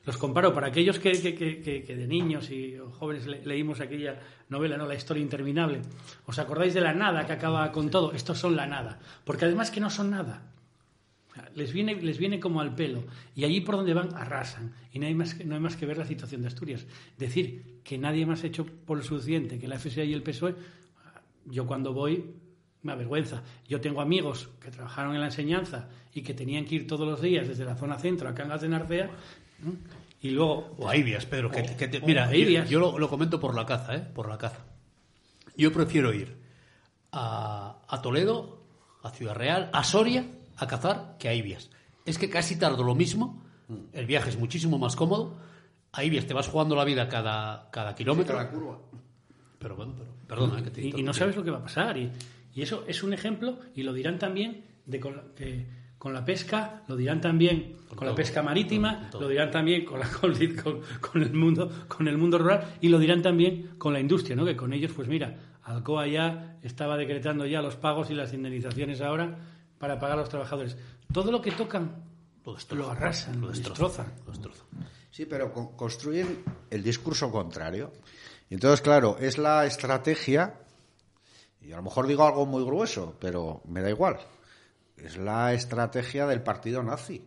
los 0.04 0.18
comparo 0.18 0.52
para 0.52 0.66
aquellos 0.66 0.98
que, 0.98 1.12
de 1.12 2.06
niños 2.08 2.50
y 2.50 2.76
jóvenes 2.98 3.26
leímos 3.46 3.80
aquella 3.80 4.18
novela, 4.48 4.76
¿no? 4.76 4.86
La 4.86 4.96
historia 4.96 5.22
interminable. 5.22 5.80
¿Os 6.26 6.38
acordáis 6.40 6.74
de 6.74 6.80
la 6.80 6.92
nada 6.92 7.24
que 7.24 7.32
acaba 7.32 7.70
con 7.70 7.88
todo? 7.88 8.12
Estos 8.12 8.38
son 8.38 8.56
la 8.56 8.66
nada. 8.66 8.98
Porque 9.24 9.44
además 9.44 9.70
que 9.70 9.80
no 9.80 9.90
son 9.90 10.10
nada. 10.10 10.42
Les 11.54 11.72
viene, 11.72 11.94
les 12.02 12.18
viene 12.18 12.40
como 12.40 12.60
al 12.60 12.74
pelo. 12.74 13.04
Y 13.36 13.44
allí 13.44 13.60
por 13.60 13.76
donde 13.76 13.94
van 13.94 14.12
arrasan. 14.16 14.74
Y 14.92 14.98
no 14.98 15.06
hay, 15.06 15.14
más, 15.14 15.38
no 15.44 15.54
hay 15.54 15.60
más 15.60 15.76
que 15.76 15.86
ver 15.86 15.98
la 15.98 16.04
situación 16.04 16.42
de 16.42 16.48
Asturias. 16.48 16.84
Decir 17.16 17.80
que 17.84 17.96
nadie 17.96 18.26
más 18.26 18.42
ha 18.42 18.48
hecho 18.48 18.66
por 18.66 18.98
lo 18.98 19.04
suficiente 19.04 19.60
que 19.60 19.68
la 19.68 19.78
FSA 19.78 20.02
y 20.02 20.14
el 20.14 20.24
PSOE, 20.24 20.56
yo 21.46 21.64
cuando 21.66 21.92
voy 21.92 22.24
me 22.82 22.92
avergüenza. 22.92 23.42
Yo 23.68 23.80
tengo 23.80 24.00
amigos 24.00 24.48
que 24.60 24.70
trabajaron 24.70 25.14
en 25.14 25.20
la 25.20 25.26
enseñanza 25.26 25.88
y 26.12 26.22
que 26.22 26.34
tenían 26.34 26.64
que 26.64 26.76
ir 26.76 26.86
todos 26.86 27.06
los 27.06 27.20
días 27.20 27.48
desde 27.48 27.64
la 27.64 27.76
zona 27.76 27.98
centro 27.98 28.28
a 28.28 28.34
Cangas 28.34 28.60
de 28.60 28.68
Narcea 28.68 29.10
y 30.20 30.30
luego... 30.30 30.74
O 30.78 30.88
a 30.88 30.96
Ibias, 30.96 31.26
Pedro. 31.26 31.50
Que, 31.50 32.02
mira, 32.04 32.30
yo, 32.64 32.98
lo, 32.98 33.08
comento 33.08 33.40
por 33.40 33.54
la 33.54 33.66
caza, 33.66 33.96
¿eh? 33.96 34.00
Por 34.00 34.28
la 34.28 34.38
caza. 34.38 34.64
Yo 35.56 35.72
prefiero 35.72 36.12
ir 36.12 36.36
a, 37.12 37.78
a 37.88 38.02
Toledo, 38.02 38.62
a 39.02 39.10
Ciudad 39.10 39.34
Real, 39.34 39.70
a 39.72 39.84
Soria, 39.84 40.26
a 40.56 40.66
cazar, 40.66 41.16
que 41.18 41.28
a 41.28 41.34
Ibias. 41.34 41.70
Es 42.04 42.18
que 42.18 42.30
casi 42.30 42.56
tardo 42.56 42.82
lo 42.82 42.94
mismo, 42.94 43.42
el 43.92 44.06
viaje 44.06 44.30
es 44.30 44.38
muchísimo 44.38 44.78
más 44.78 44.96
cómodo. 44.96 45.36
A 45.92 46.04
Ibias 46.04 46.26
te 46.26 46.34
vas 46.34 46.48
jugando 46.48 46.74
la 46.74 46.84
vida 46.84 47.08
cada, 47.08 47.68
cada 47.70 47.94
kilómetro. 47.94 48.36
cada 48.36 48.50
curva. 48.50 48.78
Pero 49.58 49.76
bueno, 49.76 49.94
pero, 49.96 50.10
perdona. 50.26 50.62
Que 50.62 50.70
te 50.70 50.82
y, 50.82 50.94
y 50.96 51.02
no 51.02 51.12
sabes 51.12 51.36
lo 51.36 51.44
que 51.44 51.50
va 51.50 51.58
a 51.58 51.62
pasar. 51.62 51.96
Y, 51.96 52.10
y 52.54 52.62
eso 52.62 52.84
es 52.86 53.02
un 53.02 53.12
ejemplo, 53.12 53.58
y 53.74 53.82
lo 53.82 53.92
dirán 53.92 54.18
también, 54.18 54.64
de 54.86 55.00
con, 55.00 55.22
con 55.98 56.12
la 56.12 56.24
pesca, 56.24 56.82
lo 56.88 56.96
dirán 56.96 57.20
también 57.20 57.76
con, 57.94 58.06
la 58.06 58.14
pesca 58.14 58.42
marítima, 58.42 59.08
lo 59.12 59.28
dirán 59.28 59.50
también 59.50 59.84
con, 59.84 60.00
la, 60.00 60.10
con, 61.00 61.22
el 61.22 61.32
mundo, 61.32 61.70
con 61.88 62.08
el 62.08 62.18
mundo 62.18 62.38
rural, 62.38 62.76
y 62.80 62.88
lo 62.88 62.98
dirán 62.98 63.22
también 63.22 63.76
con 63.78 63.92
la 63.92 64.00
industria, 64.00 64.34
¿no? 64.34 64.44
que 64.44 64.56
con 64.56 64.72
ellos, 64.72 64.92
pues 64.92 65.08
mira, 65.08 65.36
Alcoa 65.62 66.06
ya 66.06 66.58
estaba 66.62 66.96
decretando 66.96 67.46
ya 67.46 67.62
los 67.62 67.76
pagos 67.76 68.10
y 68.10 68.14
las 68.14 68.32
indemnizaciones 68.34 69.00
ahora 69.00 69.38
para 69.78 69.98
pagar 69.98 70.18
a 70.18 70.22
los 70.22 70.28
trabajadores. 70.28 70.76
Todo 71.12 71.30
lo 71.30 71.40
que 71.40 71.52
tocan 71.52 72.02
lo, 72.44 72.90
arrasan, 72.90 73.40
lo 73.40 73.48
destrozan. 73.50 74.12
Sí, 75.10 75.26
pero 75.26 75.52
construyen 75.52 76.42
el 76.70 76.82
discurso 76.82 77.30
contrario. 77.30 77.92
Entonces, 78.50 78.80
claro, 78.80 79.18
es 79.20 79.38
la 79.38 79.66
estrategia 79.66 80.54
y 81.64 81.72
a 81.72 81.76
lo 81.76 81.82
mejor 81.82 82.06
digo 82.06 82.24
algo 82.26 82.46
muy 82.46 82.64
grueso, 82.64 83.16
pero 83.20 83.62
me 83.66 83.82
da 83.82 83.90
igual. 83.90 84.18
Es 84.96 85.16
la 85.16 85.52
estrategia 85.52 86.26
del 86.26 86.42
partido 86.42 86.82
nazi. 86.82 87.24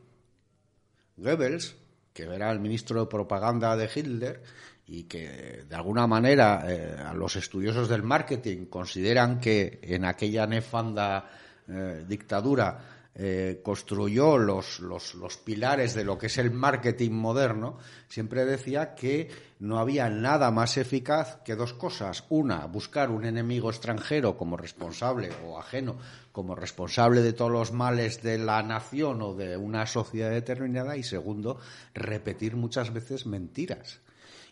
Goebbels 1.18 1.76
que 2.16 2.24
era 2.24 2.50
el 2.50 2.62
ministro 2.62 3.02
de 3.02 3.08
propaganda 3.08 3.76
de 3.76 3.90
Hitler 3.94 4.42
y 4.88 5.04
que 5.04 5.66
de 5.68 5.76
alguna 5.76 6.08
manera 6.08 6.64
eh, 6.66 6.96
a 6.98 7.14
los 7.14 7.36
estudiosos 7.36 7.90
del 7.90 8.04
marketing 8.04 8.68
consideran 8.68 9.42
que 9.42 9.80
en 9.82 10.06
aquella 10.06 10.48
nefanda 10.48 11.30
eh, 11.68 12.06
dictadura 12.08 12.95
eh, 13.18 13.62
construyó 13.64 14.38
los, 14.38 14.82
los, 14.82 15.16
los, 15.16 15.38
pilares 15.38 15.94
de 15.94 16.04
lo 16.04 16.18
que 16.18 16.26
es 16.26 16.38
el 16.38 16.52
marketing 16.52 17.12
moderno, 17.12 17.78
siempre 18.10 18.44
decía 18.44 18.94
que 18.94 19.30
no 19.60 19.80
había 19.80 20.10
nada 20.10 20.52
más 20.52 20.76
eficaz 20.76 21.38
que 21.46 21.56
dos 21.56 21.72
cosas. 21.74 22.26
Una, 22.28 22.66
buscar 22.66 23.10
un 23.12 23.24
enemigo 23.24 23.70
extranjero 23.70 24.36
como 24.36 24.58
responsable 24.58 25.30
o 25.46 25.58
ajeno 25.58 25.98
como 26.34 26.56
responsable 26.56 27.22
de 27.22 27.32
todos 27.32 27.52
los 27.52 27.72
males 27.72 28.22
de 28.22 28.38
la 28.38 28.62
nación 28.64 29.22
o 29.22 29.34
de 29.34 29.56
una 29.56 29.88
sociedad 29.88 30.32
determinada. 30.32 30.98
Y 30.98 31.04
segundo, 31.04 31.58
repetir 31.94 32.58
muchas 32.58 32.92
veces 32.92 33.26
mentiras. 33.26 34.02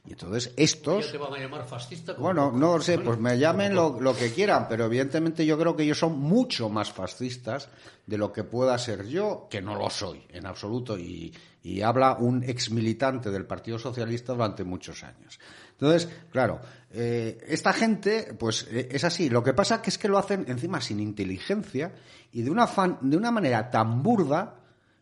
Y 0.05 0.11
entonces 0.11 0.53
estos... 0.57 1.11
te 1.11 1.17
van 1.17 1.33
a 1.33 1.37
llamar 1.37 1.65
fascista? 1.65 2.13
Bueno, 2.13 2.51
no 2.51 2.79
sé, 2.81 2.99
pues 2.99 3.17
me 3.19 3.37
llamen 3.39 3.73
lo, 3.73 4.01
lo, 4.01 4.13
que 4.13 4.33
quieran, 4.33 4.67
pero 4.67 4.85
evidentemente 4.85 5.45
yo 5.45 5.57
creo 5.57 5.77
que 5.77 5.83
ellos 5.83 5.99
son 5.99 6.19
mucho 6.19 6.67
más 6.67 6.91
fascistas 6.91 7.69
de 8.05 8.17
lo 8.17 8.33
que 8.33 8.43
pueda 8.43 8.77
ser 8.77 9.07
yo, 9.07 9.47
que 9.49 9.61
no 9.61 9.75
lo 9.75 9.89
soy 9.89 10.25
en 10.29 10.45
absoluto, 10.45 10.97
y, 10.97 11.33
y 11.63 11.81
habla 11.81 12.17
un 12.19 12.43
ex 12.43 12.69
militante 12.71 13.31
del 13.31 13.45
Partido 13.45 13.79
Socialista 13.79 14.33
durante 14.33 14.65
muchos 14.65 15.03
años. 15.03 15.39
Entonces, 15.71 16.09
claro, 16.29 16.59
eh, 16.91 17.37
esta 17.47 17.71
gente, 17.71 18.35
pues 18.37 18.67
eh, 18.69 18.89
es 18.91 19.05
así. 19.05 19.29
Lo 19.29 19.41
que 19.41 19.53
pasa 19.53 19.81
que 19.81 19.89
es 19.89 19.97
que 19.97 20.09
lo 20.09 20.17
hacen 20.17 20.43
encima 20.49 20.81
sin 20.81 20.99
inteligencia 20.99 21.93
y 22.33 22.41
de 22.41 22.51
una, 22.51 22.67
fan, 22.67 22.97
de 23.01 23.15
una 23.15 23.31
manera 23.31 23.71
tan 23.71 24.03
burda 24.03 24.55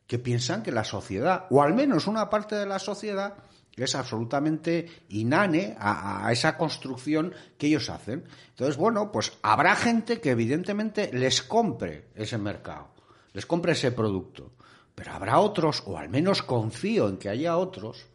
que 0.06 0.20
piensan 0.20 0.62
que 0.62 0.72
la 0.72 0.84
sociedad, 0.84 1.46
o 1.50 1.64
al 1.64 1.74
menos 1.74 2.06
una 2.06 2.30
parte 2.30 2.56
de 2.56 2.68
la 2.68 2.78
sociedad, 2.78 3.36
es 3.76 3.96
absolutamente 3.96 4.88
inane 5.10 5.76
a, 5.80 6.30
esa 6.32 6.58
construcción 6.58 7.34
que 7.58 7.68
ellos 7.68 7.90
hacen. 7.90 8.26
Entonces, 8.50 8.78
bueno, 8.78 9.12
pues 9.12 9.34
habrá 9.42 9.76
gente 9.76 10.20
que 10.20 10.32
evidentemente 10.32 11.10
les 11.14 11.42
compre 11.42 12.08
ese 12.16 12.38
mercado, 12.38 12.94
les 13.34 13.46
compre 13.46 13.74
ese 13.74 13.92
producto, 13.92 14.52
pero 14.94 15.14
habrá 15.14 15.40
otros, 15.40 15.84
o 15.86 15.98
al 15.98 16.10
menos 16.10 16.44
confío 16.44 17.08
en 17.08 17.18
que 17.18 17.30
haya 17.30 17.58
otros, 17.58 18.08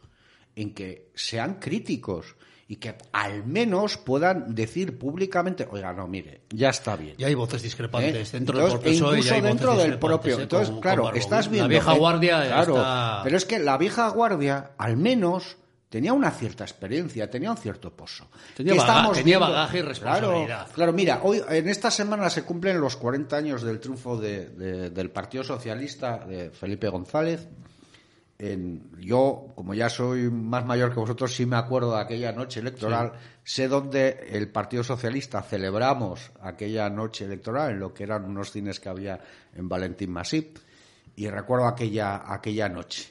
en 0.55 0.75
que 0.75 1.11
sean 1.15 1.59
críticos 1.59 2.37
y 2.69 2.77
que 2.77 2.97
al 3.13 3.47
menos 3.47 3.97
puedan 3.97 4.55
decir 4.55 4.99
públicamente, 4.99 5.69
oiga, 5.71 5.93
no, 5.93 6.09
mire, 6.09 6.43
ya 6.51 6.71
está 6.71 6.97
bien. 6.97 7.15
Y 7.17 7.23
hay 7.25 7.35
voces 7.35 7.63
discrepantes 7.63 8.31
¿Eh? 8.31 8.39
dentro 8.39 8.59
Entonces, 8.59 8.83
del 8.83 8.93
PSOE 8.95 9.11
incluso 9.19 9.29
y 9.33 9.37
hay 9.37 9.41
dentro 9.43 9.71
voces 9.73 9.89
del 9.91 9.99
propio. 10.01 10.39
¿eh? 10.39 10.43
Entonces, 10.43 10.71
Con- 10.71 10.81
claro, 10.81 11.03
con 11.05 11.17
estás 11.17 11.49
viendo. 11.49 11.65
La 11.69 11.69
vieja 11.69 11.93
guardia 11.95 12.43
claro, 12.45 12.77
está... 12.77 13.21
Pero 13.23 13.37
es 13.37 13.45
que 13.45 13.59
la 13.61 13.79
vieja 13.79 14.09
guardia, 14.09 14.73
al 14.79 14.97
menos, 14.97 15.59
tenía 15.89 16.13
una 16.13 16.33
cierta 16.33 16.65
experiencia, 16.65 17.31
tenía 17.31 17.53
un 17.53 17.57
cierto 17.57 17.95
pozo. 17.97 18.27
Tenía 18.57 18.75
bagaje 19.39 19.79
y 19.79 19.83
responsabilidad. 19.83 20.47
Claro, 20.47 20.73
claro, 20.75 20.93
mira, 20.93 21.21
hoy 21.23 21.41
en 21.49 21.69
esta 21.69 21.93
semana 21.93 22.29
se 22.31 22.43
cumplen 22.43 22.81
los 22.81 22.97
40 22.97 23.37
años 23.37 23.63
del 23.63 23.79
triunfo 23.79 24.17
de- 24.19 24.49
de- 24.51 24.91
del 24.91 25.11
Partido 25.11 25.45
Socialista 25.45 26.19
de 26.27 26.51
Felipe 26.51 26.89
González. 26.89 27.47
En- 28.39 28.91
yo, 29.01 29.53
como 29.55 29.73
ya 29.75 29.89
soy 29.89 30.31
más 30.31 30.65
mayor 30.67 30.93
que 30.93 31.01
vosotros, 31.01 31.35
sí 31.35 31.47
me 31.47 31.57
acuerdo 31.57 31.95
de 31.95 32.03
aquella 32.03 32.33
noche 32.33 32.61
electoral. 32.61 33.13
Sé 33.45 33.67
dónde 33.69 34.27
el 34.31 34.51
Partido 34.51 34.85
Socialista 34.85 35.41
celebramos 35.43 36.33
aquella 36.41 36.91
noche 36.91 37.25
electoral, 37.25 37.73
en 37.73 37.81
lo 37.81 37.95
que 37.95 38.05
eran 38.05 38.25
unos 38.25 38.51
cines 38.53 38.79
que 38.81 38.89
había 38.91 39.21
en 39.55 39.69
Valentín 39.69 40.11
Masip. 40.11 40.59
Y 41.17 41.29
recuerdo 41.31 41.67
aquella, 41.67 42.31
aquella 42.31 42.69
noche. 42.69 43.11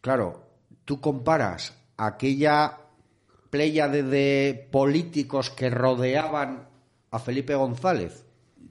Claro, 0.00 0.48
tú 0.84 1.00
comparas 1.00 1.74
aquella 1.96 2.78
pléyade 3.50 4.02
de 4.02 4.68
políticos 4.72 5.50
que 5.50 5.70
rodeaban 5.70 6.68
a 7.10 7.18
Felipe 7.20 7.54
González. 7.54 8.24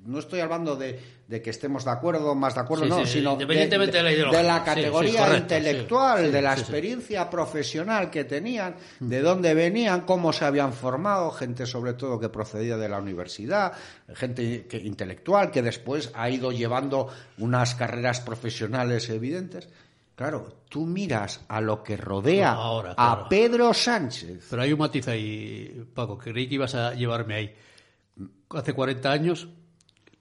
No 0.06 0.19
estoy 0.19 0.41
hablando 0.41 0.76
de, 0.76 1.00
de 1.28 1.42
que 1.42 1.50
estemos 1.50 1.84
de 1.84 1.92
acuerdo, 1.92 2.36
más 2.36 2.56
de 2.56 2.62
acuerdo, 2.62 2.86
Sí, 2.86 2.90
no, 2.90 3.06
sí, 3.06 3.13
sino 3.20 3.34
independientemente 3.34 3.98
de 3.98 4.04
la 4.04 4.12
ideología. 4.13 4.38
de 4.40 4.48
la 4.48 4.60
Sí, 4.60 4.66
categoría 4.66 5.12
sí, 5.12 5.18
correcto, 5.18 5.42
intelectual, 5.42 6.32
de 6.32 6.42
la 6.42 6.54
experiencia 6.54 7.30
profesional 7.30 8.10
que 8.10 8.24
tenían, 8.24 8.76
de 9.02 9.22
dónde 9.22 9.54
venían, 9.54 10.02
cómo 10.06 10.32
se 10.32 10.46
habían 10.46 10.72
formado, 10.72 11.30
gente 11.32 11.66
sobre 11.66 11.94
todo 11.96 12.18
que 12.18 12.30
procedía 12.30 12.78
de 12.78 12.88
la 12.88 13.00
universidad, 13.00 13.74
gente 14.16 14.68
que, 14.68 14.78
intelectual 14.78 15.52
que 15.52 15.62
después 15.62 16.12
ha 16.13 16.30
ido 16.30 16.54
llevando 16.54 17.10
unas 17.40 17.76
carreras 17.76 18.22
profesionales 18.22 19.10
evidentes. 19.10 19.68
Claro, 20.16 20.62
tú 20.70 20.86
miras 20.86 21.42
a 21.50 21.60
lo 21.60 21.84
que 21.84 21.98
rodea 21.98 22.54
No, 22.54 22.62
ahora, 22.62 22.94
a. 22.98 23.28
Pedro 23.28 23.74
Sánchez. 23.74 24.48
Pero 24.50 24.62
hay 24.62 24.72
un 24.72 24.80
matiz 24.80 25.08
ahí, 25.10 25.86
Paco, 25.94 26.18
que 26.18 26.32
creí 26.32 26.48
que 26.48 26.56
ibas 26.56 26.74
a 26.74 26.94
llevarme 26.94 27.36
ahí. 27.36 27.56
Hace 28.50 28.74
40 28.74 29.12
años, 29.12 29.48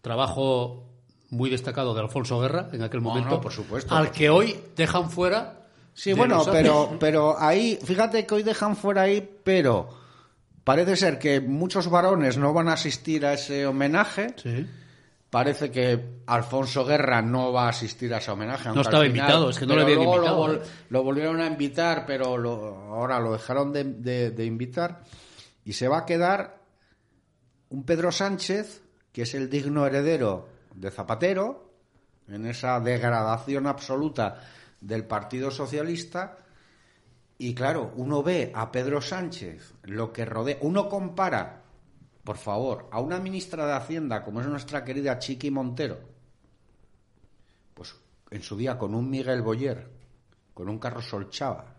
trabajo 0.02 0.82
muy 1.30 1.50
destacado 1.50 1.94
de 1.94 2.00
Alfonso 2.00 2.38
Guerra 2.40 2.68
en 2.72 2.82
aquel 2.82 3.02
No, 3.02 3.08
momento, 3.10 3.30
no, 3.30 3.40
por 3.40 3.52
supuesto, 3.52 3.94
al 3.94 4.06
por 4.08 4.14
que 4.14 4.30
hoy 4.30 4.56
dejan 4.76 5.10
fuera. 5.10 5.60
Sí, 5.94 6.12
bueno, 6.12 6.42
pero, 6.50 6.96
pero 7.00 7.38
ahí, 7.38 7.78
fíjate 7.82 8.26
que 8.26 8.34
hoy 8.34 8.42
dejan 8.42 8.76
fuera 8.76 9.02
ahí, 9.02 9.28
pero 9.44 9.88
parece 10.64 10.96
ser 10.96 11.18
que 11.18 11.40
muchos 11.40 11.88
varones 11.88 12.36
no 12.38 12.52
van 12.52 12.68
a 12.68 12.74
asistir 12.74 13.24
a 13.26 13.32
ese 13.34 13.66
homenaje. 13.66 14.34
Sí. 14.36 14.66
Parece 15.30 15.70
que 15.72 16.20
Alfonso 16.26 16.84
Guerra 16.84 17.20
no 17.20 17.52
va 17.52 17.66
a 17.66 17.70
asistir 17.70 18.14
a 18.14 18.18
ese 18.18 18.30
homenaje. 18.30 18.68
al 18.68 18.76
estaba 18.78 19.02
final- 19.02 19.06
invitado, 19.08 19.50
es 19.50 19.58
que 19.58 19.66
no 19.66 19.74
le 19.74 19.82
habían 19.82 19.98
luego 19.98 20.14
invitado, 20.16 20.46
Lo, 20.48 20.60
lo 20.90 21.02
volvieron 21.02 21.40
a 21.40 21.46
invitar, 21.46 22.04
pero 22.06 22.38
lo- 22.38 22.76
ahora 22.94 23.18
lo 23.18 23.32
dejaron 23.32 23.72
de, 23.72 23.84
de- 23.84 24.30
de 24.30 24.44
invitar. 24.44 25.02
Y 25.64 25.72
se 25.72 25.88
va 25.88 25.98
a 25.98 26.04
quedar 26.06 26.58
un 27.70 27.82
Pedro 27.84 28.12
Sánchez, 28.12 28.82
que 29.12 29.22
es 29.22 29.34
el 29.34 29.50
digno 29.50 29.84
heredero 29.86 30.48
de 30.76 30.90
Zapatero, 30.90 31.72
en 32.28 32.46
esa 32.46 32.80
degradación 32.80 33.66
absoluta 33.66 34.40
del 34.80 35.04
Partido 35.04 35.50
Socialista. 35.50 36.38
Y 37.38 37.54
claro, 37.54 37.92
uno 37.96 38.22
ve 38.22 38.52
a 38.54 38.70
Pedro 38.70 39.00
Sánchez, 39.00 39.74
lo 39.84 40.12
que 40.12 40.24
rodea, 40.24 40.58
uno 40.60 40.88
compara, 40.88 41.62
por 42.24 42.36
favor, 42.36 42.88
a 42.90 43.00
una 43.00 43.18
ministra 43.20 43.66
de 43.66 43.74
Hacienda 43.74 44.22
como 44.22 44.40
es 44.40 44.46
nuestra 44.46 44.84
querida 44.84 45.18
Chiqui 45.18 45.50
Montero, 45.50 45.98
pues 47.74 47.94
en 48.30 48.42
su 48.42 48.56
día 48.56 48.78
con 48.78 48.94
un 48.94 49.10
Miguel 49.10 49.42
Boyer, 49.42 49.90
con 50.54 50.68
un 50.68 50.78
Carlos 50.78 51.06
Solchava 51.06 51.76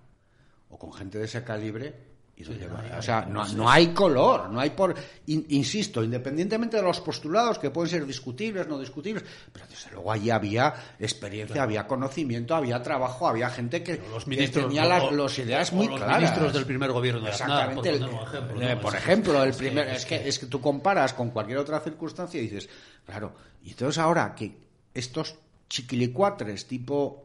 o 0.69 0.77
con 0.77 0.93
gente 0.93 1.17
de 1.17 1.25
ese 1.25 1.43
calibre. 1.43 2.06
¿Y 2.39 2.43
dónde 2.43 2.67
va? 2.67 2.83
o 2.99 3.01
sea, 3.01 3.25
no, 3.25 3.45
no 3.53 3.67
hay 3.69 3.87
color, 3.87 4.49
no 4.51 4.59
hay 4.59 4.69
por. 4.69 4.93
in- 5.25 5.45
insisto, 5.49 6.03
independientemente 6.03 6.77
de 6.77 6.83
los 6.83 7.01
postulados 7.01 7.57
que 7.57 7.71
pueden 7.71 7.89
ser 7.89 8.05
discutibles, 8.05 8.67
no 8.67 8.77
discutibles, 8.79 9.25
pero 9.51 9.65
desde 9.67 9.89
luego 9.91 10.11
allí 10.11 10.29
había 10.29 10.71
experiencia, 10.99 11.63
había 11.63 11.87
conocimiento, 11.87 12.55
había 12.55 12.81
trabajo, 12.83 13.27
había 13.27 13.49
gente 13.49 13.81
que, 13.81 14.01
Los 14.11 14.25
que 14.25 14.29
ministros 14.29 14.65
tenía 14.67 14.85
las 14.85 15.03
o- 15.03 15.11
los 15.11 15.39
ideas 15.39 15.73
muy 15.73 15.87
los 15.87 15.97
claras. 15.97 16.17
ministros 16.19 16.53
del 16.53 16.65
primer 16.65 16.91
gobierno 16.91 17.21
de 17.21 17.29
Aznar, 17.31 17.73
por 17.73 17.87
Exactamente. 17.87 17.89
el- 17.89 18.27
ejemplo, 18.27 18.61
eh, 18.61 18.75
¿no? 18.75 18.81
por 18.81 18.95
ejemplo, 18.95 19.43
el 19.43 19.53
primer, 19.53 19.87
es 19.87 20.05
que- 20.05 20.27
es 20.27 20.37
que 20.39 20.45
tú 20.45 20.61
comparas 20.61 21.13
con 21.13 21.31
cualquier 21.31 21.57
otra 21.57 21.79
circunstancia 21.79 22.39
y 22.39 22.43
dices, 22.43 22.69
claro, 23.05 23.33
y 23.63 23.71
entonces 23.71 23.97
ahora 23.97 24.35
que 24.35 24.55
estos 24.93 25.35
chiquilicuatres 25.69 26.67
tipo 26.67 27.23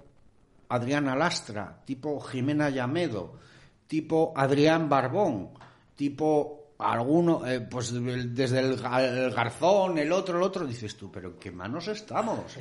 Adriana 0.69 1.15
Lastra, 1.15 1.83
tipo 1.85 2.19
Jimena 2.21 2.71
Llamedo, 2.71 3.35
tipo 3.93 4.33
Adrián 4.35 4.89
Barbón, 4.89 5.51
tipo 5.95 6.73
alguno, 6.79 7.47
eh, 7.47 7.61
pues 7.61 7.93
desde 7.93 8.61
el 8.61 8.79
Garzón, 8.79 9.99
el 9.99 10.11
otro, 10.13 10.39
el 10.39 10.43
otro, 10.43 10.67
dices 10.67 10.97
tú, 10.97 11.13
pero 11.13 11.29
¿en 11.29 11.35
qué 11.39 11.51
manos 11.53 11.89
estamos? 11.89 12.57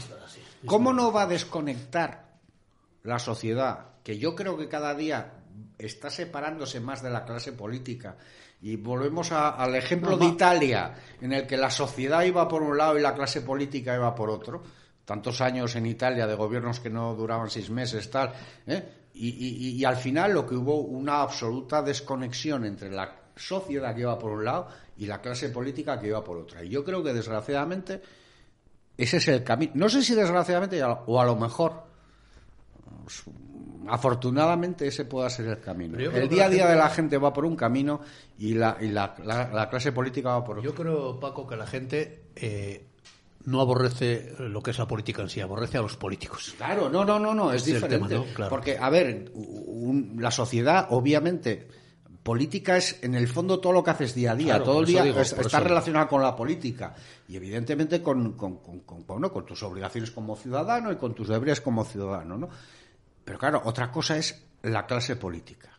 ¿Cómo 0.65 0.91
no 0.91 1.10
va 1.13 1.22
a 1.22 1.28
desconectar 1.28 2.32
la 3.04 3.17
sociedad, 3.17 3.86
que 4.04 4.17
yo 4.17 4.36
creo 4.36 4.58
que 4.58 4.67
cada 4.67 4.94
día 4.94 5.32
está 5.78 6.10
separándose 6.10 6.82
más 6.82 7.02
de 7.02 7.10
la 7.12 7.24
clase 7.24 7.54
política. 7.54 8.17
Y 8.62 8.76
volvemos 8.76 9.32
a- 9.32 9.52
al 9.52 9.74
ejemplo 9.76 10.17
de 10.17 10.26
Italia, 10.26 10.94
en 11.22 11.32
el 11.32 11.48
que 11.48 11.56
la 11.56 11.70
sociedad 11.72 12.24
iba 12.24 12.46
por 12.50 12.62
un 12.62 12.78
lado 12.78 13.00
y 13.00 13.02
la 13.02 13.15
clase 13.15 13.39
política 13.41 13.96
iba 13.96 14.13
por 14.13 14.30
otro. 14.30 14.62
Tantos 15.06 15.39
años 15.39 15.76
en 15.78 15.86
Italia 15.86 16.28
de 16.28 16.36
gobiernos 16.36 16.82
que 16.82 16.89
no 16.89 17.15
duraban 17.15 17.50
seis 17.50 17.70
meses, 17.70 18.12
tal. 18.12 18.34
¿eh? 18.67 19.01
Y, 19.13 19.30
y- 19.30 19.69
y 19.78 19.86
al 19.86 19.97
final 19.97 20.34
lo 20.34 20.45
que 20.45 20.56
hubo 20.56 20.82
una 20.82 21.21
absoluta 21.21 21.82
desconexión 21.82 22.65
entre 22.65 22.89
la 22.91 23.13
sociedad 23.36 23.93
que 23.93 24.02
iba 24.02 24.17
por 24.17 24.32
un 24.32 24.45
lado 24.45 24.67
y 24.97 25.06
la 25.06 25.19
clase 25.21 25.50
política 25.50 26.00
que 26.00 26.08
iba 26.08 26.24
por 26.24 26.38
otra. 26.38 26.63
Y 26.63 26.69
yo 26.69 26.84
creo 26.84 27.04
que 27.04 27.13
desgraciadamente 27.13 28.02
ese 28.97 29.17
es 29.17 29.28
el 29.28 29.43
camino. 29.43 29.71
No 29.76 29.89
sé 29.89 30.02
si 30.04 30.13
desgraciadamente 30.15 30.82
o 30.84 31.19
a 31.21 31.26
lo 31.26 31.36
mejor 31.36 31.84
afortunadamente 33.88 34.88
ese 34.88 35.06
pueda 35.06 35.30
ser 35.30 35.47
el 35.47 35.60
camino. 35.60 35.97
El 35.97 36.30
día 36.30 36.45
a 36.45 36.50
día 36.50 36.63
gente- 36.63 36.71
de 36.74 36.76
la 36.78 36.89
gente 36.89 37.17
va 37.17 37.34
por 37.34 37.45
un 37.45 37.56
camino 37.56 38.02
y 38.38 38.54
la, 38.54 38.78
y 38.80 38.88
la, 38.89 39.15
la- 39.24 39.50
la 39.52 39.69
clase 39.69 39.91
política 39.91 40.30
va 40.30 40.43
por 40.43 40.60
otro. 40.60 40.69
Yo 40.69 40.76
creo, 40.76 41.19
Paco, 41.19 41.47
que 41.47 41.56
la 41.56 41.65
gente 41.67 42.26
eh, 42.36 42.86
no 43.46 43.62
aborrece 43.62 44.34
lo 44.40 44.62
que 44.62 44.72
es 44.72 44.78
la 44.80 44.88
política 44.88 45.22
en 45.22 45.30
sí, 45.30 45.42
aborrece 45.42 45.78
a 45.78 45.82
los 45.82 45.98
políticos. 45.98 46.54
Claro, 46.58 46.90
no, 46.90 47.04
no, 47.06 47.20
no, 47.20 47.34
no, 47.34 47.52
es 47.52 47.62
es 47.62 47.66
diferente. 47.74 47.96
tema, 47.98 48.08
¿no? 48.10 48.34
Claro. 48.34 48.50
Porque, 48.50 48.78
a 48.78 48.90
ver, 48.90 49.32
un- 49.34 50.18
la 50.20 50.32
sociedad, 50.32 50.88
obviamente, 50.92 51.68
política 52.24 52.78
es 52.78 53.00
en 53.04 53.16
el 53.16 53.28
fondo 53.28 53.60
todo 53.60 53.74
lo 53.74 53.84
que 53.84 53.90
haces 53.92 54.14
día 54.14 54.34
a 54.34 54.36
día, 54.36 54.48
Claro, 54.54 54.64
todo 54.66 54.80
el 54.82 54.86
día 54.86 55.04
digo, 55.04 55.20
es- 55.22 55.34
por 55.34 55.46
está 55.46 55.60
relacionado 55.60 56.08
con 56.08 56.22
la 56.22 56.36
política 56.36 56.94
y 57.28 57.36
evidentemente 57.36 58.02
con, 58.04 58.34
con, 58.34 58.58
con- 58.58 58.82
con- 58.82 59.06
bueno, 59.08 59.32
con 59.34 59.44
tus 59.46 59.64
obligaciones 59.64 60.12
como 60.12 60.36
ciudadano 60.36 60.92
y 60.92 60.98
con 60.98 61.16
tus 61.16 61.28
deberes 61.30 61.62
como 61.62 61.84
ciudadano, 61.84 62.38
¿no? 62.38 62.50
Pero 63.26 63.40
claro, 63.40 63.62
otra 63.66 63.92
cosa 63.92 64.18
es 64.18 64.40
la 64.62 64.86
clase 64.86 65.16
política. 65.16 65.70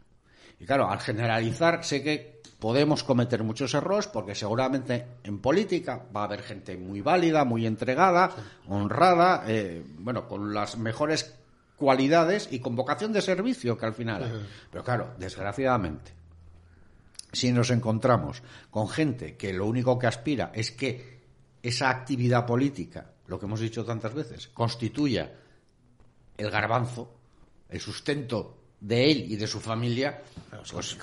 Y 0.58 0.66
claro, 0.66 0.90
al 0.90 0.98
generalizar, 0.98 1.84
sé 1.84 2.02
que 2.02 2.41
podemos 2.62 3.02
cometer 3.02 3.42
muchos 3.42 3.74
errores 3.74 4.06
porque 4.06 4.36
seguramente 4.36 5.04
en 5.24 5.40
política 5.40 6.06
va 6.14 6.20
a 6.20 6.24
haber 6.26 6.42
gente 6.42 6.76
muy 6.76 7.00
válida, 7.00 7.44
muy 7.44 7.66
entregada, 7.66 8.30
honrada, 8.68 9.42
eh, 9.48 9.82
bueno, 9.98 10.28
con 10.28 10.54
las 10.54 10.78
mejores 10.78 11.34
cualidades 11.74 12.48
y 12.52 12.60
con 12.60 12.76
vocación 12.76 13.12
de 13.12 13.20
servicio 13.20 13.76
que 13.76 13.86
al 13.86 13.94
final 13.94 14.22
hay. 14.22 14.46
Pero 14.70 14.84
claro, 14.84 15.14
desgraciadamente, 15.18 16.12
si 17.32 17.50
nos 17.50 17.70
encontramos 17.70 18.44
con 18.70 18.88
gente 18.88 19.36
que 19.36 19.52
lo 19.52 19.66
único 19.66 19.98
que 19.98 20.06
aspira 20.06 20.52
es 20.54 20.70
que 20.70 21.20
esa 21.64 21.90
actividad 21.90 22.46
política, 22.46 23.10
lo 23.26 23.40
que 23.40 23.46
hemos 23.46 23.58
dicho 23.58 23.84
tantas 23.84 24.14
veces, 24.14 24.46
constituya 24.46 25.32
el 26.36 26.48
garbanzo, 26.48 27.12
el 27.68 27.80
sustento 27.80 28.61
de 28.82 29.10
él 29.12 29.26
y 29.30 29.36
de 29.36 29.46
su 29.46 29.60
familia, 29.60 30.22
pues 30.70 30.98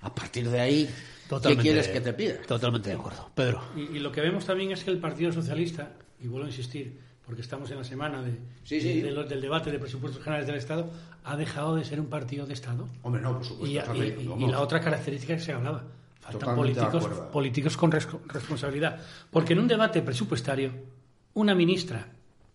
a 0.00 0.14
partir 0.14 0.50
de 0.50 0.60
ahí, 0.60 0.86
¿qué 0.86 1.28
Totalmente- 1.28 1.62
quieres 1.62 1.88
que 1.88 2.00
te 2.00 2.12
pida? 2.12 2.42
Totalmente 2.42 2.90
de 2.90 2.96
acuerdo. 2.96 3.30
Pedro. 3.34 3.62
Y, 3.76 3.96
y 3.96 4.00
lo 4.00 4.10
que 4.10 4.20
vemos 4.20 4.44
también 4.44 4.72
es 4.72 4.82
que 4.84 4.90
el 4.90 4.98
Partido 4.98 5.32
Socialista, 5.32 5.92
y 6.20 6.26
vuelvo 6.26 6.46
a 6.46 6.50
insistir, 6.50 6.98
porque 7.24 7.40
estamos 7.40 7.70
en 7.70 7.78
la 7.78 7.84
semana 7.84 8.20
de, 8.22 8.32
Sí, 8.64 8.80
sí. 8.80 9.00
de 9.00 9.12
los- 9.12 9.28
del 9.28 9.40
debate 9.40 9.70
de 9.70 9.78
presupuestos 9.78 10.20
generales 10.22 10.46
del 10.48 10.56
Estado, 10.56 10.90
ha 11.24 11.36
dejado 11.36 11.76
de 11.76 11.84
ser 11.84 12.00
un 12.00 12.06
partido 12.08 12.44
de 12.46 12.54
Estado. 12.54 12.88
Hombre, 13.02 13.22
no, 13.22 13.34
por 13.34 13.44
supuesto. 13.46 13.94
Y, 13.94 14.00
y- 14.00 14.44
y- 14.44 14.46
la 14.50 14.60
otra 14.60 14.80
característica 14.80 15.34
que 15.36 15.40
se 15.42 15.52
hablaba, 15.52 15.84
faltan 16.20 16.56
políticos, 16.56 17.04
políticos 17.32 17.76
con 17.76 17.92
res- 17.92 18.08
responsabilidad. 18.26 19.00
Porque 19.30 19.52
en 19.52 19.60
un 19.60 19.68
debate 19.68 20.02
presupuestario, 20.02 20.72
una 21.34 21.54
ministra 21.54 22.08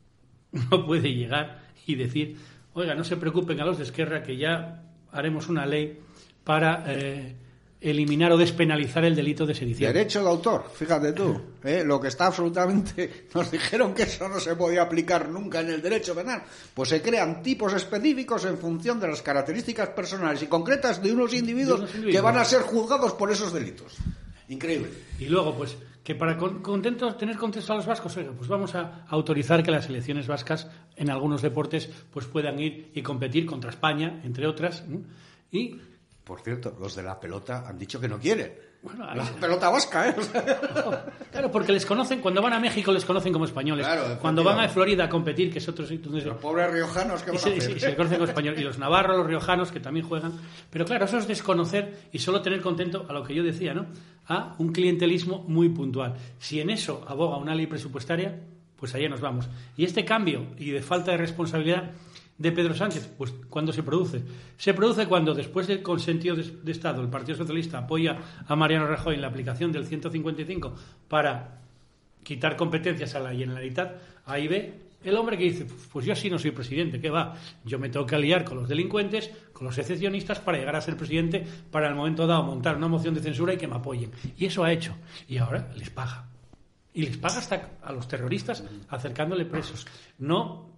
no 0.71 0.85
puede 0.85 1.13
llegar 1.13 1.61
y 1.85 1.95
decir, 1.95 2.37
oiga, 2.77 2.95
no 2.95 3.03
se 3.03 3.17
preocupen 3.17 3.59
a 3.59 3.65
los 3.65 3.77
de 3.77 3.83
Esquerra 3.83 4.23
que 4.23 4.37
ya 4.37 4.83
haremos 5.11 5.49
una 5.49 5.65
ley 5.65 5.99
para 6.43 6.83
eh, 6.87 7.35
eliminar 7.81 8.31
o 8.31 8.37
despenalizar 8.37 9.03
el 9.03 9.15
delito 9.15 9.45
de 9.45 9.55
sedición. 9.55 9.91
Derecho 9.91 10.21
de 10.21 10.29
autor, 10.29 10.69
fíjate 10.73 11.13
tú, 11.13 11.41
¿eh? 11.63 11.83
lo 11.83 11.99
que 11.99 12.09
está 12.09 12.27
absolutamente... 12.27 13.27
Nos 13.33 13.51
dijeron 13.51 13.93
que 13.93 14.03
eso 14.03 14.29
no 14.29 14.39
se 14.39 14.55
podía 14.55 14.83
aplicar 14.83 15.27
nunca 15.29 15.61
en 15.61 15.69
el 15.69 15.81
derecho 15.81 16.15
penal. 16.15 16.43
Pues 16.73 16.89
se 16.89 17.01
crean 17.01 17.41
tipos 17.41 17.73
específicos 17.73 18.45
en 18.45 18.57
función 18.57 18.99
de 18.99 19.07
las 19.07 19.21
características 19.21 19.89
personales 19.89 20.41
y 20.43 20.47
concretas 20.47 21.01
de 21.01 21.11
unos 21.11 21.33
individuos, 21.33 21.79
De 21.79 21.83
unos 21.83 21.95
individuos. 21.95 22.15
que 22.15 22.21
van 22.21 22.37
a 22.37 22.45
ser 22.45 22.61
juzgados 22.61 23.13
por 23.13 23.31
esos 23.31 23.51
delitos. 23.51 23.97
Increíble. 24.49 24.89
Y 25.19 25.25
luego, 25.25 25.55
pues, 25.57 25.75
que 26.07 26.15
para 26.15 26.37
tener 26.37 27.35
contentos 27.35 27.69
a 27.69 27.75
los 27.75 27.85
vascos, 27.85 28.15
oiga, 28.15 28.31
pues 28.31 28.47
vamos 28.47 28.73
a 28.75 29.03
autorizar 29.09 29.61
que 29.61 29.71
las 29.71 29.83
selecciones 29.83 30.25
vascas 30.25 30.71
en 30.95 31.09
algunos 31.09 31.41
deportes 31.41 31.89
pues 32.13 32.25
puedan 32.27 32.57
ir 32.61 32.91
y 32.95 33.01
competir 33.01 33.45
contra 33.45 33.71
España, 33.71 34.21
entre 34.23 34.47
otras. 34.47 34.85
Y, 35.51 35.81
Por 36.23 36.39
cierto, 36.39 36.73
los 36.79 36.95
de 36.95 37.03
la 37.03 37.19
pelota 37.19 37.67
han 37.67 37.77
dicho 37.77 37.99
que 37.99 38.07
no 38.07 38.19
quieren. 38.19 38.53
Bueno, 38.81 39.05
La 39.15 39.23
pelota 39.23 39.69
vasca, 39.69 40.09
¿eh? 40.09 40.15
O 40.17 40.21
sea, 40.23 41.05
claro, 41.31 41.51
porque 41.51 41.71
les 41.71 41.85
conocen, 41.85 42.19
cuando 42.21 42.41
van 42.41 42.53
a 42.53 42.59
México 42.59 42.91
les 42.91 43.03
conocen 43.05 43.33
como 43.33 43.45
españoles. 43.45 43.85
Claro, 43.85 44.17
cuando 44.21 44.43
van 44.43 44.59
a. 44.59 44.69
Florida 44.69 45.05
a 45.05 45.09
competir, 45.09 45.51
que 45.51 45.59
es 45.59 45.67
otro 45.67 45.85
sitio 45.85 46.05
donde 46.05 46.21
se- 46.21 46.27
los 46.27 46.37
pobres 46.37 46.71
riojanos 46.71 47.21
que 47.23 47.31
van 47.31 47.37
a 47.37 47.41
se, 47.41 47.57
hacer. 47.57 47.77
y 47.77 47.79
se 47.79 47.95
conocen 47.95 48.17
como 48.19 48.29
españoles. 48.29 48.59
Y 48.61 48.63
los 48.63 48.77
navarros, 48.77 49.17
los 49.17 49.27
riojanos, 49.27 49.71
que 49.71 49.79
también 49.79 50.05
juegan. 50.07 50.33
Pero 50.69 50.85
claro, 50.85 51.05
eso 51.05 51.17
es 51.17 51.27
desconocer 51.27 52.07
y 52.11 52.19
solo 52.19 52.41
tener 52.41 52.61
contento 52.61 53.05
a 53.09 53.13
lo 53.13 53.23
que 53.23 53.33
yo 53.35 53.43
decía, 53.43 53.73
¿no? 53.73 53.87
A 54.27 54.55
un 54.59 54.71
clientelismo 54.71 55.43
muy 55.47 55.69
puntual. 55.69 56.15
Si 56.37 56.59
en 56.61 56.69
eso 56.69 57.03
aboga 57.07 57.37
una 57.37 57.55
ley 57.55 57.67
presupuestaria, 57.67 58.39
pues 58.77 58.93
allá 58.93 59.09
nos 59.09 59.21
vamos. 59.21 59.49
Y 59.75 59.85
este 59.85 60.05
cambio 60.05 60.45
y 60.57 60.69
de 60.69 60.81
falta 60.81 61.11
de 61.11 61.17
responsabilidad 61.17 61.91
de 62.37 62.51
Pedro 62.51 62.75
Sánchez, 62.75 63.13
pues 63.17 63.33
¿cuándo 63.49 63.73
se 63.73 63.83
produce? 63.83 64.23
Se 64.57 64.73
produce 64.73 65.07
cuando, 65.07 65.33
después 65.33 65.67
del 65.67 65.81
consentido 65.81 66.35
de, 66.35 66.71
Estado, 66.71 67.01
el 67.01 67.09
Partido 67.09 67.37
Socialista 67.37 67.79
apoya 67.79 68.17
a 68.47 68.55
Mariano 68.55 68.87
Rajoy 68.87 69.15
en 69.15 69.21
la 69.21 69.27
aplicación 69.27 69.71
del 69.71 69.85
155 69.85 70.75
para 71.07 71.61
quitar 72.23 72.55
competencias 72.55 73.15
a 73.15 73.19
la 73.19 73.31
Generalitat, 73.31 73.95
ahí 74.25 74.47
ve 74.47 74.87
el 75.03 75.15
hombre 75.15 75.37
que 75.37 75.45
dice, 75.45 75.65
pues 75.91 76.05
yo 76.05 76.13
así 76.13 76.29
no 76.29 76.37
soy 76.37 76.51
presidente, 76.51 76.99
¿qué 76.99 77.09
va? 77.09 77.35
Yo 77.63 77.79
me 77.79 77.89
tengo 77.89 78.05
que 78.05 78.15
aliar 78.15 78.43
con 78.43 78.57
los 78.57 78.67
delincuentes, 78.67 79.31
con 79.53 79.65
los 79.65 79.77
excepcionistas 79.77 80.39
para 80.39 80.57
llegar 80.57 80.75
a 80.75 80.81
ser 80.81 80.97
presidente, 80.97 81.45
para 81.71 81.87
el 81.87 81.95
momento 81.95 82.27
dado 82.27 82.43
montar 82.43 82.75
una 82.75 82.87
moción 82.87 83.13
de 83.13 83.21
censura 83.21 83.53
y 83.53 83.57
que 83.57 83.67
me 83.67 83.75
apoyen. 83.75 84.11
Y 84.37 84.45
eso 84.45 84.63
ha 84.63 84.71
hecho. 84.71 84.95
Y 85.27 85.37
ahora 85.37 85.71
les 85.75 85.89
paga. 85.89 86.27
Y 86.93 87.03
les 87.03 87.15
paga 87.17 87.37
hasta 87.37 87.77
a 87.81 87.93
los 87.93 88.07
terroristas 88.07 88.63
acercándole 88.89 89.45
presos. 89.45 89.85
No 90.17 90.76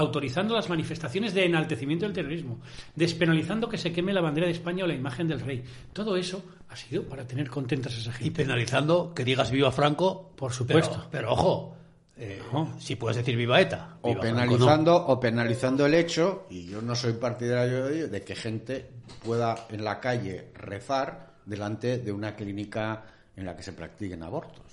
autorizando 0.00 0.54
las 0.54 0.68
manifestaciones 0.68 1.34
de 1.34 1.44
enaltecimiento 1.44 2.06
del 2.06 2.14
terrorismo, 2.14 2.60
despenalizando 2.96 3.68
que 3.68 3.78
se 3.78 3.92
queme 3.92 4.12
la 4.12 4.20
bandera 4.20 4.46
de 4.46 4.52
España 4.52 4.84
o 4.84 4.86
la 4.86 4.94
imagen 4.94 5.28
del 5.28 5.40
rey. 5.40 5.62
Todo 5.92 6.16
eso 6.16 6.42
ha 6.68 6.76
sido 6.76 7.04
para 7.04 7.26
tener 7.26 7.50
contentas 7.50 7.94
a 7.94 7.98
esa 7.98 8.10
Y 8.10 8.24
gente. 8.24 8.42
penalizando 8.42 9.12
que 9.14 9.24
digas 9.24 9.50
viva 9.50 9.70
Franco. 9.70 10.32
Por 10.36 10.52
supuesto. 10.52 10.96
Pero, 10.96 11.10
pero 11.10 11.32
ojo, 11.32 11.76
eh, 12.16 12.40
si 12.78 12.96
puedes 12.96 13.18
decir 13.18 13.36
viva 13.36 13.60
ETA. 13.60 13.98
o 14.00 14.08
viva 14.08 14.22
Franco 14.22 14.38
no. 14.38 14.46
penalizando 14.46 14.96
o 15.06 15.20
penalizando 15.20 15.86
el 15.86 15.94
hecho 15.94 16.46
y 16.50 16.66
yo 16.66 16.80
no 16.80 16.94
soy 16.94 17.12
partidario 17.14 17.86
de 17.86 17.96
ello, 17.96 18.08
de 18.08 18.22
que 18.22 18.34
gente 18.34 18.90
pueda 19.24 19.66
en 19.68 19.84
la 19.84 20.00
calle 20.00 20.50
rezar 20.54 21.34
delante 21.44 21.98
de 21.98 22.10
una 22.12 22.34
clínica 22.34 23.04
en 23.36 23.44
la 23.44 23.54
que 23.54 23.62
se 23.62 23.72
practiquen 23.72 24.22
abortos 24.22 24.69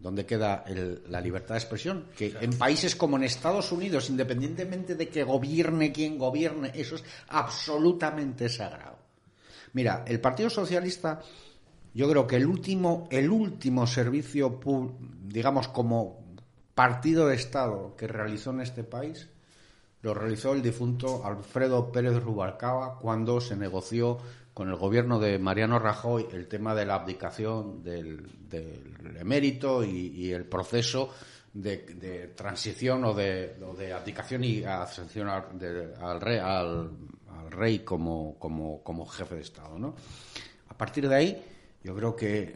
¿Dónde 0.00 0.24
queda 0.24 0.64
el- 0.66 1.02
la 1.08 1.20
libertad 1.20 1.54
de 1.54 1.58
expresión? 1.60 2.06
Que 2.16 2.34
en 2.40 2.56
países 2.58 2.96
como 2.96 3.16
en 3.16 3.24
Estados 3.24 3.70
Unidos, 3.70 4.08
independientemente 4.08 4.94
de 4.94 5.08
que 5.08 5.24
gobierne 5.24 5.92
quien 5.92 6.16
gobierne, 6.18 6.72
eso 6.74 6.94
es 6.96 7.04
absolutamente 7.28 8.48
sagrado. 8.48 8.96
Mira, 9.74 10.04
el 10.06 10.18
Partido 10.20 10.48
Socialista, 10.48 11.20
yo 11.92 12.08
creo 12.08 12.26
que 12.26 12.36
el 12.36 12.46
último, 12.46 13.06
el 13.10 13.30
último 13.30 13.86
servicio, 13.86 14.58
digamos, 15.26 15.68
como 15.68 16.24
partido 16.74 17.28
de 17.28 17.36
Estado 17.36 17.94
que 17.96 18.06
realizó 18.08 18.50
en 18.52 18.62
este 18.62 18.84
país, 18.84 19.28
lo 20.02 20.14
realizó 20.14 20.54
el 20.54 20.62
difunto 20.62 21.24
Alfredo 21.26 21.92
Pérez 21.92 22.22
Rubalcaba 22.22 22.98
cuando 22.98 23.38
se 23.40 23.54
negoció 23.54 24.16
con 24.60 24.68
el 24.68 24.76
gobierno 24.76 25.18
de 25.18 25.38
Mariano 25.38 25.78
Rajoy 25.78 26.26
el 26.34 26.46
tema 26.46 26.74
de 26.74 26.84
la 26.84 26.96
abdicación 26.96 27.82
del, 27.82 28.28
del 28.46 29.16
emérito 29.18 29.82
y, 29.82 30.30
el 30.32 30.44
proceso 30.44 31.14
de, 31.54 31.78
de 31.78 32.26
transición 32.36 33.02
o 33.06 33.14
de, 33.14 33.56
o 33.66 33.72
de 33.72 33.94
abdicación 33.94 34.44
y 34.44 34.62
ascensión 34.62 35.30
al, 35.30 35.58
de- 35.58 35.94
al 35.98 36.20
rey, 36.20 36.36
al, 36.36 36.90
al 37.38 37.50
rey 37.50 37.78
como, 37.78 38.38
como, 38.38 38.82
como 38.82 39.06
jefe 39.06 39.36
de 39.36 39.40
Estado. 39.40 39.78
¿no? 39.78 39.94
A 40.68 40.74
partir 40.76 41.08
de 41.08 41.14
ahí, 41.14 41.42
yo 41.82 41.96
creo 41.96 42.14
que 42.14 42.54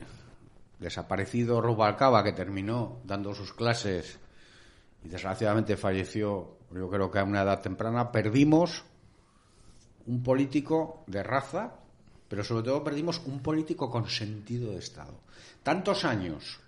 desaparecido 0.78 1.62
Rubalcaba, 1.62 2.22
que 2.22 2.32
terminó 2.32 2.98
dando 3.04 3.32
sus 3.34 3.54
clases 3.54 4.18
y 5.02 5.08
desgraciadamente 5.08 5.78
falleció, 5.78 6.58
yo 6.70 6.90
creo 6.90 7.10
que 7.10 7.18
a 7.20 7.24
una 7.24 7.40
edad 7.44 7.62
temprana, 7.62 8.12
perdimos 8.12 8.84
un 10.06 10.22
político 10.22 11.02
de 11.06 11.22
raza, 11.22 11.76
pero 12.28 12.44
sobre 12.44 12.64
todo 12.64 12.84
perdimos 12.84 13.20
un 13.26 13.40
político 13.40 13.90
con 13.90 14.08
sentido 14.08 14.72
de 14.72 14.78
Estado. 14.78 15.20
Tantos 15.62 16.04
años 16.04 16.60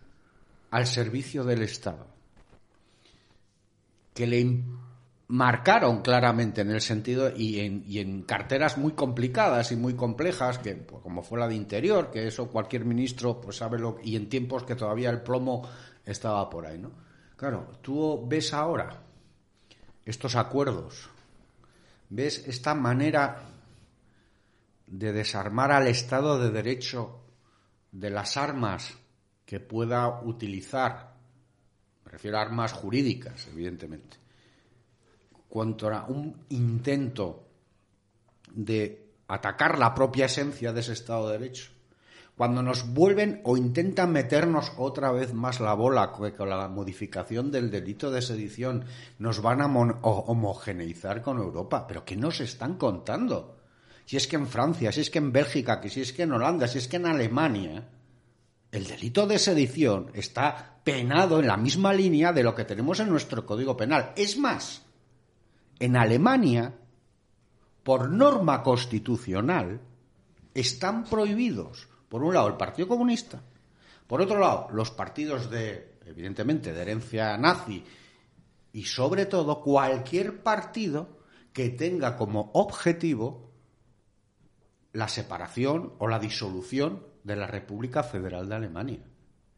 al 0.71 0.87
servicio 0.87 1.45
del 1.45 1.63
Estado, 1.63 2.07
que 4.15 4.27
le 4.27 4.63
marcaron 5.29 6.03
claramente 6.03 6.61
en 6.61 6.71
el 6.71 6.81
sentido 6.81 7.33
y 7.35 7.61
en, 7.61 7.85
y 7.87 7.99
en 7.99 8.23
carteras 8.23 8.79
muy 8.79 8.93
complicadas 8.93 9.73
y 9.73 9.77
muy 9.77 9.95
complejas, 9.95 10.59
que 10.59 10.75
pues, 10.75 11.03
como 11.03 11.23
fue 11.23 11.39
la 11.39 11.49
de 11.49 11.55
Interior, 11.55 12.11
que 12.11 12.27
eso 12.27 12.49
cualquier 12.49 12.85
ministro 12.85 13.41
pues 13.41 13.57
sabe 13.57 13.79
lo 13.79 13.99
y 14.03 14.17
en 14.17 14.29
tiempos 14.29 14.65
que 14.65 14.77
todavía 14.77 15.11
el 15.11 15.23
plomo 15.23 15.69
estaba 16.05 16.49
por 16.49 16.67
ahí, 16.67 16.79
¿no? 16.79 16.93
Claro, 17.37 17.73
tú 17.83 18.25
ves 18.27 18.55
ahora 18.55 19.03
estos 20.05 20.37
acuerdos, 20.37 21.11
ves 22.09 22.47
esta 22.47 22.75
manera 22.75 23.56
de 24.87 25.13
desarmar 25.13 25.73
al 25.73 25.89
Estado 25.89 26.39
de 26.39 26.51
Derecho 26.51 27.21
de 27.93 28.11
las 28.11 28.37
armas 28.37 28.97
que 29.45 29.61
pueda 29.61 30.21
utilizar, 30.23 31.15
me 32.05 32.13
refiero 32.13 32.39
a 32.39 32.43
armas 32.43 32.73
jurídicas, 32.73 33.49
evidentemente, 33.49 34.17
contra 35.49 36.05
un 36.05 36.45
intento 36.51 37.49
de 38.53 39.15
atacar 39.29 39.79
la 39.79 39.95
propia 39.95 40.27
esencia 40.27 40.73
de 40.73 40.81
ese 40.81 40.93
Estado 40.93 41.29
de 41.29 41.39
Derecho, 41.39 41.71
cuando 42.37 42.63
nos 42.63 42.93
vuelven 42.93 43.41
o 43.45 43.57
intentan 43.57 44.13
meternos 44.13 44.73
otra 44.77 45.11
vez 45.11 45.33
más 45.33 45.59
la 45.59 45.73
bola 45.73 46.13
con 46.13 46.51
la 46.51 46.69
modificación 46.69 47.51
del 47.51 47.71
delito 47.71 48.11
de 48.11 48.21
sedición 48.21 48.85
nos 49.19 49.41
van 49.41 49.63
a 49.63 49.67
homogeneizar 49.67 51.23
con 51.23 51.39
Europa. 51.39 51.87
¿Pero 51.87 52.05
qué 52.05 52.15
nos 52.15 52.41
están 52.41 52.77
contando? 52.77 53.57
Si 54.07 54.17
es 54.17 54.27
que 54.27 54.37
en 54.37 54.47
Francia, 54.47 54.91
si 54.93 55.03
es 55.03 55.11
que 55.11 55.19
en 55.19 55.33
Bélgica, 55.33 55.81
que 55.81 55.91
si 55.91 56.01
es 56.01 56.13
que 56.13 56.23
en 56.23 56.33
Holanda, 56.33 56.67
si 56.67 56.79
es 56.79 56.89
que 56.89 56.97
en 56.97 57.07
Alemania, 57.07 57.87
el 58.73 58.87
delito 58.87 59.27
de 59.27 59.39
sedición 59.39 60.11
está 60.15 60.81
penado 60.83 61.41
en 61.41 61.49
la 61.49 61.59
misma 61.59 61.93
línea 61.93 62.33
de 62.33 62.43
lo 62.43 62.55
que 62.55 62.65
tenemos 62.65 63.01
en 63.01 63.11
nuestro 63.11 63.45
Código 63.45 63.77
Penal. 63.77 64.13
Es 64.17 64.39
más, 64.39 64.83
en 65.79 65.97
Alemania, 65.97 66.73
por 67.83 68.09
norma 68.09 68.63
constitucional, 68.63 69.81
están 70.55 71.05
prohibidos 71.05 71.89
por 72.09 72.23
un 72.23 72.35
lado, 72.35 72.49
el 72.49 72.57
Partido 72.57 72.89
Comunista. 72.89 73.43
Por 74.07 74.21
otro 74.21 74.39
lado, 74.39 74.69
los 74.73 74.91
partidos 74.91 75.51
de, 75.51 75.99
evidentemente, 76.07 76.73
de 76.73 76.83
herencia 76.83 77.37
nazi. 77.37 77.85
Y 78.73 78.85
sobre 78.85 79.27
todo, 79.27 79.61
cualquier 79.61 80.43
partido 80.43 81.19
que 81.53 81.71
tenga 81.71 82.17
como 82.17 82.51
objetivo 82.55 83.46
la 84.97 85.09
separación 85.09 85.93
o 85.99 86.09
la 86.09 86.19
disolución 86.19 87.03
de 87.23 87.37
la 87.37 87.47
República 87.47 88.03
Federal 88.03 88.49
de 88.49 88.55
Alemania. 88.55 89.01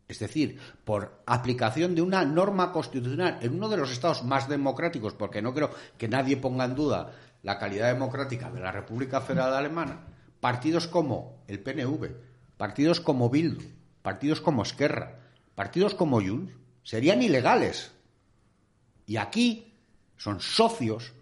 Es 0.09 0.19
decir, 0.19 0.59
por 0.85 1.23
aplicación 1.27 1.95
de 1.95 2.03
una 2.03 2.25
norma 2.25 2.73
constitucional 2.73 3.39
en 3.41 3.55
uno 3.55 3.69
de 3.69 3.77
los 3.77 3.93
estados 3.93 4.25
más 4.25 4.49
democráticos, 4.49 5.15
porque 5.15 5.41
no 5.41 5.55
creo 5.55 5.71
que 5.97 6.09
nadie 6.09 6.39
ponga 6.39 6.65
en 6.65 6.75
duda 6.75 7.13
la 7.45 7.57
calidad 7.57 7.93
democrática 7.93 8.51
de 8.51 8.59
la 8.59 8.73
República 8.73 9.21
Federal 9.21 9.55
Alemana, 9.55 10.09
partidos 10.41 10.89
como 10.89 11.45
el 11.47 11.61
PNV, 11.61 12.17
partidos 12.57 13.01
como 13.01 13.31
Bildu, 13.31 13.63
partidos 14.03 14.41
como 14.41 14.63
Esquerra, 14.63 15.21
partidos 15.55 15.95
como 15.95 16.21
Junts, 16.21 16.53
serían 16.83 17.23
ilegales. 17.23 17.93
Y 19.07 19.19
aquí 19.19 19.73
son 20.17 20.41
socios 20.41 21.13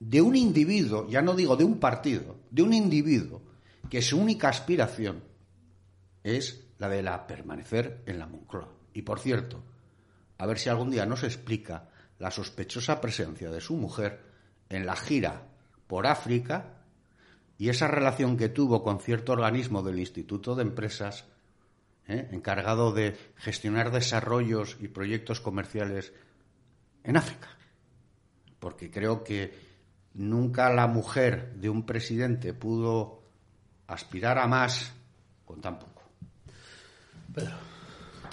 de 0.00 0.20
un 0.20 0.34
individuo, 0.34 1.06
ya 1.08 1.22
no 1.22 1.36
digo 1.36 1.54
de 1.54 1.62
un 1.62 1.78
partido, 1.78 2.41
de 2.52 2.62
un 2.62 2.74
individuo 2.74 3.42
que 3.90 4.02
su 4.02 4.20
única 4.20 4.48
aspiración 4.48 5.24
es 6.22 6.68
la 6.78 6.88
de 6.88 7.02
la 7.02 7.26
permanecer 7.26 8.02
en 8.06 8.18
la 8.18 8.26
Moncloa. 8.26 8.72
Y 8.92 9.02
por 9.02 9.18
cierto, 9.18 9.64
a 10.38 10.46
ver 10.46 10.58
si 10.58 10.68
algún 10.68 10.90
día 10.90 11.06
nos 11.06 11.24
explica 11.24 11.88
la 12.18 12.30
sospechosa 12.30 13.00
presencia 13.00 13.50
de 13.50 13.60
su 13.60 13.74
mujer 13.74 14.20
en 14.68 14.84
la 14.86 14.96
gira 14.96 15.48
por 15.86 16.06
África 16.06 16.84
y 17.56 17.70
esa 17.70 17.88
relación 17.88 18.36
que 18.36 18.50
tuvo 18.50 18.82
con 18.82 19.00
cierto 19.00 19.32
organismo 19.32 19.82
del 19.82 19.98
Instituto 19.98 20.54
de 20.54 20.62
Empresas, 20.62 21.24
¿eh? 22.06 22.28
encargado 22.32 22.92
de 22.92 23.16
gestionar 23.36 23.90
desarrollos 23.90 24.76
y 24.80 24.88
proyectos 24.88 25.40
comerciales 25.40 26.12
en 27.02 27.16
África. 27.16 27.48
Porque 28.58 28.90
creo 28.90 29.24
que 29.24 29.71
nunca 30.14 30.72
la 30.72 30.86
mujer 30.86 31.54
de 31.54 31.68
un 31.70 31.84
presidente 31.84 32.54
pudo 32.54 33.22
aspirar 33.86 34.38
a 34.38 34.46
más 34.46 34.92
con 35.44 35.60
tan 35.60 35.78
poco. 35.78 36.02
Pedro, 37.34 37.54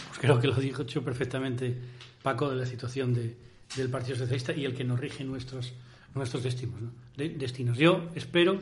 pues 0.08 0.20
creo 0.20 0.40
que 0.40 0.48
lo 0.48 0.56
dijo 0.56 0.86
perfectamente 1.04 1.78
Paco 2.22 2.50
de 2.50 2.58
la 2.58 2.66
situación 2.66 3.14
del 3.14 3.90
Partido 3.90 4.18
Socialista 4.18 4.54
y 4.54 4.66
el 4.66 4.76
que 4.76 4.84
nos 4.84 5.00
rige 5.00 5.24
nuestros, 5.24 5.74
nuestros 6.16 6.44
destinos. 6.44 6.82
destinos. 7.16 7.78
Yo 7.78 8.10
espero 8.16 8.60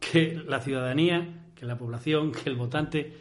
que 0.00 0.34
la 0.46 0.60
ciudadanía, 0.60 1.50
que 1.54 1.66
la 1.66 1.76
población, 1.76 2.32
que 2.32 2.48
el 2.48 2.56
votante 2.56 3.16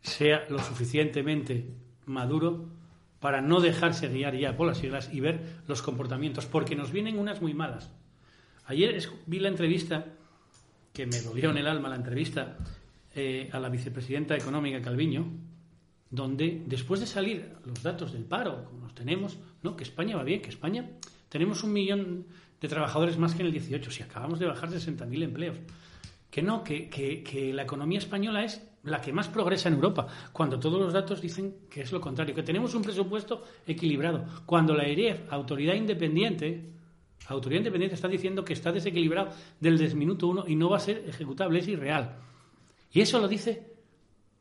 sea 0.00 0.46
lo 0.48 0.58
suficientemente 0.58 1.66
maduro 2.06 2.68
para 3.22 3.40
no 3.40 3.60
dejarse 3.60 4.08
guiar 4.08 4.36
ya 4.36 4.56
por 4.56 4.66
las 4.66 4.78
siglas 4.78 5.08
y 5.12 5.20
ver 5.20 5.62
los 5.68 5.80
comportamientos, 5.80 6.44
porque 6.44 6.74
nos 6.74 6.90
vienen 6.90 7.18
unas 7.18 7.40
muy 7.40 7.54
malas. 7.54 7.88
Ayer 8.66 9.00
vi 9.26 9.38
la 9.38 9.48
entrevista, 9.48 10.06
que 10.92 11.06
me 11.06 11.20
dolió 11.20 11.50
en 11.50 11.58
el 11.58 11.68
alma 11.68 11.88
la 11.88 11.96
entrevista, 11.96 12.58
eh, 13.14 13.48
a 13.52 13.60
la 13.60 13.68
vicepresidenta 13.68 14.36
económica 14.36 14.82
Calviño, 14.82 15.26
donde 16.10 16.64
después 16.66 16.98
de 16.98 17.06
salir 17.06 17.54
los 17.64 17.82
datos 17.82 18.12
del 18.12 18.24
paro, 18.24 18.64
como 18.64 18.82
los 18.82 18.94
tenemos, 18.94 19.38
¿no? 19.62 19.76
que 19.76 19.84
España 19.84 20.16
va 20.16 20.24
bien, 20.24 20.42
que 20.42 20.50
España 20.50 20.90
tenemos 21.28 21.62
un 21.62 21.72
millón 21.72 22.26
de 22.60 22.68
trabajadores 22.68 23.18
más 23.18 23.34
que 23.34 23.42
en 23.42 23.46
el 23.46 23.52
18, 23.52 23.90
si 23.90 24.02
acabamos 24.02 24.40
de 24.40 24.46
bajar 24.46 24.68
60.000 24.68 25.22
empleos. 25.22 25.58
Que 26.28 26.42
no, 26.42 26.64
que, 26.64 26.90
que, 26.90 27.52
la 27.52 27.62
economía 27.62 27.98
española 27.98 28.42
es 28.42 28.66
la 28.84 29.00
que 29.00 29.12
más 29.12 29.28
progresa 29.28 29.68
en 29.68 29.74
Europa, 29.74 30.06
cuando 30.32 30.58
todos 30.58 30.80
los 30.80 30.92
datos 30.92 31.20
dicen 31.20 31.66
que 31.70 31.82
es 31.82 31.92
lo 31.92 32.00
contrario, 32.00 32.34
que 32.34 32.42
tenemos 32.42 32.74
un 32.74 32.82
presupuesto 32.82 33.44
equilibrado. 33.66 34.24
Cuando 34.44 34.74
la 34.74 34.84
EREF, 34.84 35.32
autoridad 35.32 35.74
independiente, 35.74 36.70
autoridad 37.28 37.60
independiente 37.60 37.94
está 37.94 38.08
diciendo 38.08 38.44
que 38.44 38.52
está 38.52 38.72
desequilibrado 38.72 39.30
del 39.60 39.78
desminuto 39.78 40.26
uno 40.26 40.44
y 40.46 40.56
no 40.56 40.68
va 40.70 40.78
a 40.78 40.80
ser 40.80 41.04
ejecutable, 41.06 41.60
es 41.60 41.68
irreal. 41.68 42.16
Y 42.90 43.00
eso 43.00 43.20
lo 43.20 43.28
dice 43.28 43.72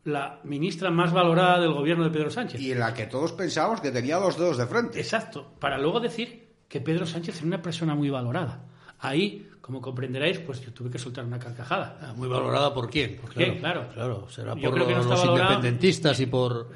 la 0.03 0.39
ministra 0.43 0.89
más 0.89 1.13
valorada 1.13 1.59
del 1.59 1.73
gobierno 1.73 2.03
de 2.03 2.09
Pedro 2.09 2.31
Sánchez. 2.31 2.59
Y 2.59 2.71
en 2.71 2.79
la 2.79 2.93
que 2.93 3.05
todos 3.05 3.33
pensábamos 3.33 3.81
que 3.81 3.91
tenía 3.91 4.17
dos 4.17 4.37
dedos 4.37 4.57
de 4.57 4.65
frente. 4.65 4.99
Exacto, 4.99 5.53
para 5.59 5.77
luego 5.77 5.99
decir 5.99 6.49
que 6.67 6.81
Pedro 6.81 7.05
Sánchez 7.05 7.35
es 7.35 7.43
una 7.43 7.61
persona 7.61 7.93
muy 7.93 8.09
valorada. 8.09 8.65
Ahí, 9.03 9.49
como 9.61 9.81
comprenderéis, 9.81 10.39
pues 10.39 10.61
yo 10.61 10.71
tuve 10.73 10.91
que 10.91 10.99
soltar 10.99 11.25
una 11.25 11.39
carcajada. 11.39 11.97
Ah, 12.01 12.13
¿Muy 12.15 12.27
valorada 12.27 12.71
por 12.71 12.87
quién? 12.87 13.17
¿Por 13.17 13.33
qué? 13.33 13.57
Claro, 13.57 13.89
claro. 13.93 14.29
Será 14.29 14.55
por 14.55 14.77
los 14.77 15.25
independentistas 15.25 16.19
y 16.19 16.27
por, 16.27 16.71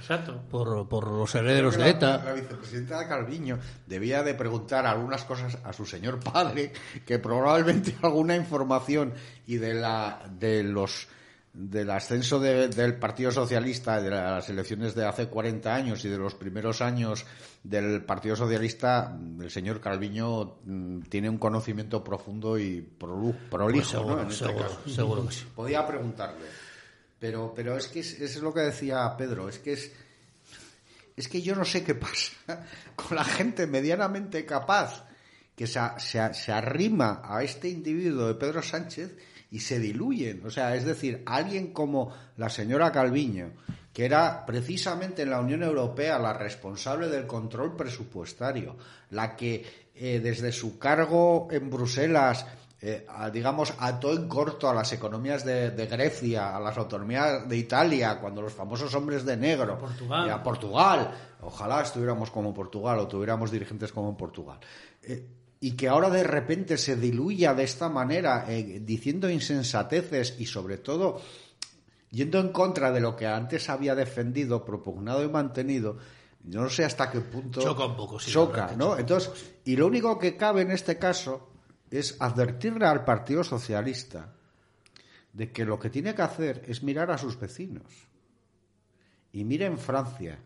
por, 0.50 0.88
por, 0.88 1.08
los 1.08 1.36
herederos 1.36 1.78
de 1.78 1.90
ETA. 1.90 2.24
La, 2.26 2.34
vicepresidenta 2.34 3.08
Calviño 3.08 3.60
debía 3.86 4.24
de 4.24 4.34
preguntar 4.34 4.88
algunas 4.88 5.24
cosas 5.24 5.58
a 5.64 5.72
su 5.72 5.86
señor 5.86 6.20
padre, 6.20 6.74
que 7.06 7.20
probablemente 7.20 7.96
alguna 8.02 8.36
información 8.36 9.14
y 9.46 9.58
de, 9.58 9.76
la, 9.76 10.22
de 10.40 10.64
los 10.64 11.08
del 11.56 11.90
ascenso 11.90 12.38
del 12.40 12.98
Partido 12.98 13.32
Socialista, 13.32 14.02
de 14.02 14.10
las 14.10 14.50
elecciones 14.50 14.94
de 14.94 15.06
hace 15.06 15.28
40 15.28 15.74
años 15.74 16.04
y 16.04 16.10
de 16.10 16.18
los 16.18 16.36
primeros 16.36 16.82
años 16.82 17.26
del 17.64 18.04
Partido 18.04 18.36
Socialista, 18.36 19.18
el 19.40 19.50
señor 19.50 19.80
Calviño 19.80 20.58
mm, 20.66 21.04
tiene 21.04 21.30
un 21.30 21.38
conocimiento 21.38 22.04
profundo 22.04 22.60
y 22.60 22.82
prolijo, 22.82 24.04
¿no? 24.04 24.22
En 24.22 24.30
este 24.30 24.46
seguro, 24.94 25.30
Podía 25.56 25.88
preguntarle. 25.88 26.46
Pero, 27.18 27.54
pero 27.56 27.78
es 27.78 27.88
que 27.88 28.02
es, 28.02 28.42
lo 28.42 28.54
que 28.54 28.60
decía 28.60 29.16
Pedro, 29.18 29.48
es 29.48 29.60
que 29.60 29.74
es, 29.74 29.94
es 31.16 31.28
que 31.30 31.42
yo 31.42 31.56
no 31.56 31.64
sé 31.64 31.86
qué 31.86 31.96
pasa 31.96 32.34
con 32.98 33.16
la 33.16 33.24
gente 33.24 33.66
medianamente 33.66 34.46
capaz 34.46 35.06
que 35.56 35.68
se, 35.68 35.80
se 36.00 36.52
arrima 36.52 37.22
a 37.24 37.42
este 37.44 37.70
individuo 37.70 38.28
de 38.28 38.36
Pedro 38.36 38.62
Sánchez 38.62 39.16
y 39.52 39.60
se 39.60 39.80
diluyen. 39.80 40.46
O 40.46 40.50
sea, 40.50 40.76
es 40.76 40.86
decir, 40.86 41.24
alguien 41.26 41.74
como 41.74 42.12
la 42.38 42.50
señora 42.50 42.92
Calviño, 42.92 43.52
que 43.94 44.06
era 44.06 44.46
precisamente 44.46 45.22
en 45.22 45.30
la 45.30 45.40
Unión 45.40 45.64
Europea 45.64 46.20
la 46.20 46.34
responsable 46.34 47.08
del 47.08 47.28
control 47.28 47.76
presupuestario, 47.76 48.76
la 49.12 49.36
que 49.36 49.66
eh, 49.96 50.20
desde 50.20 50.52
su 50.52 50.78
cargo 50.78 51.48
en 51.52 51.70
Bruselas 51.70 52.46
eh, 52.88 53.08
digamos, 53.34 53.74
ató 53.80 54.14
en 54.14 54.28
corto 54.28 54.70
a 54.70 54.74
las 54.74 54.94
economías 54.94 55.44
de, 55.44 55.88
Grecia, 55.90 56.56
a 56.56 56.60
las 56.60 56.78
autonomías 56.78 57.50
de 57.50 57.58
Italia, 57.58 58.20
cuando 58.20 58.44
los 58.44 58.54
famosos 58.54 58.94
hombres 58.94 59.26
de 59.26 59.36
negro, 59.38 59.80
Portugal. 59.80 60.28
y 60.28 60.30
a 60.30 60.44
Portugal, 60.44 61.12
ojalá 61.42 61.82
estuviéramos 61.82 62.30
como 62.30 62.54
Portugal 62.54 63.00
o 63.00 63.08
tuviéramos 63.08 63.50
dirigentes 63.50 63.92
como 63.92 64.16
Portugal. 64.16 64.60
Eh, 65.02 65.26
y 65.66 65.72
que 65.72 65.88
ahora 65.88 66.12
de 66.12 66.24
repente 66.24 66.78
se 66.78 66.96
diluya 66.96 67.56
de 67.56 67.64
esta 67.64 67.90
manera, 67.90 68.46
eh, 68.48 68.82
diciendo 68.84 69.28
insensateces 69.28 70.36
y 70.38 70.46
sobre 70.46 70.78
todo 70.78 71.20
yendo 72.12 72.40
en 72.40 72.50
contra 72.50 72.92
de 72.92 73.00
lo 73.00 73.16
que 73.16 73.26
antes 73.26 73.68
había 73.68 73.96
defendido, 73.96 74.64
propugnado 74.64 75.24
y 75.24 75.28
mantenido, 75.28 75.98
yo 76.44 76.62
no 76.62 76.70
sé 76.70 76.86
hasta 76.86 77.10
qué 77.10 77.20
punto 77.22 77.62
choca 77.62 77.86
un 77.86 77.96
poco, 77.96 78.20
choca, 78.20 78.76
¿no? 78.78 78.96
Entonces, 78.96 79.54
y 79.66 79.76
lo 79.76 79.88
único 79.88 80.20
que 80.20 80.38
cabe 80.38 80.62
en 80.62 80.70
este 80.70 81.00
caso 81.00 81.50
es 81.90 82.16
advertirle 82.20 82.86
al 82.86 83.04
Partido 83.04 83.44
Socialista 83.44 84.36
de 85.34 85.52
que 85.52 85.66
lo 85.66 85.80
que 85.80 85.90
tiene 85.90 86.14
que 86.14 86.22
hacer 86.22 86.64
es 86.68 86.84
mirar 86.84 87.10
a 87.10 87.18
sus 87.18 87.40
vecinos. 87.40 87.92
Y 89.32 89.44
miren 89.44 89.80
Francia. 89.80 90.38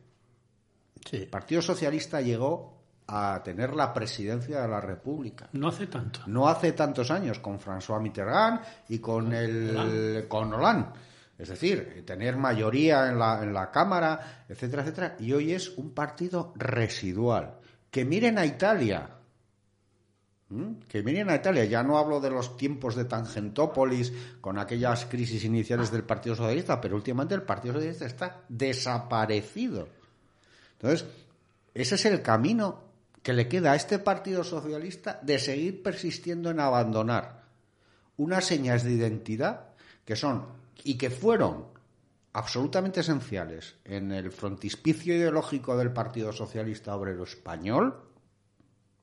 El 1.12 1.28
Partido 1.28 1.62
Socialista 1.62 2.22
llegó 2.22 2.79
a 3.12 3.42
tener 3.44 3.76
la 3.76 3.92
presidencia 3.92 4.62
de 4.62 4.68
la 4.68 4.80
República. 4.80 5.50
No 5.54 5.70
hace 5.70 5.88
tanto. 5.88 6.22
No 6.28 6.48
hace 6.48 6.74
tantos 6.74 7.10
años, 7.10 7.40
con 7.40 7.60
François 7.60 8.00
Mitterrand 8.00 8.62
y 8.90 9.00
con 9.00 9.34
el 9.34 10.26
con 10.28 10.54
Hollande. 10.54 10.90
Es 11.38 11.50
decir, 11.50 12.04
tener 12.06 12.38
mayoría 12.38 13.10
en 13.10 13.18
la, 13.18 13.42
en 13.42 13.54
la 13.54 13.72
Cámara, 13.72 14.46
etcétera, 14.48 14.84
etcétera. 14.84 15.16
Y 15.20 15.34
hoy 15.34 15.54
es 15.54 15.70
un 15.70 15.94
partido 15.94 16.54
residual. 16.56 17.56
Que 17.90 18.06
miren 18.06 18.38
a 18.38 18.46
Italia. 18.46 19.10
¿Mm? 20.50 20.82
que 20.88 21.04
vinieron 21.04 21.32
a 21.32 21.36
Italia. 21.36 21.66
Ya 21.66 21.84
no 21.84 21.98
hablo 21.98 22.20
de 22.20 22.32
los 22.32 22.58
tiempos 22.58 22.96
de 22.96 23.06
Tangentópolis 23.06 24.12
con 24.42 24.58
aquellas 24.58 25.06
crisis 25.06 25.44
iniciales 25.44 25.92
del 25.92 26.04
Partido 26.04 26.36
Socialista, 26.36 26.82
pero 26.82 26.96
últimamente 26.96 27.36
el 27.36 27.44
Partido 27.44 27.76
Socialista 27.76 28.06
está 28.08 28.42
desaparecido. 28.50 29.88
Entonces, 30.74 31.08
ese 31.74 31.96
es 31.96 32.06
el 32.06 32.24
camino 32.24 32.89
que 33.22 33.34
le 33.34 33.48
queda 33.48 33.74
a 33.74 33.76
este 33.76 34.00
Partido 34.00 34.44
Socialista 34.44 35.20
de 35.22 35.40
seguir 35.40 35.84
persistiendo 35.84 36.50
en 36.50 36.60
abandonar 36.60 37.44
unas 38.18 38.46
señas 38.46 38.84
de 38.84 38.92
identidad 38.92 39.70
que 40.06 40.16
son 40.16 40.46
y 40.84 40.98
que 40.98 41.10
fueron 41.10 41.68
absolutamente 42.34 43.02
esenciales 43.02 43.76
en 43.84 44.12
el 44.12 44.32
frontispicio 44.32 45.16
ideológico 45.16 45.78
del 45.78 45.92
Partido 45.92 46.32
Socialista 46.32 46.96
Obrero 46.96 47.24
Español 47.24 48.02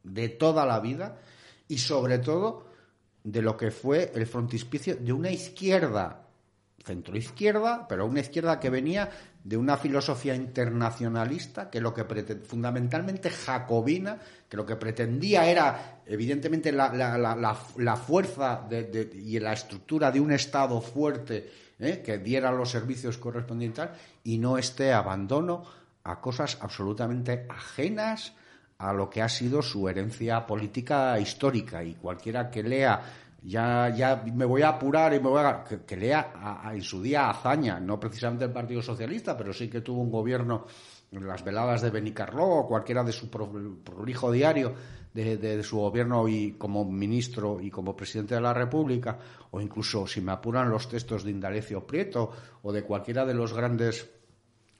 de 0.02 0.28
toda 0.28 0.64
la 0.64 0.80
vida 0.80 1.18
y 1.68 1.78
sobre 1.78 2.18
todo 2.18 2.66
de 3.24 3.42
lo 3.42 3.56
que 3.56 3.70
fue 3.70 4.12
el 4.14 4.26
frontispicio 4.26 4.96
de 4.96 5.12
una 5.12 5.30
izquierda, 5.30 6.25
centroizquierda, 6.86 7.88
pero 7.88 8.06
una 8.06 8.20
izquierda 8.20 8.60
que 8.60 8.70
venía 8.70 9.10
de 9.42 9.56
una 9.56 9.76
filosofía 9.76 10.34
internacionalista 10.34 11.68
que 11.68 11.80
lo 11.80 11.92
que 11.92 12.04
fundamentalmente 12.44 13.28
jacobina, 13.28 14.18
que 14.48 14.56
lo 14.56 14.64
que 14.64 14.76
pretendía 14.76 15.48
era 15.50 16.00
evidentemente 16.06 16.70
la, 16.70 16.88
la, 16.92 17.96
fuerza 17.96 18.68
y 18.70 19.38
la 19.40 19.52
estructura 19.52 20.12
de 20.12 20.20
un 20.20 20.32
Estado 20.32 20.80
fuerte 20.80 21.50
¿eh? 21.80 22.02
que 22.04 22.18
diera 22.18 22.52
los 22.52 22.70
servicios 22.70 23.18
correspondientes 23.18 23.88
y 24.22 24.38
no 24.38 24.56
este 24.56 24.92
abandono 24.92 25.64
a 26.04 26.20
cosas 26.20 26.58
absolutamente 26.60 27.46
ajenas 27.48 28.32
a 28.78 28.92
lo 28.92 29.10
que 29.10 29.22
ha 29.22 29.28
sido 29.28 29.62
su 29.62 29.88
herencia 29.88 30.46
política 30.46 31.18
histórica 31.18 31.82
y 31.82 31.94
cualquiera 31.94 32.50
que 32.50 32.62
lea 32.62 33.25
ya, 33.46 33.94
ya 33.94 34.24
me 34.34 34.44
voy 34.44 34.62
a 34.62 34.70
apurar 34.70 35.14
y 35.14 35.20
me 35.20 35.28
voy 35.28 35.42
a 35.44 35.62
que, 35.64 35.96
lea 35.96 36.32
en 36.72 36.82
su 36.82 37.00
día 37.00 37.30
hazaña, 37.30 37.78
no 37.78 37.98
precisamente 38.00 38.44
el 38.44 38.52
Partido 38.52 38.82
Socialista, 38.82 39.36
pero 39.36 39.52
sí 39.52 39.68
que 39.68 39.80
tuvo 39.80 40.02
un 40.02 40.10
gobierno 40.10 40.66
las 41.12 41.44
veladas 41.44 41.82
de 41.82 41.90
Benicarló 41.90 42.44
o 42.44 42.66
cualquiera 42.66 43.04
de 43.04 43.12
su 43.12 43.30
prolijo 43.30 44.32
diario 44.32 44.74
de, 45.14 45.36
de, 45.36 45.62
su 45.62 45.78
gobierno 45.78 46.28
y 46.28 46.52
como 46.58 46.84
ministro 46.84 47.60
y 47.60 47.70
como 47.70 47.96
presidente 47.96 48.34
de 48.34 48.40
la 48.40 48.52
República, 48.52 49.18
o 49.52 49.60
incluso 49.60 50.06
si 50.06 50.20
me 50.20 50.32
apuran 50.32 50.68
los 50.68 50.88
textos 50.88 51.24
de 51.24 51.30
Indalecio 51.30 51.86
Prieto 51.86 52.30
o 52.62 52.72
de 52.72 52.82
cualquiera 52.82 53.24
de 53.24 53.32
los 53.32 53.54
grandes 53.54 54.15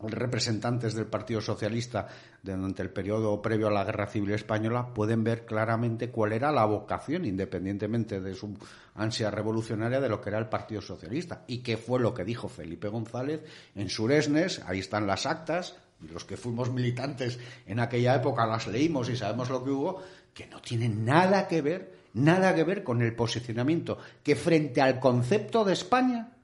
representantes 0.00 0.94
del 0.94 1.06
Partido 1.06 1.40
Socialista 1.40 2.06
durante 2.42 2.82
el 2.82 2.90
periodo 2.90 3.40
previo 3.40 3.68
a 3.68 3.70
la 3.70 3.84
Guerra 3.84 4.06
Civil 4.06 4.32
Española 4.32 4.92
pueden 4.92 5.24
ver 5.24 5.46
claramente 5.46 6.10
cuál 6.10 6.32
era 6.32 6.52
la 6.52 6.64
vocación, 6.66 7.24
independientemente 7.24 8.20
de 8.20 8.34
su 8.34 8.56
ansia 8.94 9.30
revolucionaria, 9.30 10.00
de 10.00 10.08
lo 10.08 10.20
que 10.20 10.28
era 10.28 10.38
el 10.38 10.48
Partido 10.48 10.82
Socialista 10.82 11.44
y 11.46 11.58
qué 11.58 11.76
fue 11.76 12.00
lo 12.00 12.12
que 12.12 12.24
dijo 12.24 12.48
Felipe 12.48 12.88
González 12.88 13.42
en 13.74 13.88
Suresnes. 13.88 14.60
Ahí 14.66 14.80
están 14.80 15.06
las 15.06 15.24
actas, 15.26 15.76
los 16.00 16.24
que 16.24 16.36
fuimos 16.36 16.70
militantes 16.70 17.38
en 17.66 17.80
aquella 17.80 18.14
época 18.16 18.46
las 18.46 18.66
leímos 18.66 19.08
y 19.08 19.16
sabemos 19.16 19.48
lo 19.48 19.64
que 19.64 19.70
hubo, 19.70 20.02
que 20.34 20.46
no 20.46 20.60
tienen 20.60 21.06
nada 21.06 21.48
que 21.48 21.62
ver, 21.62 21.94
nada 22.12 22.54
que 22.54 22.64
ver 22.64 22.84
con 22.84 23.00
el 23.00 23.14
posicionamiento 23.14 23.98
que 24.22 24.36
frente 24.36 24.82
al 24.82 25.00
concepto 25.00 25.64
de 25.64 25.72
España 25.72 26.35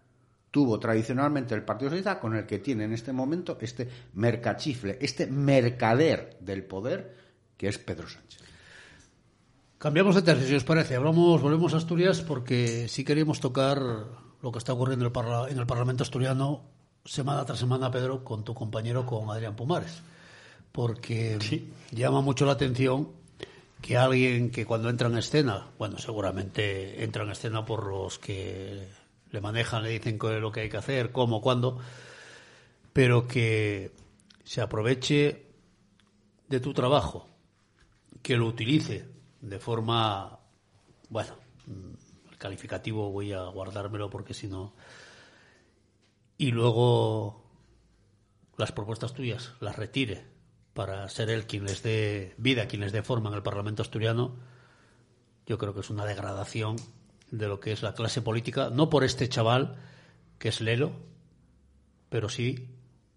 tuvo 0.52 0.78
tradicionalmente 0.78 1.54
el 1.54 1.64
Partido 1.64 1.90
Socialista 1.90 2.20
con 2.20 2.36
el 2.36 2.46
que 2.46 2.60
tiene 2.60 2.84
en 2.84 2.92
este 2.92 3.12
momento 3.12 3.58
este 3.60 3.88
mercachifle, 4.12 4.98
este 5.00 5.26
mercader 5.26 6.36
del 6.40 6.62
poder 6.62 7.16
que 7.56 7.68
es 7.68 7.78
Pedro 7.78 8.08
Sánchez. 8.08 8.40
Cambiamos 9.78 10.14
de 10.14 10.22
tercio, 10.22 10.46
si 10.46 10.54
os 10.54 10.62
parece. 10.62 10.94
Hablamos, 10.94 11.42
volvemos 11.42 11.74
a 11.74 11.78
Asturias 11.78 12.20
porque 12.20 12.86
sí 12.86 13.02
queríamos 13.02 13.40
tocar 13.40 13.80
lo 13.80 14.52
que 14.52 14.58
está 14.58 14.74
ocurriendo 14.74 15.06
en 15.06 15.58
el, 15.58 15.66
Parlamento 15.66 16.04
asturiano 16.04 16.62
semana 17.04 17.44
tras 17.44 17.58
semana, 17.58 17.90
Pedro, 17.90 18.22
con 18.22 18.44
tu 18.44 18.54
compañero, 18.54 19.06
con 19.06 19.30
Adrián 19.30 19.56
Pumares. 19.56 20.02
Porque 20.70 21.38
llama 21.90 22.20
mucho 22.20 22.46
la 22.46 22.52
atención 22.52 23.08
que 23.80 23.96
alguien 23.96 24.50
que 24.50 24.66
cuando 24.66 24.88
entra 24.88 25.08
en 25.08 25.18
escena, 25.18 25.66
bueno, 25.78 25.98
seguramente 25.98 27.02
entra 27.02 27.24
en 27.24 27.30
escena 27.30 27.64
por 27.64 27.86
los 27.86 28.18
que 28.18 28.86
le 29.32 29.40
manejan, 29.40 29.82
le 29.82 29.90
dicen 29.90 30.18
lo 30.20 30.52
que 30.52 30.60
hay 30.60 30.68
que 30.68 30.76
hacer, 30.76 31.10
cómo, 31.10 31.40
cuándo, 31.40 31.78
pero 32.92 33.26
que 33.26 33.92
se 34.44 34.60
aproveche 34.60 35.46
de 36.48 36.60
tu 36.60 36.74
trabajo, 36.74 37.28
que 38.22 38.36
lo 38.36 38.46
utilice 38.46 39.08
de 39.40 39.58
forma, 39.58 40.38
bueno, 41.08 41.34
el 42.30 42.36
calificativo 42.36 43.10
voy 43.10 43.32
a 43.32 43.42
guardármelo 43.44 44.10
porque 44.10 44.34
si 44.34 44.48
no, 44.48 44.74
y 46.36 46.50
luego 46.50 47.42
las 48.58 48.72
propuestas 48.72 49.14
tuyas 49.14 49.54
las 49.60 49.76
retire 49.76 50.26
para 50.74 51.08
ser 51.08 51.30
él 51.30 51.46
quien 51.46 51.64
les 51.64 51.82
dé 51.82 52.34
vida, 52.36 52.68
quien 52.68 52.82
les 52.82 52.92
dé 52.92 53.02
forma 53.02 53.30
en 53.30 53.36
el 53.36 53.42
Parlamento 53.42 53.80
asturiano, 53.80 54.36
yo 55.46 55.56
creo 55.56 55.72
que 55.72 55.80
es 55.80 55.90
una 55.90 56.04
degradación 56.04 56.76
de 57.32 57.48
lo 57.48 57.58
que 57.58 57.72
es 57.72 57.82
la 57.82 57.94
clase 57.94 58.22
política, 58.22 58.70
no 58.70 58.88
por 58.88 59.02
este 59.02 59.28
chaval 59.28 59.76
que 60.38 60.50
es 60.50 60.60
Lelo, 60.60 60.92
pero 62.08 62.28
sí 62.28 62.68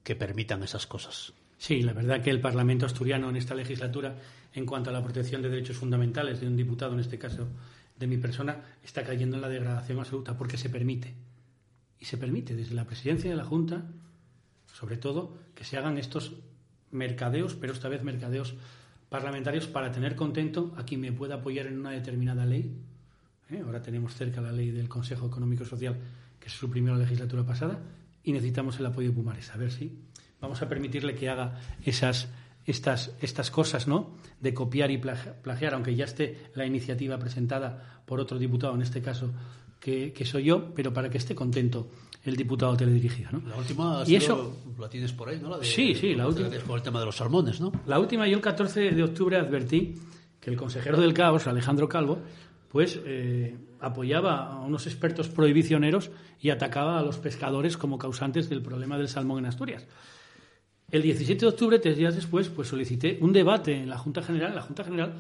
que 0.03 0.16
permitan 0.16 0.63
esas 0.63 0.88
cosas. 0.88 1.34
Sí, 1.57 1.82
la 1.82 1.93
verdad 1.93 2.22
que 2.22 2.30
el 2.30 2.39
Parlamento 2.39 2.86
asturiano 2.86 3.30
en 3.30 3.36
esta 3.36 3.55
legislatura, 3.55 4.16
en 4.53 4.66
cuanto 4.66 4.89
a 4.89 4.93
la 4.93 5.03
protección 5.03 5.41
de 5.41 5.49
derechos 5.49 5.78
fundamentales 5.78 6.39
de 6.39 6.47
un 6.47 6.55
diputado, 6.55 6.93
en 6.93 7.01
este 7.01 7.20
caso 7.20 7.47
de 7.97 8.07
mi 8.07 8.18
persona, 8.18 8.61
está 8.84 9.03
cayendo 9.03 9.36
en 9.36 9.41
la 9.41 9.49
degradación 9.49 9.99
absoluta 9.99 10.38
porque 10.38 10.57
se 10.57 10.70
permite. 10.70 11.13
Y 11.99 12.05
se 12.05 12.18
permite 12.18 12.55
desde 12.55 12.76
la 12.76 12.86
presidencia 12.86 13.30
de 13.30 13.36
la 13.36 13.45
Junta, 13.45 13.86
sobre 14.74 14.97
todo, 14.97 15.38
que 15.55 15.66
se 15.66 15.78
hagan 15.78 15.97
estos 15.97 16.34
mercadeos, 16.91 17.55
pero 17.55 17.74
esta 17.74 17.89
vez 17.89 18.03
mercadeos 18.03 18.55
parlamentarios 19.09 19.68
para 19.68 19.91
tener 19.91 20.16
contento 20.16 20.74
a 20.78 20.86
quien 20.86 21.01
me 21.01 21.11
pueda 21.11 21.36
apoyar 21.36 21.68
en 21.68 21.80
una 21.80 21.91
determinada 21.91 22.45
ley 22.45 22.72
¿eh? 23.49 23.61
Ahora 23.65 23.81
tenemos 23.81 24.13
cerca 24.13 24.41
la 24.41 24.51
ley 24.51 24.71
del 24.71 24.89
Consejo 24.89 25.27
Económico 25.27 25.63
y 25.63 25.67
Social 25.67 25.97
que 26.39 26.49
se 26.49 26.57
suprimió 26.57 26.93
la 26.93 26.99
legislatura 26.99 27.43
pasada 27.43 27.79
y 28.23 28.31
necesitamos 28.31 28.79
el 28.79 28.85
apoyo 28.85 29.09
de 29.09 29.15
Pumares. 29.15 29.51
A 29.51 29.57
ver 29.57 29.71
si 29.71 29.97
vamos 30.41 30.61
a 30.61 30.69
permitirle 30.69 31.15
que 31.15 31.29
haga 31.29 31.59
esas 31.83 32.29
estas, 32.65 33.15
estas 33.21 33.51
cosas, 33.51 33.87
¿no? 33.87 34.15
De 34.39 34.53
copiar 34.53 34.91
y 34.91 34.97
plagiar, 34.97 35.73
aunque 35.73 35.95
ya 35.95 36.05
esté 36.05 36.49
la 36.55 36.65
iniciativa 36.65 37.17
presentada 37.17 38.01
por 38.05 38.19
otro 38.19 38.37
diputado, 38.39 38.73
en 38.73 38.81
este 38.81 39.01
caso, 39.01 39.31
que, 39.79 40.13
soy 40.25 40.45
yo, 40.45 40.73
pero 40.73 40.91
para 40.91 41.09
que 41.09 41.19
esté 41.19 41.35
contento 41.35 41.89
el 42.23 42.35
diputado 42.35 42.75
teledirigido, 42.75 43.29
¿no? 43.33 43.47
La 43.47 43.55
última, 43.55 44.03
y 44.07 44.15
eso, 44.15 44.63
la 44.79 44.89
tienes 44.89 45.13
por 45.13 45.29
ahí, 45.29 45.39
¿no? 45.39 45.61
sí, 45.61 45.93
sí, 45.93 46.15
la 46.15 46.27
última. 46.27 46.49
Por 46.65 46.79
el 46.79 46.83
tema 46.83 46.99
de 46.99 47.05
los 47.05 47.15
salmones, 47.15 47.61
¿no? 47.61 47.71
La 47.85 47.99
última, 47.99 48.27
yo 48.27 48.37
el 48.37 48.41
14 48.41 48.91
de 48.91 49.03
octubre 49.03 49.37
advertí 49.37 49.93
que 50.39 50.49
el 50.49 50.57
consejero 50.57 50.99
del 50.99 51.13
caos, 51.13 51.45
Alejandro 51.45 51.87
Calvo, 51.87 52.19
pues 52.76 52.99
apoyaba 53.80 54.51
a 54.51 54.59
unos 54.59 54.86
expertos 54.86 55.30
prohibicioneros 55.30 56.11
y 56.41 56.49
atacaba 56.49 56.99
a 56.99 57.03
los 57.03 57.19
pescadores 57.19 57.78
como 57.78 57.97
causantes 57.97 58.49
del 58.49 58.61
problema 58.61 58.97
del 58.97 59.07
salmón 59.07 59.39
en 59.39 59.45
Asturias. 59.45 59.88
El 60.91 61.01
17 61.01 61.39
de 61.39 61.47
octubre, 61.47 61.80
tres 61.80 61.95
días 61.95 62.15
después, 62.15 62.49
pues 62.49 62.67
solicité 62.67 63.17
un 63.21 63.32
debate 63.32 63.78
en 63.78 63.88
la 63.88 63.97
Junta 63.97 64.21
General. 64.21 64.49
En 64.49 64.55
la 64.57 64.61
Junta 64.61 64.84
General 64.84 65.13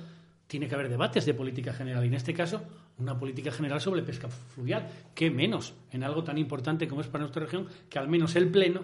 tiene 0.47 0.67
que 0.67 0.75
haber 0.75 0.89
debates 0.89 1.25
de 1.25 1.33
política 1.33 1.71
general 1.71 2.03
y 2.03 2.07
en 2.07 2.15
este 2.15 2.33
caso 2.33 2.61
una 2.97 3.17
política 3.17 3.53
general 3.53 3.79
sobre 3.79 4.03
pesca 4.03 4.27
fluvial. 4.27 4.89
¿Qué 5.13 5.31
menos 5.31 5.75
en 5.93 6.03
algo 6.03 6.25
tan 6.25 6.37
importante 6.37 6.89
como 6.89 6.99
es 6.99 7.07
para 7.07 7.21
nuestra 7.21 7.43
región 7.43 7.67
que 7.89 7.99
al 7.99 8.09
menos 8.09 8.35
el 8.35 8.49
Pleno 8.49 8.83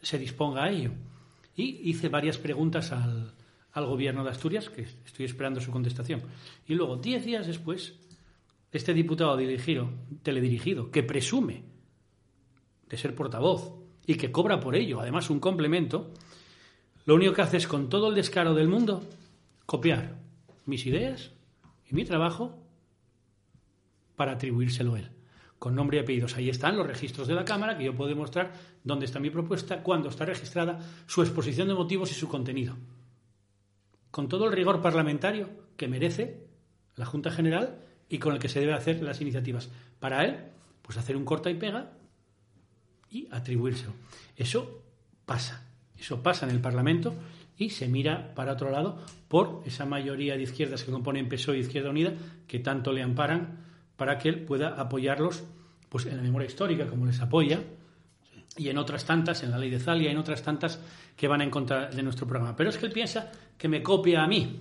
se 0.00 0.18
disponga 0.18 0.64
a 0.64 0.70
ello? 0.70 0.92
Y 1.54 1.90
hice 1.90 2.08
varias 2.08 2.38
preguntas 2.38 2.92
al, 2.92 3.34
al 3.74 3.86
gobierno 3.86 4.22
de 4.22 4.30
Asturias, 4.30 4.70
que 4.70 4.82
estoy 4.82 5.26
esperando 5.26 5.60
su 5.60 5.72
contestación. 5.72 6.22
Y 6.66 6.74
luego, 6.74 6.96
diez 6.96 7.24
días 7.24 7.46
después, 7.46 7.94
este 8.72 8.94
diputado 8.94 9.36
dirigido, 9.36 9.90
teledirigido, 10.22 10.90
que 10.90 11.02
presume 11.02 11.64
de 12.88 12.96
ser 12.96 13.14
portavoz 13.16 13.74
y 14.06 14.14
que 14.14 14.30
cobra 14.30 14.60
por 14.60 14.76
ello, 14.76 15.00
además, 15.00 15.28
un 15.28 15.40
complemento, 15.40 16.12
lo 17.04 17.16
único 17.16 17.32
que 17.34 17.42
hace 17.42 17.56
es, 17.56 17.66
con 17.66 17.88
todo 17.88 18.08
el 18.08 18.14
descaro 18.14 18.54
del 18.54 18.68
mundo, 18.68 19.02
copiar 19.66 20.18
mis 20.66 20.86
ideas 20.86 21.32
y 21.90 21.94
mi 21.96 22.04
trabajo 22.04 22.56
para 24.14 24.32
atribuírselo 24.32 24.94
a 24.94 25.00
él. 25.00 25.10
Con 25.58 25.74
nombre 25.74 25.96
y 25.96 26.00
apellidos. 26.00 26.36
Ahí 26.36 26.48
están 26.48 26.76
los 26.76 26.86
registros 26.86 27.26
de 27.26 27.34
la 27.34 27.44
Cámara, 27.44 27.76
que 27.76 27.84
yo 27.84 27.94
puedo 27.94 28.08
demostrar 28.08 28.52
dónde 28.84 29.06
está 29.06 29.18
mi 29.18 29.30
propuesta, 29.30 29.82
cuándo 29.82 30.10
está 30.10 30.24
registrada, 30.24 30.78
su 31.06 31.22
exposición 31.22 31.68
de 31.68 31.74
motivos 31.74 32.10
y 32.12 32.14
su 32.14 32.28
contenido 32.28 32.76
con 34.14 34.28
todo 34.28 34.46
el 34.46 34.52
rigor 34.52 34.80
parlamentario 34.80 35.50
que 35.76 35.88
merece 35.88 36.46
la 36.94 37.04
Junta 37.04 37.32
General 37.32 37.80
y 38.08 38.18
con 38.18 38.32
el 38.32 38.38
que 38.38 38.48
se 38.48 38.60
debe 38.60 38.72
hacer 38.72 39.02
las 39.02 39.20
iniciativas. 39.20 39.72
Para 39.98 40.24
él, 40.24 40.38
pues 40.82 40.96
hacer 40.98 41.16
un 41.16 41.24
corta 41.24 41.50
y 41.50 41.54
pega 41.54 41.90
y 43.10 43.26
atribuírselo. 43.32 43.92
Eso 44.36 44.84
pasa, 45.26 45.66
eso 45.98 46.22
pasa 46.22 46.46
en 46.46 46.52
el 46.52 46.60
Parlamento 46.60 47.12
y 47.58 47.70
se 47.70 47.88
mira 47.88 48.36
para 48.36 48.52
otro 48.52 48.70
lado 48.70 49.04
por 49.26 49.64
esa 49.66 49.84
mayoría 49.84 50.36
de 50.36 50.44
izquierdas 50.44 50.84
que 50.84 50.92
componen 50.92 51.28
PSOE 51.28 51.56
y 51.56 51.60
Izquierda 51.62 51.90
Unida 51.90 52.12
que 52.46 52.60
tanto 52.60 52.92
le 52.92 53.02
amparan 53.02 53.64
para 53.96 54.18
que 54.18 54.28
él 54.28 54.44
pueda 54.44 54.80
apoyarlos 54.80 55.42
pues 55.88 56.06
en 56.06 56.18
la 56.18 56.22
memoria 56.22 56.46
histórica 56.46 56.86
como 56.86 57.04
les 57.04 57.20
apoya 57.20 57.64
y 58.56 58.68
en 58.68 58.78
otras 58.78 59.04
tantas, 59.04 59.42
en 59.42 59.50
la 59.50 59.58
ley 59.58 59.70
de 59.70 59.80
Zalia, 59.80 60.12
en 60.12 60.18
otras 60.18 60.42
tantas 60.42 60.80
que 61.16 61.26
van 61.26 61.42
en 61.42 61.50
contra 61.50 61.88
de 61.88 62.02
nuestro 62.02 62.26
programa. 62.26 62.54
Pero 62.54 62.70
es 62.70 62.78
que 62.78 62.86
él 62.86 62.92
piensa 62.92 63.32
que 63.58 63.68
me 63.68 63.82
copia 63.82 64.22
a 64.22 64.26
mí. 64.26 64.60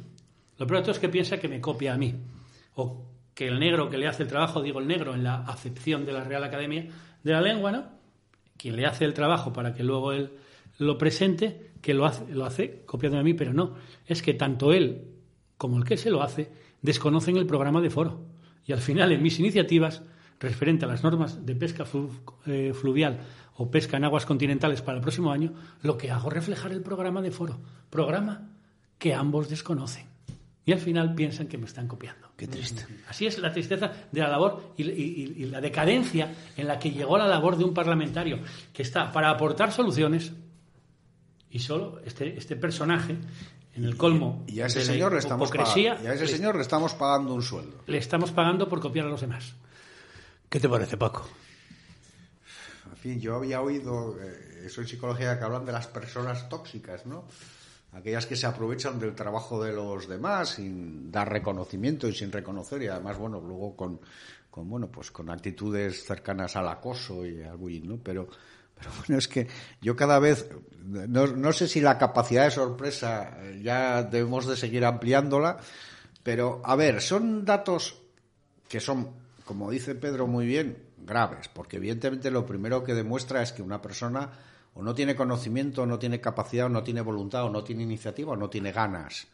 Lo 0.58 0.68
peor 0.68 0.80
de 0.80 0.84
todo 0.84 0.92
es 0.92 1.00
que 1.00 1.10
piensa 1.10 1.40
que 1.40 1.48
me 1.48 1.60
copia 1.60 1.94
a 1.94 1.98
mí. 1.98 2.16
O 2.76 3.06
que 3.34 3.48
el 3.48 3.60
negro 3.60 3.90
que 3.90 3.98
le 3.98 4.08
hace 4.08 4.24
el 4.24 4.30
trabajo, 4.30 4.62
digo 4.62 4.80
el 4.80 4.88
negro 4.88 5.14
en 5.14 5.24
la 5.24 5.44
acepción 5.44 6.06
de 6.06 6.14
la 6.14 6.24
Real 6.24 6.44
Academia 6.44 6.88
de 7.24 7.32
la 7.32 7.42
Lengua, 7.42 7.72
¿no? 7.72 7.86
Quien 8.58 8.76
le 8.76 8.86
hace 8.86 9.06
el 9.06 9.14
trabajo 9.14 9.52
para 9.52 9.74
que 9.74 9.84
luego 9.84 10.12
él 10.12 10.32
lo 10.78 10.98
presente, 10.98 11.72
que 11.82 11.94
lo 11.94 12.06
hace, 12.06 12.34
lo 12.34 12.46
hace 12.46 12.84
copiando 12.86 13.20
a 13.20 13.24
mí, 13.24 13.34
pero 13.34 13.54
no. 13.54 13.76
Es 14.06 14.22
que 14.22 14.34
tanto 14.34 14.74
él 14.74 15.14
como 15.58 15.78
el 15.78 15.84
que 15.84 15.98
se 15.98 16.10
lo 16.10 16.22
hace 16.22 16.52
desconocen 16.82 17.38
el 17.38 17.46
programa 17.46 17.82
de 17.82 17.90
foro. 17.90 18.22
Y 18.66 18.74
al 18.74 18.80
final, 18.80 19.12
en 19.12 19.22
mis 19.22 19.40
iniciativas, 19.40 20.04
referente 20.40 20.86
a 20.86 20.88
las 20.88 21.04
normas 21.04 21.46
de 21.46 21.56
pesca 21.56 21.86
eh, 22.46 22.74
fluvial 22.74 23.20
o 23.56 23.70
pesca 23.70 23.98
en 23.98 24.04
aguas 24.04 24.26
continentales 24.26 24.82
para 24.82 24.98
el 24.98 25.02
próximo 25.02 25.32
año, 25.32 25.54
lo 25.82 25.98
que 25.98 26.12
hago 26.12 26.28
es 26.30 26.34
reflejar 26.34 26.72
el 26.72 26.82
programa 26.82 27.22
de 27.22 27.32
foro. 27.32 27.62
Programa 27.90 28.50
que 29.04 29.14
ambos 29.14 29.50
desconocen. 29.50 30.06
Y 30.66 30.72
al 30.72 30.80
final 30.80 31.14
piensan 31.14 31.48
que 31.50 31.58
me 31.58 31.66
están 31.66 31.90
copiando. 31.90 32.30
Qué 32.38 32.48
triste. 32.48 32.88
Así 33.10 33.26
es 33.26 33.38
la 33.38 33.52
tristeza 33.52 33.92
de 34.10 34.22
la 34.22 34.30
labor 34.30 34.76
y, 34.78 35.44
la 35.48 35.60
decadencia 35.60 36.34
en 36.56 36.68
la 36.68 36.80
que 36.80 36.90
llegó 36.90 37.18
la 37.18 37.28
labor 37.28 37.58
de 37.58 37.66
un 37.66 37.74
parlamentario, 37.74 38.40
que 38.72 38.82
está 38.82 39.12
para 39.12 39.30
aportar 39.30 39.74
soluciones 39.74 40.32
y 41.52 41.60
solo 41.60 42.00
este, 42.06 42.38
este 42.38 42.56
personaje 42.56 43.18
en 43.76 43.84
el 43.84 43.98
colmo 43.98 44.46
y 44.48 44.62
a 44.62 44.68
ese 44.68 44.86
señor 44.86 45.12
le 45.12 45.20
estamos 45.20 45.52
pagando, 45.52 46.10
a 46.10 46.14
ese 46.14 46.28
señor 46.28 46.56
le 46.56 46.62
estamos 46.62 46.94
pagando 46.94 47.34
un 47.34 47.42
sueldo 47.42 47.82
le 47.88 47.98
estamos 47.98 48.32
pagando 48.32 48.70
por 48.70 48.80
copiar 48.80 49.08
a 49.08 49.10
los 49.10 49.22
demás 49.22 49.54
¿qué 50.50 50.60
te 50.60 50.70
parece 50.70 50.96
Paco? 50.96 51.28
en 52.92 52.98
fin 52.98 53.20
yo 53.20 53.36
había 53.36 53.62
oído 53.62 54.16
eh, 54.22 54.66
eso 54.66 54.82
en 54.82 54.88
psicología 54.88 55.38
que 55.38 55.44
hablan 55.44 55.66
de 55.66 55.72
las 55.72 55.88
personas 55.88 56.48
tóxicas 56.50 57.06
¿no? 57.08 57.26
Aquellas 57.94 58.26
que 58.26 58.36
se 58.36 58.48
aprovechan 58.48 59.00
del 59.00 59.14
trabajo 59.14 59.64
de 59.64 59.72
los 59.72 60.08
demás 60.08 60.50
sin 60.56 61.12
dar 61.12 61.32
reconocimiento 61.32 62.08
y 62.08 62.14
sin 62.14 62.32
reconocer 62.32 62.82
y 62.82 62.88
además 62.88 63.18
bueno 63.18 63.40
luego 63.40 63.76
con, 63.76 64.00
con 64.50 64.70
bueno 64.70 64.88
pues 64.90 65.12
con 65.12 65.30
actitudes 65.30 66.04
cercanas 66.04 66.56
al 66.56 66.68
acoso 66.68 67.26
y 67.26 67.42
al 67.44 67.58
bullying 67.58 67.88
no 67.88 67.98
pero 67.98 68.28
pero 68.76 68.90
bueno 68.98 69.18
es 69.18 69.28
que 69.28 69.48
yo 69.82 69.96
cada 69.96 70.20
vez 70.20 70.50
no, 70.84 71.28
no 71.28 71.54
sé 71.54 71.68
si 71.68 71.82
la 71.82 71.98
capacidad 71.98 72.46
de 72.46 72.52
sorpresa 72.52 73.38
eh, 73.42 73.62
ya 73.64 74.04
debemos 74.04 74.48
de 74.48 74.58
seguir 74.58 74.86
ampliándola 74.86 75.58
pero 76.24 76.62
a 76.64 76.76
ver 76.76 77.02
son 77.02 77.46
datos 77.46 78.02
que 78.68 78.80
son 78.80 79.12
como 79.46 79.70
dice 79.70 79.94
Pedro 79.94 80.26
muy 80.26 80.48
bien 80.48 80.78
graves 80.98 81.48
porque 81.48 81.78
evidentemente 81.78 82.32
lo 82.32 82.46
primero 82.46 82.84
que 82.84 82.96
demuestra 82.96 83.44
es 83.44 83.52
que 83.52 83.62
una 83.62 83.82
persona 83.82 84.32
o 84.74 84.82
no 84.82 84.94
tiene 84.96 85.16
conocimiento, 85.16 85.84
o 85.84 85.86
no 85.86 86.00
tiene 86.00 86.20
capacidad, 86.20 86.66
o 86.66 86.70
no 86.70 86.84
tiene 86.84 87.02
voluntad, 87.02 87.46
o 87.46 87.50
no 87.50 87.64
tiene 87.64 87.84
iniciativa, 87.84 88.34
o 88.34 88.36
no 88.36 88.50
tiene 88.50 88.72
ganas 88.72 89.28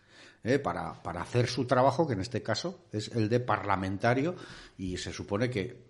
¿eh? 0.44 0.60
para, 0.60 0.94
para 1.02 1.22
hacer 1.22 1.48
su 1.48 1.66
trabajo, 1.66 2.08
que 2.08 2.14
en 2.14 2.22
este 2.22 2.44
caso 2.44 2.86
es 2.92 3.10
el 3.10 3.30
de 3.30 3.40
parlamentario, 3.40 4.36
y 4.78 4.98
se 4.98 5.14
supone 5.14 5.50
que 5.50 5.90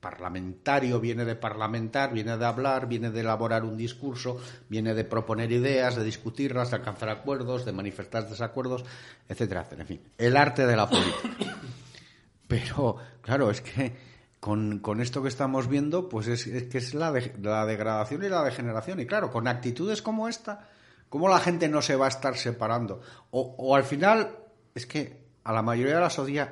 parlamentario 0.00 1.00
viene 1.00 1.24
de 1.24 1.34
parlamentar, 1.34 2.12
viene 2.12 2.36
de 2.36 2.44
hablar, 2.44 2.86
viene 2.86 3.10
de 3.10 3.20
elaborar 3.20 3.64
un 3.64 3.76
discurso, 3.76 4.38
viene 4.68 4.94
de 4.94 5.04
proponer 5.04 5.50
ideas, 5.50 5.96
de 5.96 6.04
discutirlas, 6.04 6.70
de 6.70 6.76
alcanzar 6.76 7.08
acuerdos, 7.08 7.64
de 7.64 7.72
manifestar 7.72 8.28
desacuerdos, 8.28 8.84
etcétera, 9.28 9.62
etcétera. 9.62 9.82
En 9.82 9.88
fin, 9.88 10.00
el 10.16 10.36
arte 10.36 10.66
de 10.66 10.76
la 10.76 10.88
política. 10.88 11.56
Pero, 12.46 12.96
claro, 13.20 13.50
es 13.50 13.60
que 13.60 14.07
con, 14.40 14.78
con, 14.78 15.00
esto 15.00 15.22
que 15.22 15.28
estamos 15.28 15.68
viendo, 15.68 16.08
pues 16.08 16.28
es, 16.28 16.44
que 16.44 16.78
es 16.78 16.94
la, 16.94 17.12
la, 17.42 17.66
degradación 17.66 18.24
y 18.24 18.28
la 18.28 18.42
degeneración. 18.44 19.00
Y 19.00 19.06
claro, 19.06 19.30
con 19.30 19.48
actitudes 19.48 20.02
como 20.02 20.28
esta, 20.28 20.68
¿cómo 21.08 21.28
la 21.28 21.40
gente 21.40 21.68
no 21.68 21.82
se 21.82 21.96
va 21.96 22.06
a 22.06 22.10
estar 22.10 22.36
separando? 22.36 23.00
O, 23.30 23.54
o 23.58 23.74
al 23.74 23.84
final, 23.84 24.36
es 24.74 24.86
que 24.86 25.24
a 25.44 25.52
la 25.52 25.62
mayoría 25.62 25.96
de 25.96 26.00
la 26.00 26.10
sociedad 26.10 26.50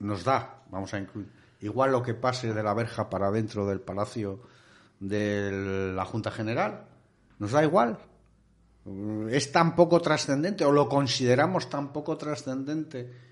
nos 0.00 0.24
da, 0.24 0.62
vamos 0.70 0.92
a 0.94 0.98
incluir, 0.98 1.28
igual 1.60 1.92
lo 1.92 2.02
que 2.02 2.14
pase 2.14 2.52
de 2.52 2.62
la 2.62 2.74
verja 2.74 3.08
para 3.08 3.30
dentro 3.30 3.66
del 3.66 3.80
palacio 3.80 4.40
de 5.00 5.92
la 5.94 6.04
Junta 6.04 6.30
General, 6.30 6.84
nos 7.38 7.52
da 7.52 7.62
igual. 7.62 7.98
Es 9.30 9.52
tan 9.52 9.74
poco 9.76 10.00
trascendente, 10.00 10.64
o 10.64 10.72
lo 10.72 10.88
consideramos 10.88 11.68
tan 11.68 11.92
poco 11.92 12.16
trascendente 12.16 13.27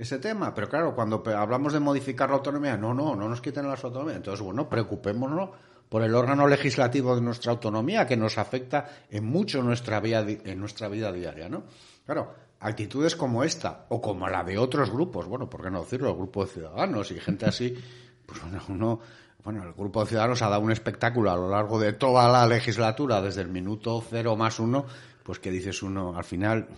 ese 0.00 0.18
tema. 0.18 0.54
Pero 0.54 0.68
claro, 0.68 0.94
cuando 0.94 1.22
hablamos 1.36 1.74
de 1.74 1.80
modificar 1.80 2.30
la 2.30 2.36
autonomía, 2.36 2.76
no, 2.76 2.94
no, 2.94 3.14
no 3.14 3.28
nos 3.28 3.40
quiten 3.42 3.68
las 3.68 3.84
autonomías. 3.84 4.16
Entonces, 4.16 4.40
bueno, 4.40 4.68
preocupémonos 4.68 5.50
por 5.90 6.02
el 6.02 6.14
órgano 6.14 6.46
legislativo 6.46 7.14
de 7.14 7.20
nuestra 7.20 7.52
autonomía, 7.52 8.06
que 8.06 8.16
nos 8.16 8.38
afecta 8.38 8.88
en 9.10 9.24
mucho 9.24 9.62
nuestra 9.62 10.00
vida, 10.00 10.24
en 10.26 10.58
nuestra 10.58 10.88
vida 10.88 11.12
diaria, 11.12 11.48
¿no? 11.48 11.64
Claro, 12.06 12.32
actitudes 12.60 13.14
como 13.14 13.44
esta, 13.44 13.86
o 13.90 14.00
como 14.00 14.26
la 14.28 14.42
de 14.42 14.56
otros 14.56 14.90
grupos, 14.90 15.26
bueno, 15.26 15.50
¿por 15.50 15.62
qué 15.62 15.70
no 15.70 15.80
decirlo? 15.80 16.10
El 16.10 16.16
grupo 16.16 16.44
de 16.44 16.52
ciudadanos 16.52 17.10
y 17.10 17.18
gente 17.18 17.46
así, 17.46 17.76
pues 18.24 18.40
bueno, 18.40 18.62
uno, 18.68 19.00
bueno, 19.44 19.64
el 19.64 19.72
grupo 19.72 20.00
de 20.00 20.06
ciudadanos 20.06 20.40
ha 20.42 20.48
dado 20.48 20.62
un 20.62 20.70
espectáculo 20.70 21.30
a 21.30 21.36
lo 21.36 21.50
largo 21.50 21.78
de 21.78 21.92
toda 21.92 22.28
la 22.28 22.46
legislatura, 22.46 23.20
desde 23.20 23.42
el 23.42 23.48
minuto 23.48 24.02
cero 24.08 24.36
más 24.36 24.60
uno, 24.60 24.86
pues 25.24 25.40
que 25.40 25.50
dices 25.50 25.82
uno, 25.82 26.16
al 26.16 26.24
final, 26.24 26.68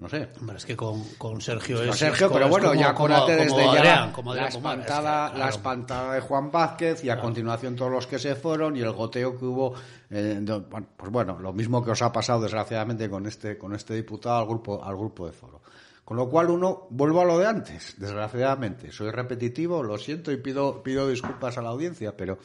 no 0.00 0.08
sé. 0.08 0.28
es 0.56 0.64
que 0.64 0.74
con, 0.74 1.04
con 1.18 1.42
Sergio 1.42 1.82
es. 1.82 1.94
Sergio, 1.94 2.32
pero 2.32 2.48
bueno, 2.48 2.74
ya 2.74 2.88
acuérdate 2.88 3.36
desde 3.36 3.64
ya 3.66 4.10
la, 4.24 4.48
espantada, 4.48 5.30
la 5.36 5.50
espantada 5.50 6.14
de 6.14 6.22
Juan 6.22 6.50
Vázquez 6.50 7.04
y 7.04 7.10
a 7.10 7.20
continuación 7.20 7.76
todos 7.76 7.92
los 7.92 8.06
que 8.06 8.18
se 8.18 8.34
fueron 8.34 8.78
y 8.78 8.80
el 8.80 8.92
goteo 8.92 9.38
que 9.38 9.44
hubo. 9.44 9.74
Eh, 10.08 10.42
pues 10.96 11.12
bueno, 11.12 11.38
lo 11.38 11.52
mismo 11.52 11.84
que 11.84 11.90
os 11.90 12.00
ha 12.00 12.10
pasado 12.10 12.40
desgraciadamente 12.40 13.10
con 13.10 13.26
este, 13.26 13.58
con 13.58 13.74
este 13.74 13.92
diputado 13.94 14.38
al 14.38 14.46
grupo, 14.46 14.82
al 14.82 14.96
grupo 14.96 15.26
de 15.26 15.32
foro. 15.32 15.60
Con 16.02 16.16
lo 16.16 16.30
cual 16.30 16.48
uno, 16.48 16.86
vuelvo 16.88 17.20
a 17.20 17.26
lo 17.26 17.38
de 17.38 17.46
antes, 17.46 17.94
desgraciadamente. 17.98 18.90
Soy 18.92 19.10
repetitivo, 19.10 19.82
lo 19.82 19.98
siento 19.98 20.32
y 20.32 20.38
pido, 20.38 20.82
pido 20.82 21.08
disculpas 21.08 21.58
a 21.58 21.62
la 21.62 21.68
audiencia, 21.68 22.16
pero 22.16 22.38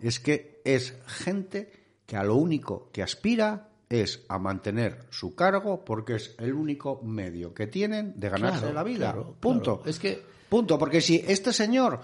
es 0.00 0.20
que 0.20 0.62
es 0.64 0.94
gente 1.06 1.72
que 2.06 2.16
a 2.16 2.22
lo 2.22 2.36
único 2.36 2.88
que 2.92 3.02
aspira 3.02 3.67
es 3.88 4.24
a 4.28 4.38
mantener 4.38 5.06
su 5.10 5.34
cargo 5.34 5.84
porque 5.84 6.16
es 6.16 6.34
el 6.38 6.52
único 6.52 7.00
medio 7.02 7.54
que 7.54 7.66
tienen 7.66 8.18
de 8.18 8.28
ganarse 8.28 8.72
la 8.72 8.82
vida. 8.82 9.14
Punto. 9.40 9.82
Es 9.86 9.98
que 9.98 10.22
punto, 10.48 10.78
porque 10.78 11.00
si 11.00 11.24
este 11.26 11.52
señor 11.52 12.00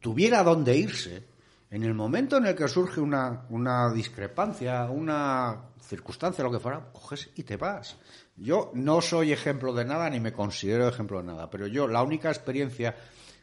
tuviera 0.00 0.42
dónde 0.42 0.76
irse, 0.76 1.24
en 1.70 1.82
el 1.82 1.94
momento 1.94 2.36
en 2.36 2.46
el 2.46 2.54
que 2.54 2.68
surge 2.68 3.00
una, 3.00 3.44
una 3.50 3.92
discrepancia, 3.92 4.84
una 4.84 5.70
circunstancia, 5.80 6.44
lo 6.44 6.50
que 6.50 6.60
fuera, 6.60 6.92
coges 6.92 7.30
y 7.34 7.42
te 7.42 7.56
vas. 7.56 7.96
Yo 8.36 8.70
no 8.74 9.00
soy 9.00 9.32
ejemplo 9.32 9.72
de 9.72 9.84
nada 9.84 10.08
ni 10.10 10.20
me 10.20 10.32
considero 10.32 10.88
ejemplo 10.88 11.18
de 11.18 11.26
nada, 11.26 11.50
pero 11.50 11.66
yo 11.66 11.88
la 11.88 12.02
única 12.02 12.28
experiencia, 12.28 12.96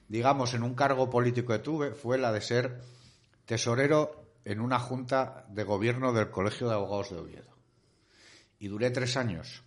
digamos, 0.07 0.53
en 0.53 0.64
un 0.64 0.74
cargo 0.74 1.09
político 1.09 1.53
que 1.53 1.59
tuve 1.59 1.91
fue 1.91 2.18
la 2.18 2.32
de 2.32 2.41
ser 2.41 2.82
tesorero 3.45 4.22
en 4.46 4.60
una 4.60 4.80
junta 4.80 5.46
de 5.50 5.64
gobierno 5.64 6.14
del 6.14 6.30
Colegio 6.30 6.68
de 6.68 6.74
Abogados 6.74 7.12
de 7.12 7.18
Oviedo 7.18 7.54
y 8.60 8.68
duré 8.68 8.91
tres 8.91 9.18
años 9.18 9.64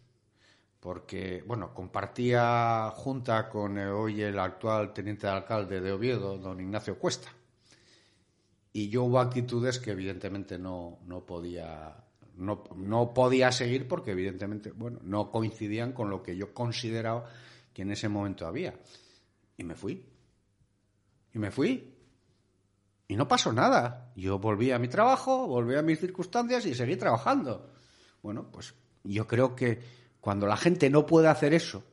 porque, 0.80 1.42
bueno, 1.44 1.74
compartía 1.74 2.92
junta 2.94 3.48
con 3.48 3.76
hoy 3.76 4.22
el 4.22 4.38
actual 4.38 4.92
teniente 4.92 5.26
de 5.26 5.32
alcalde 5.32 5.80
de 5.80 5.90
Oviedo, 5.90 6.38
don 6.38 6.60
Ignacio 6.60 6.96
Cuesta. 6.96 7.28
Y 8.72 8.88
yo 8.88 9.02
hubo 9.02 9.18
actitudes 9.18 9.80
que 9.80 9.90
evidentemente 9.90 10.58
no, 10.58 10.98
no 11.06 11.26
podía 11.26 12.04
no, 12.36 12.62
no, 12.76 13.12
podía 13.12 13.50
seguir 13.50 13.88
porque 13.88 14.12
evidentemente, 14.12 14.70
bueno, 14.70 15.00
no 15.02 15.30
coincidían 15.32 15.92
con 15.92 16.08
lo 16.08 16.22
que 16.22 16.36
yo 16.36 16.54
consideraba 16.54 17.28
que 17.72 17.82
en 17.82 17.90
ese 17.90 18.08
momento 18.08 18.46
había. 18.46 18.74
Y 19.56 19.64
me 19.64 19.74
fui. 19.74 20.04
Y 21.34 21.38
me 21.38 21.50
fui. 21.50 21.95
Y 23.08 23.16
no 23.16 23.28
pasó 23.28 23.52
nada. 23.52 24.12
Yo 24.16 24.38
volví 24.38 24.72
a 24.72 24.78
mi 24.78 24.88
trabajo, 24.88 25.46
volví 25.46 25.76
a 25.76 25.82
mis 25.82 26.00
circunstancias 26.00 26.66
y 26.66 26.74
seguí 26.74 26.96
trabajando. 26.96 27.70
Bueno, 28.22 28.50
pues 28.50 28.74
yo 29.04 29.26
creo 29.26 29.54
que 29.54 29.80
cuando 30.20 30.46
la 30.46 30.56
gente 30.56 30.90
no 30.90 31.06
puede 31.06 31.28
hacer 31.28 31.54
eso, 31.54 31.84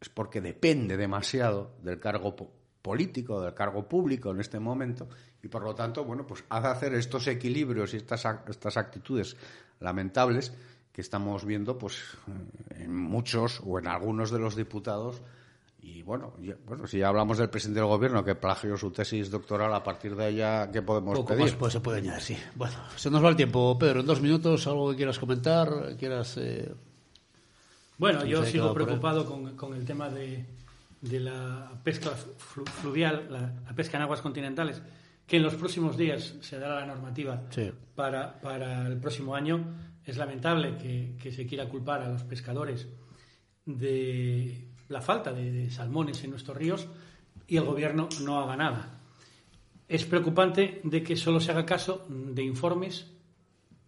es 0.00 0.08
porque 0.08 0.40
depende 0.40 0.96
demasiado 0.96 1.76
del 1.82 2.00
cargo 2.00 2.34
político, 2.80 3.40
del 3.40 3.54
cargo 3.54 3.88
público 3.88 4.30
en 4.30 4.40
este 4.40 4.58
momento, 4.58 5.08
y 5.42 5.48
por 5.48 5.62
lo 5.62 5.74
tanto, 5.74 6.04
bueno, 6.04 6.26
pues 6.26 6.44
ha 6.48 6.60
de 6.60 6.68
hacer 6.68 6.94
estos 6.94 7.26
equilibrios 7.26 7.92
y 7.92 7.98
estas, 7.98 8.24
estas 8.48 8.76
actitudes 8.76 9.36
lamentables 9.80 10.52
que 10.92 11.00
estamos 11.00 11.44
viendo 11.44 11.76
pues 11.76 12.00
en 12.70 12.94
muchos 12.94 13.60
o 13.66 13.78
en 13.78 13.88
algunos 13.88 14.30
de 14.30 14.38
los 14.38 14.54
diputados 14.54 15.22
Y 15.86 16.02
bueno, 16.02 16.32
ya- 16.40 16.56
bueno, 16.66 16.86
si 16.86 16.98
ya 16.98 17.08
hablamos 17.08 17.36
del 17.36 17.50
presidente 17.50 17.80
del 17.80 17.88
gobierno 17.88 18.24
que 18.24 18.34
plagió 18.34 18.74
su 18.78 18.90
tesis 18.90 19.30
doctoral, 19.30 19.72
a 19.74 19.82
partir 19.82 20.16
de 20.16 20.28
ella, 20.30 20.70
¿qué 20.72 20.80
podemos 20.80 21.14
Poco 21.14 21.28
pedir? 21.28 21.42
más 21.44 21.52
pues 21.54 21.72
se 21.74 21.80
puede 21.80 21.98
añadir, 21.98 22.22
sí. 22.22 22.36
Bueno, 22.54 22.74
se 22.96 23.10
nos 23.10 23.22
va 23.22 23.28
el 23.28 23.36
tiempo. 23.36 23.76
Pedro, 23.78 24.00
en 24.00 24.06
dos 24.06 24.22
minutos, 24.22 24.66
algo 24.66 24.90
que 24.90 24.96
quieras 24.96 25.18
comentar, 25.18 25.94
quieras... 25.98 26.38
eh, 26.38 26.72
Bueno, 27.98 28.24
yo 28.24 28.44
sigo 28.46 28.72
preocupado 28.72 29.26
con, 29.26 29.56
con 29.56 29.74
el 29.74 29.84
tema 29.84 30.08
de, 30.08 30.46
de 31.02 31.20
la 31.20 31.70
pesca 31.84 32.10
flu- 32.12 32.66
fluvial, 32.66 33.26
la, 33.30 33.40
la 33.66 33.74
pesca 33.74 33.98
en 33.98 34.04
aguas 34.04 34.22
continentales, 34.22 34.80
que 35.26 35.36
en 35.36 35.42
los 35.42 35.54
próximos 35.54 35.96
días 35.98 36.34
se 36.40 36.58
dará 36.58 36.80
la 36.80 36.86
normativa 36.86 37.42
Sí. 37.50 37.70
para, 37.94 38.40
para 38.40 38.86
el 38.86 38.96
próximo 38.96 39.34
año. 39.34 39.62
Es 40.06 40.16
lamentable 40.16 40.76
que, 40.78 41.16
que 41.22 41.30
se 41.30 41.46
quiera 41.46 41.68
culpar 41.68 42.00
a 42.02 42.08
los 42.08 42.22
pescadores 42.24 42.88
de 43.66 44.68
la 44.88 45.00
falta 45.00 45.32
de, 45.32 45.50
de 45.50 45.70
salmones 45.70 46.22
en 46.24 46.30
nuestros 46.30 46.56
ríos 46.56 46.86
y 47.46 47.56
el 47.56 47.64
gobierno 47.64 48.08
no 48.22 48.40
haga 48.40 48.56
nada. 48.56 49.00
Es 49.88 50.04
preocupante 50.04 50.80
de 50.84 51.02
que 51.02 51.16
solo 51.16 51.40
se 51.40 51.50
haga 51.52 51.66
caso 51.66 52.06
de 52.08 52.42
informes 52.42 53.06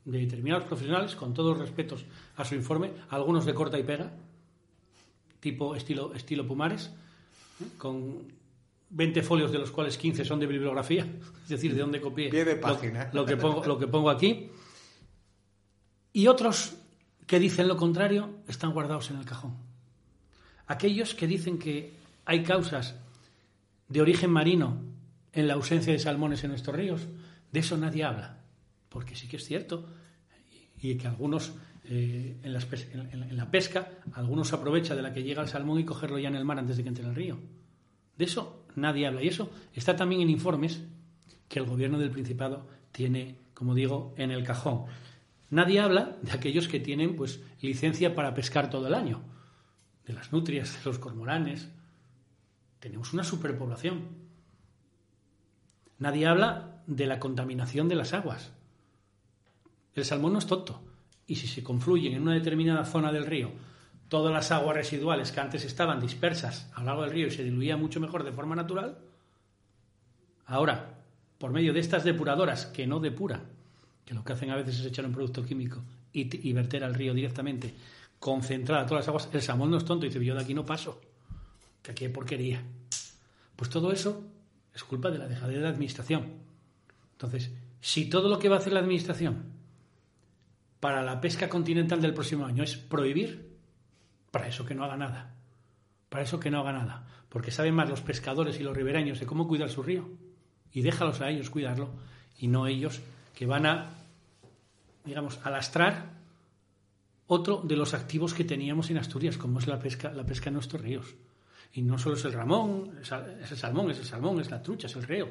de 0.04 0.18
determinados 0.18 0.64
profesionales, 0.64 1.16
con 1.16 1.34
todos 1.34 1.50
los 1.56 1.58
respetos 1.66 2.04
a 2.36 2.44
su 2.44 2.54
informe, 2.54 2.92
algunos 3.10 3.44
de 3.44 3.54
corta 3.54 3.78
y 3.78 3.82
pega, 3.82 4.12
tipo 5.40 5.74
estilo, 5.74 6.14
estilo 6.14 6.46
Pumares, 6.46 6.92
¿eh? 7.60 7.64
con 7.76 8.32
20 8.90 9.22
folios 9.22 9.50
de 9.50 9.58
los 9.58 9.72
cuales 9.72 9.98
15 9.98 10.24
son 10.24 10.38
de 10.38 10.46
bibliografía, 10.46 11.04
es 11.42 11.48
decir, 11.48 11.74
de 11.74 11.80
dónde 11.80 12.00
copié 12.00 12.28
Pie 12.30 12.44
de 12.44 12.54
lo- 12.54 12.60
página. 12.60 13.10
Lo, 13.12 13.24
que 13.26 13.36
pongo, 13.36 13.64
lo 13.66 13.78
que 13.78 13.88
pongo 13.88 14.10
aquí, 14.10 14.48
y 16.12 16.28
otros 16.28 16.76
que 17.26 17.38
dicen 17.40 17.66
lo 17.66 17.76
contrario 17.76 18.30
están 18.46 18.72
guardados 18.72 19.10
en 19.10 19.16
el 19.18 19.24
cajón. 19.24 19.56
Aquellos 20.66 21.14
que 21.14 21.26
dicen 21.26 21.58
que 21.58 21.92
hay 22.24 22.42
causas 22.42 22.96
de 23.88 24.00
origen 24.00 24.30
marino 24.30 24.80
en 25.32 25.46
la 25.48 25.54
ausencia 25.54 25.92
de 25.92 25.98
salmones 25.98 26.42
en 26.44 26.50
nuestros 26.50 26.74
ríos, 26.76 27.06
de 27.52 27.60
eso 27.60 27.76
nadie 27.76 28.04
habla, 28.04 28.40
porque 28.88 29.14
sí 29.14 29.28
que 29.28 29.36
es 29.36 29.44
cierto, 29.44 29.86
y 30.80 30.96
que 30.96 31.06
algunos 31.06 31.52
eh, 31.84 32.36
en, 32.42 32.52
las 32.52 32.66
en- 32.92 33.22
en- 33.22 33.36
la 33.36 33.48
pesca, 33.50 33.90
algunos 34.14 34.48
se 34.48 34.56
aprovecha 34.56 34.96
de 34.96 35.02
la 35.02 35.12
que 35.12 35.22
llega 35.22 35.42
el 35.42 35.48
salmón 35.48 35.78
y 35.78 35.84
cogerlo 35.84 36.18
ya 36.18 36.28
en 36.28 36.34
el 36.34 36.44
mar 36.44 36.58
antes 36.58 36.76
de 36.76 36.82
que 36.82 36.88
entre 36.88 37.04
en 37.04 37.10
el 37.10 37.16
río. 37.16 37.38
De 38.18 38.24
eso 38.24 38.64
nadie 38.74 39.06
habla, 39.06 39.22
y 39.22 39.28
eso 39.28 39.50
está 39.74 39.94
también 39.94 40.22
en 40.22 40.30
informes 40.30 40.82
que 41.48 41.60
el 41.60 41.66
gobierno 41.66 41.98
del 41.98 42.10
Principado 42.10 42.66
tiene, 42.90 43.36
como 43.54 43.74
digo, 43.74 44.14
en 44.16 44.32
el 44.32 44.42
cajón. 44.42 44.86
Nadie 45.50 45.78
habla 45.78 46.16
de 46.22 46.32
aquellos 46.32 46.66
que 46.66 46.80
tienen 46.80 47.14
pues 47.14 47.40
licencia 47.62 48.16
para 48.16 48.34
pescar 48.34 48.68
todo 48.68 48.88
el 48.88 48.94
año, 48.94 49.22
de 50.06 50.12
las 50.12 50.32
nutrias, 50.32 50.72
de 50.78 50.84
los 50.84 50.98
cormoranes. 50.98 51.68
Tenemos 52.78 53.12
una 53.12 53.24
superpoblación. 53.24 54.02
Nadie 55.98 56.26
habla 56.26 56.82
de 56.86 57.06
la 57.06 57.18
contaminación 57.18 57.88
de 57.88 57.96
las 57.96 58.12
aguas. 58.12 58.52
El 59.94 60.04
salmón 60.04 60.34
no 60.34 60.38
es 60.38 60.46
tonto. 60.46 60.82
Y 61.26 61.36
si 61.36 61.48
se 61.48 61.62
confluyen 61.62 62.14
en 62.14 62.22
una 62.22 62.34
determinada 62.34 62.84
zona 62.84 63.10
del 63.12 63.26
río 63.26 63.50
todas 64.08 64.32
las 64.32 64.52
aguas 64.52 64.76
residuales 64.76 65.32
que 65.32 65.40
antes 65.40 65.64
estaban 65.64 66.00
dispersas 66.00 66.70
a 66.74 66.80
lo 66.80 66.86
largo 66.86 67.02
del 67.02 67.10
río 67.10 67.26
y 67.26 67.32
se 67.32 67.42
diluían 67.42 67.80
mucho 67.80 67.98
mejor 67.98 68.22
de 68.22 68.30
forma 68.30 68.54
natural, 68.54 68.98
ahora, 70.46 70.94
por 71.38 71.50
medio 71.50 71.72
de 71.72 71.80
estas 71.80 72.04
depuradoras 72.04 72.66
que 72.66 72.86
no 72.86 73.00
depuran, 73.00 73.42
que 74.04 74.14
lo 74.14 74.22
que 74.22 74.32
hacen 74.32 74.50
a 74.50 74.56
veces 74.56 74.78
es 74.78 74.86
echar 74.86 75.06
un 75.06 75.12
producto 75.12 75.44
químico 75.44 75.82
y, 76.12 76.48
y 76.48 76.52
verter 76.52 76.84
al 76.84 76.94
río 76.94 77.14
directamente, 77.14 77.74
concentrar 78.18 78.86
todas 78.86 79.02
las 79.02 79.08
aguas, 79.08 79.28
el 79.32 79.42
salmón 79.42 79.70
no 79.70 79.76
es 79.76 79.84
tonto 79.84 80.06
y 80.06 80.08
dice, 80.08 80.24
yo 80.24 80.34
de 80.34 80.42
aquí 80.42 80.54
no 80.54 80.64
paso, 80.64 81.00
que 81.82 81.92
aquí 81.92 82.04
hay 82.04 82.10
porquería. 82.10 82.62
Pues 83.54 83.70
todo 83.70 83.92
eso 83.92 84.24
es 84.74 84.84
culpa 84.84 85.10
de 85.10 85.18
la 85.18 85.28
dejadez 85.28 85.56
de 85.56 85.62
la 85.62 85.70
administración. 85.70 86.26
Entonces, 87.12 87.52
si 87.80 88.08
todo 88.08 88.28
lo 88.28 88.38
que 88.38 88.48
va 88.48 88.56
a 88.56 88.58
hacer 88.58 88.72
la 88.72 88.80
administración 88.80 89.44
para 90.80 91.02
la 91.02 91.20
pesca 91.20 91.48
continental 91.48 92.00
del 92.00 92.14
próximo 92.14 92.44
año 92.44 92.62
es 92.62 92.76
prohibir, 92.76 93.56
para 94.30 94.48
eso 94.48 94.66
que 94.66 94.74
no 94.74 94.84
haga 94.84 94.96
nada. 94.96 95.34
Para 96.10 96.24
eso 96.24 96.38
que 96.38 96.50
no 96.50 96.60
haga 96.60 96.72
nada. 96.72 97.06
Porque 97.30 97.50
saben 97.50 97.74
más 97.74 97.88
los 97.88 98.02
pescadores 98.02 98.60
y 98.60 98.62
los 98.62 98.76
ribereños 98.76 99.18
de 99.18 99.26
cómo 99.26 99.48
cuidar 99.48 99.70
su 99.70 99.82
río. 99.82 100.10
Y 100.72 100.82
déjalos 100.82 101.20
a 101.22 101.30
ellos 101.30 101.48
cuidarlo 101.48 101.90
y 102.38 102.48
no 102.48 102.66
ellos 102.66 103.00
que 103.34 103.46
van 103.46 103.64
a, 103.64 103.94
digamos, 105.04 105.38
a 105.42 105.50
lastrar 105.50 106.15
otro 107.26 107.60
de 107.64 107.76
los 107.76 107.94
activos 107.94 108.34
que 108.34 108.44
teníamos 108.44 108.90
en 108.90 108.98
Asturias, 108.98 109.36
como 109.36 109.58
es 109.58 109.66
la 109.66 109.78
pesca, 109.78 110.12
la 110.12 110.24
pesca 110.24 110.50
en 110.50 110.54
nuestros 110.54 110.82
ríos. 110.82 111.14
Y 111.72 111.82
no 111.82 111.98
solo 111.98 112.16
es 112.16 112.24
el 112.24 112.32
ramón, 112.32 112.98
es 113.02 113.12
el 113.50 113.58
salmón, 113.58 113.90
es 113.90 113.98
el 113.98 114.04
salmón, 114.04 114.40
es 114.40 114.50
la 114.50 114.62
trucha, 114.62 114.86
es 114.86 114.96
el 114.96 115.02
reo. 115.02 115.28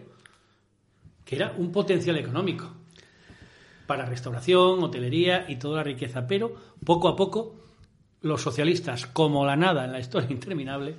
Que 1.23 1.37
era 1.37 1.53
un 1.57 1.71
potencial 1.71 2.17
económico 2.17 2.71
para 3.87 4.05
restauración, 4.05 4.83
hotelería 4.83 5.49
y 5.49 5.55
toda 5.55 5.77
la 5.77 5.83
riqueza. 5.83 6.27
Pero 6.27 6.55
poco 6.83 7.07
a 7.07 7.15
poco 7.15 7.55
los 8.21 8.41
socialistas, 8.41 9.05
como 9.07 9.45
la 9.45 9.55
nada 9.55 9.85
en 9.85 9.91
la 9.91 9.99
historia 9.99 10.29
interminable, 10.31 10.95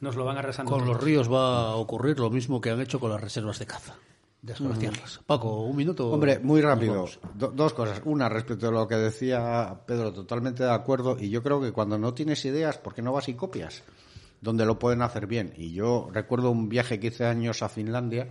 nos 0.00 0.16
lo 0.16 0.24
van 0.24 0.38
arrasando. 0.38 0.70
Con 0.70 0.86
los 0.86 1.02
ríos 1.02 1.30
va 1.30 1.70
a 1.70 1.76
ocurrir 1.76 2.18
lo 2.18 2.30
mismo 2.30 2.60
que 2.60 2.70
han 2.70 2.80
hecho 2.80 3.00
con 3.00 3.10
las 3.10 3.20
reservas 3.20 3.58
de 3.58 3.66
caza. 3.66 3.96
Desgraciarlas. 4.42 5.20
Paco, 5.26 5.64
un 5.64 5.76
minuto. 5.76 6.10
Hombre, 6.10 6.38
muy 6.38 6.60
rápido. 6.62 7.06
Do- 7.34 7.48
dos 7.50 7.74
cosas. 7.74 8.00
Una, 8.04 8.28
respecto 8.28 8.68
a 8.68 8.70
lo 8.70 8.88
que 8.88 8.96
decía 8.96 9.80
Pedro, 9.86 10.12
totalmente 10.12 10.62
de 10.64 10.70
acuerdo. 10.72 11.16
Y 11.20 11.28
yo 11.28 11.42
creo 11.42 11.60
que 11.60 11.72
cuando 11.72 11.98
no 11.98 12.14
tienes 12.14 12.44
ideas, 12.46 12.78
¿por 12.78 12.94
qué 12.94 13.02
no 13.02 13.12
vas 13.12 13.28
y 13.28 13.34
copias? 13.34 13.82
Donde 14.40 14.64
lo 14.64 14.78
pueden 14.78 15.02
hacer 15.02 15.26
bien. 15.26 15.52
Y 15.56 15.72
yo 15.72 16.08
recuerdo 16.12 16.50
un 16.50 16.68
viaje 16.70 16.98
que 16.98 17.08
hice 17.08 17.26
años 17.26 17.62
a 17.62 17.68
Finlandia 17.68 18.28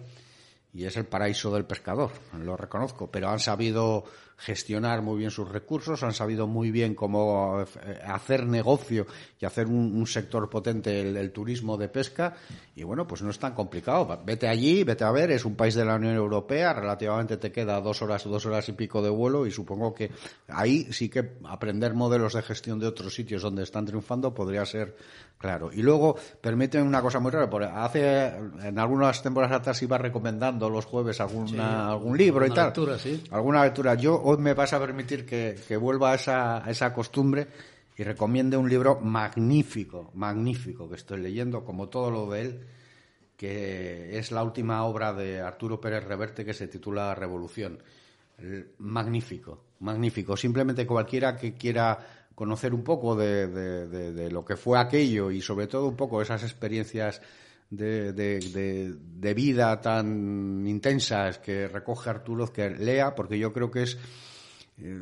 y 0.74 0.86
es 0.86 0.98
el 0.98 1.06
paraíso 1.06 1.52
del 1.54 1.66
pescador, 1.66 2.12
lo 2.40 2.56
reconozco, 2.56 3.10
pero 3.12 3.30
han 3.30 3.40
sabido 3.40 4.04
gestionar 4.40 5.02
muy 5.02 5.18
bien 5.18 5.32
sus 5.32 5.48
recursos, 5.48 6.02
han 6.04 6.14
sabido 6.14 6.48
muy 6.48 6.72
bien 6.72 6.96
cómo 6.96 7.62
eh, 7.62 8.00
hacer 8.06 8.46
negocio 8.46 9.06
y 9.40 9.46
hacer 9.46 9.68
un, 9.68 9.96
un 9.96 10.08
sector 10.08 10.50
potente 10.50 11.02
el, 11.02 11.18
el 11.18 11.32
turismo 11.32 11.78
de 11.78 11.90
pesca 11.90 12.36
y 12.76 12.84
bueno, 12.84 13.06
pues 13.06 13.22
no 13.22 13.30
es 13.30 13.38
tan 13.38 13.54
complicado. 13.54 14.20
Vete 14.26 14.48
allí, 14.48 14.84
vete 14.86 15.04
a 15.04 15.12
ver, 15.12 15.32
es 15.32 15.44
un 15.44 15.56
país 15.56 15.76
de 15.76 15.84
la 15.84 15.96
Unión 15.96 16.16
Europea, 16.16 16.74
relativamente 16.74 17.38
te 17.38 17.52
queda 17.52 17.82
dos 17.82 18.02
horas, 18.02 18.24
dos 18.24 18.46
horas 18.46 18.70
y 18.70 18.72
pico 18.72 19.02
de 19.02 19.10
vuelo 19.10 19.46
y 19.46 19.52
supongo 19.52 19.94
que 19.94 20.12
ahí 20.48 20.88
sí 20.92 21.10
que 21.10 21.34
aprender 21.46 21.94
modelos 21.94 22.34
de 22.34 22.42
gestión 22.42 22.80
de 22.80 22.88
otros 22.88 23.14
sitios 23.14 23.42
donde 23.42 23.64
están 23.64 23.86
triunfando 23.86 24.34
podría 24.34 24.66
ser 24.66 24.96
claro. 25.38 25.72
Y 25.74 25.82
luego, 25.82 26.16
permíteme 26.42 26.84
una 26.84 27.02
cosa 27.02 27.20
muy 27.20 27.32
rara, 27.32 27.50
porque 27.50 27.68
hace, 27.68 28.28
en 28.64 28.78
algunas 28.78 29.22
temporadas 29.24 29.62
atrás 29.62 29.82
iba 29.82 29.98
recomendando 29.98 30.70
los 30.70 30.86
jueves 30.86 31.20
alguna, 31.22 31.90
algún 31.90 32.18
libro 32.18 32.46
y 32.46 32.52
tal. 32.52 32.68
lectura, 32.68 33.00
sí. 33.00 33.24
Alguna 33.32 33.64
lectura. 33.64 33.96
Yo 33.96 34.16
hoy 34.30 34.38
me 34.38 34.54
vas 34.54 34.74
a 34.74 34.80
permitir 34.80 35.26
que, 35.26 35.56
que 35.68 35.78
vuelva 35.78 36.12
a 36.12 36.16
esa, 36.16 36.64
a 36.66 36.70
esa 36.70 36.94
costumbre 36.94 37.48
y 37.98 38.04
recomiende 38.04 38.58
un 38.58 38.70
libro 38.70 39.00
magnífico, 39.02 40.12
magnífico 40.14 40.88
que 40.88 40.96
estoy 40.96 41.20
leyendo, 41.20 41.64
como 41.66 41.90
todo 41.90 42.12
lo 42.12 42.30
de 42.32 42.42
él, 42.42 42.60
que 43.36 44.18
es 44.18 44.32
la 44.32 44.44
última 44.44 44.84
obra 44.86 45.14
de 45.14 45.42
Arturo 45.42 45.80
Pérez 45.82 46.04
Reverte 46.04 46.46
que 46.46 46.54
se 46.54 46.68
titula 46.68 47.16
Revolución. 47.16 47.80
Magnífico, 48.78 49.60
magnífico. 49.80 50.38
Simplemente 50.38 50.86
cualquiera 50.88 51.36
que 51.36 51.54
quiera 51.56 51.98
conocer 52.36 52.74
un 52.74 52.84
poco 52.84 53.16
de, 53.16 53.48
de- 53.48 53.88
de- 53.88 54.14
de 54.14 54.32
lo 54.32 54.46
que 54.46 54.56
fue 54.56 54.80
aquello 54.80 55.30
y 55.32 55.42
sobre 55.42 55.68
todo 55.68 55.88
un 55.88 55.96
poco 55.98 56.22
esas 56.22 56.44
experiencias 56.44 57.22
de, 57.70 58.14
de- 58.14 58.40
de- 58.40 58.94
de 59.20 59.34
vida 59.34 59.80
tan 59.82 60.66
intensas 60.68 61.38
que 61.40 61.68
recoge 61.68 62.10
Arturo, 62.10 62.52
que 62.52 62.70
lea, 62.70 63.14
porque 63.16 63.38
yo 63.38 63.52
creo 63.54 63.70
que 63.70 63.84
es 63.84 63.98
eh, 64.82 64.98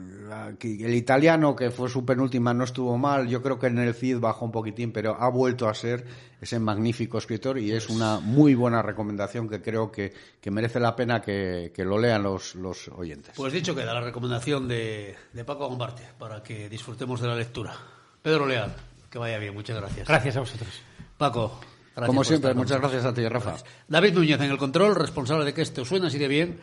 el 0.62 0.94
italiano, 0.96 1.56
que 1.56 1.70
fue 1.72 1.88
su 1.88 2.04
penúltima, 2.04 2.54
no 2.54 2.64
estuvo 2.64 2.98
mal. 2.98 3.28
Yo 3.28 3.42
creo 3.44 3.60
que 3.60 3.68
en 3.68 3.78
el 3.78 3.94
CID 3.94 4.18
bajó 4.20 4.46
un 4.46 4.52
poquitín, 4.52 4.92
pero 4.92 5.16
ha 5.20 5.30
vuelto 5.30 5.70
a 5.70 5.74
ser 5.76 6.06
ese 6.42 6.60
magnífico 6.60 7.18
escritor 7.20 7.60
y 7.60 7.72
es 7.72 7.88
una 7.90 8.20
muy 8.20 8.56
buena 8.56 8.82
recomendación 8.82 9.48
que 9.48 9.62
creo 9.62 9.92
que, 9.92 10.14
que 10.42 10.50
merece 10.52 10.80
la 10.80 10.96
pena 10.96 11.22
que, 11.22 11.72
que 11.76 11.86
lo 11.86 12.00
lean 12.00 12.24
los, 12.24 12.56
los 12.56 12.88
oyentes. 12.90 13.34
Pues 13.36 13.54
dicho 13.54 13.76
queda 13.76 13.94
la 13.94 14.02
recomendación 14.02 14.68
de, 14.68 15.16
de 15.32 15.46
Paco 15.46 15.68
Gombarte 15.70 16.04
para 16.18 16.42
que 16.42 16.70
disfrutemos 16.70 17.22
de 17.22 17.28
la 17.28 17.36
lectura. 17.36 17.76
Pedro 18.22 18.48
Leal, 18.48 18.76
que 19.12 19.20
vaya 19.20 19.38
bien, 19.38 19.54
muchas 19.54 19.78
gracias. 19.78 20.08
Gracias 20.08 20.36
a 20.38 20.40
vosotros. 20.40 20.82
Paco, 21.18 21.60
gracias 21.98 22.08
Como 22.08 22.24
siempre, 22.24 22.54
muchas 22.54 22.80
gracias 22.80 23.06
a 23.06 23.14
ti, 23.14 23.28
Rafa. 23.28 23.56
David 23.88 24.14
Núñez 24.14 24.40
en 24.40 24.52
el 24.52 24.58
control, 24.58 24.96
responsable 24.96 25.46
de 25.46 25.54
que 25.54 25.62
esto 25.62 25.84
suene 25.84 26.08
así 26.08 26.18
de 26.18 26.28
bien. 26.28 26.62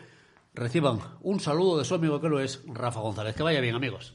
Reciban 0.53 0.99
un 1.21 1.39
saludo 1.39 1.77
de 1.77 1.85
su 1.85 1.93
amigo 1.93 2.19
que 2.19 2.29
lo 2.29 2.39
es, 2.39 2.61
Rafa 2.65 3.01
González. 3.01 3.35
Que 3.35 3.43
vaya 3.43 3.59
bien, 3.59 3.75
amigos. 3.75 4.14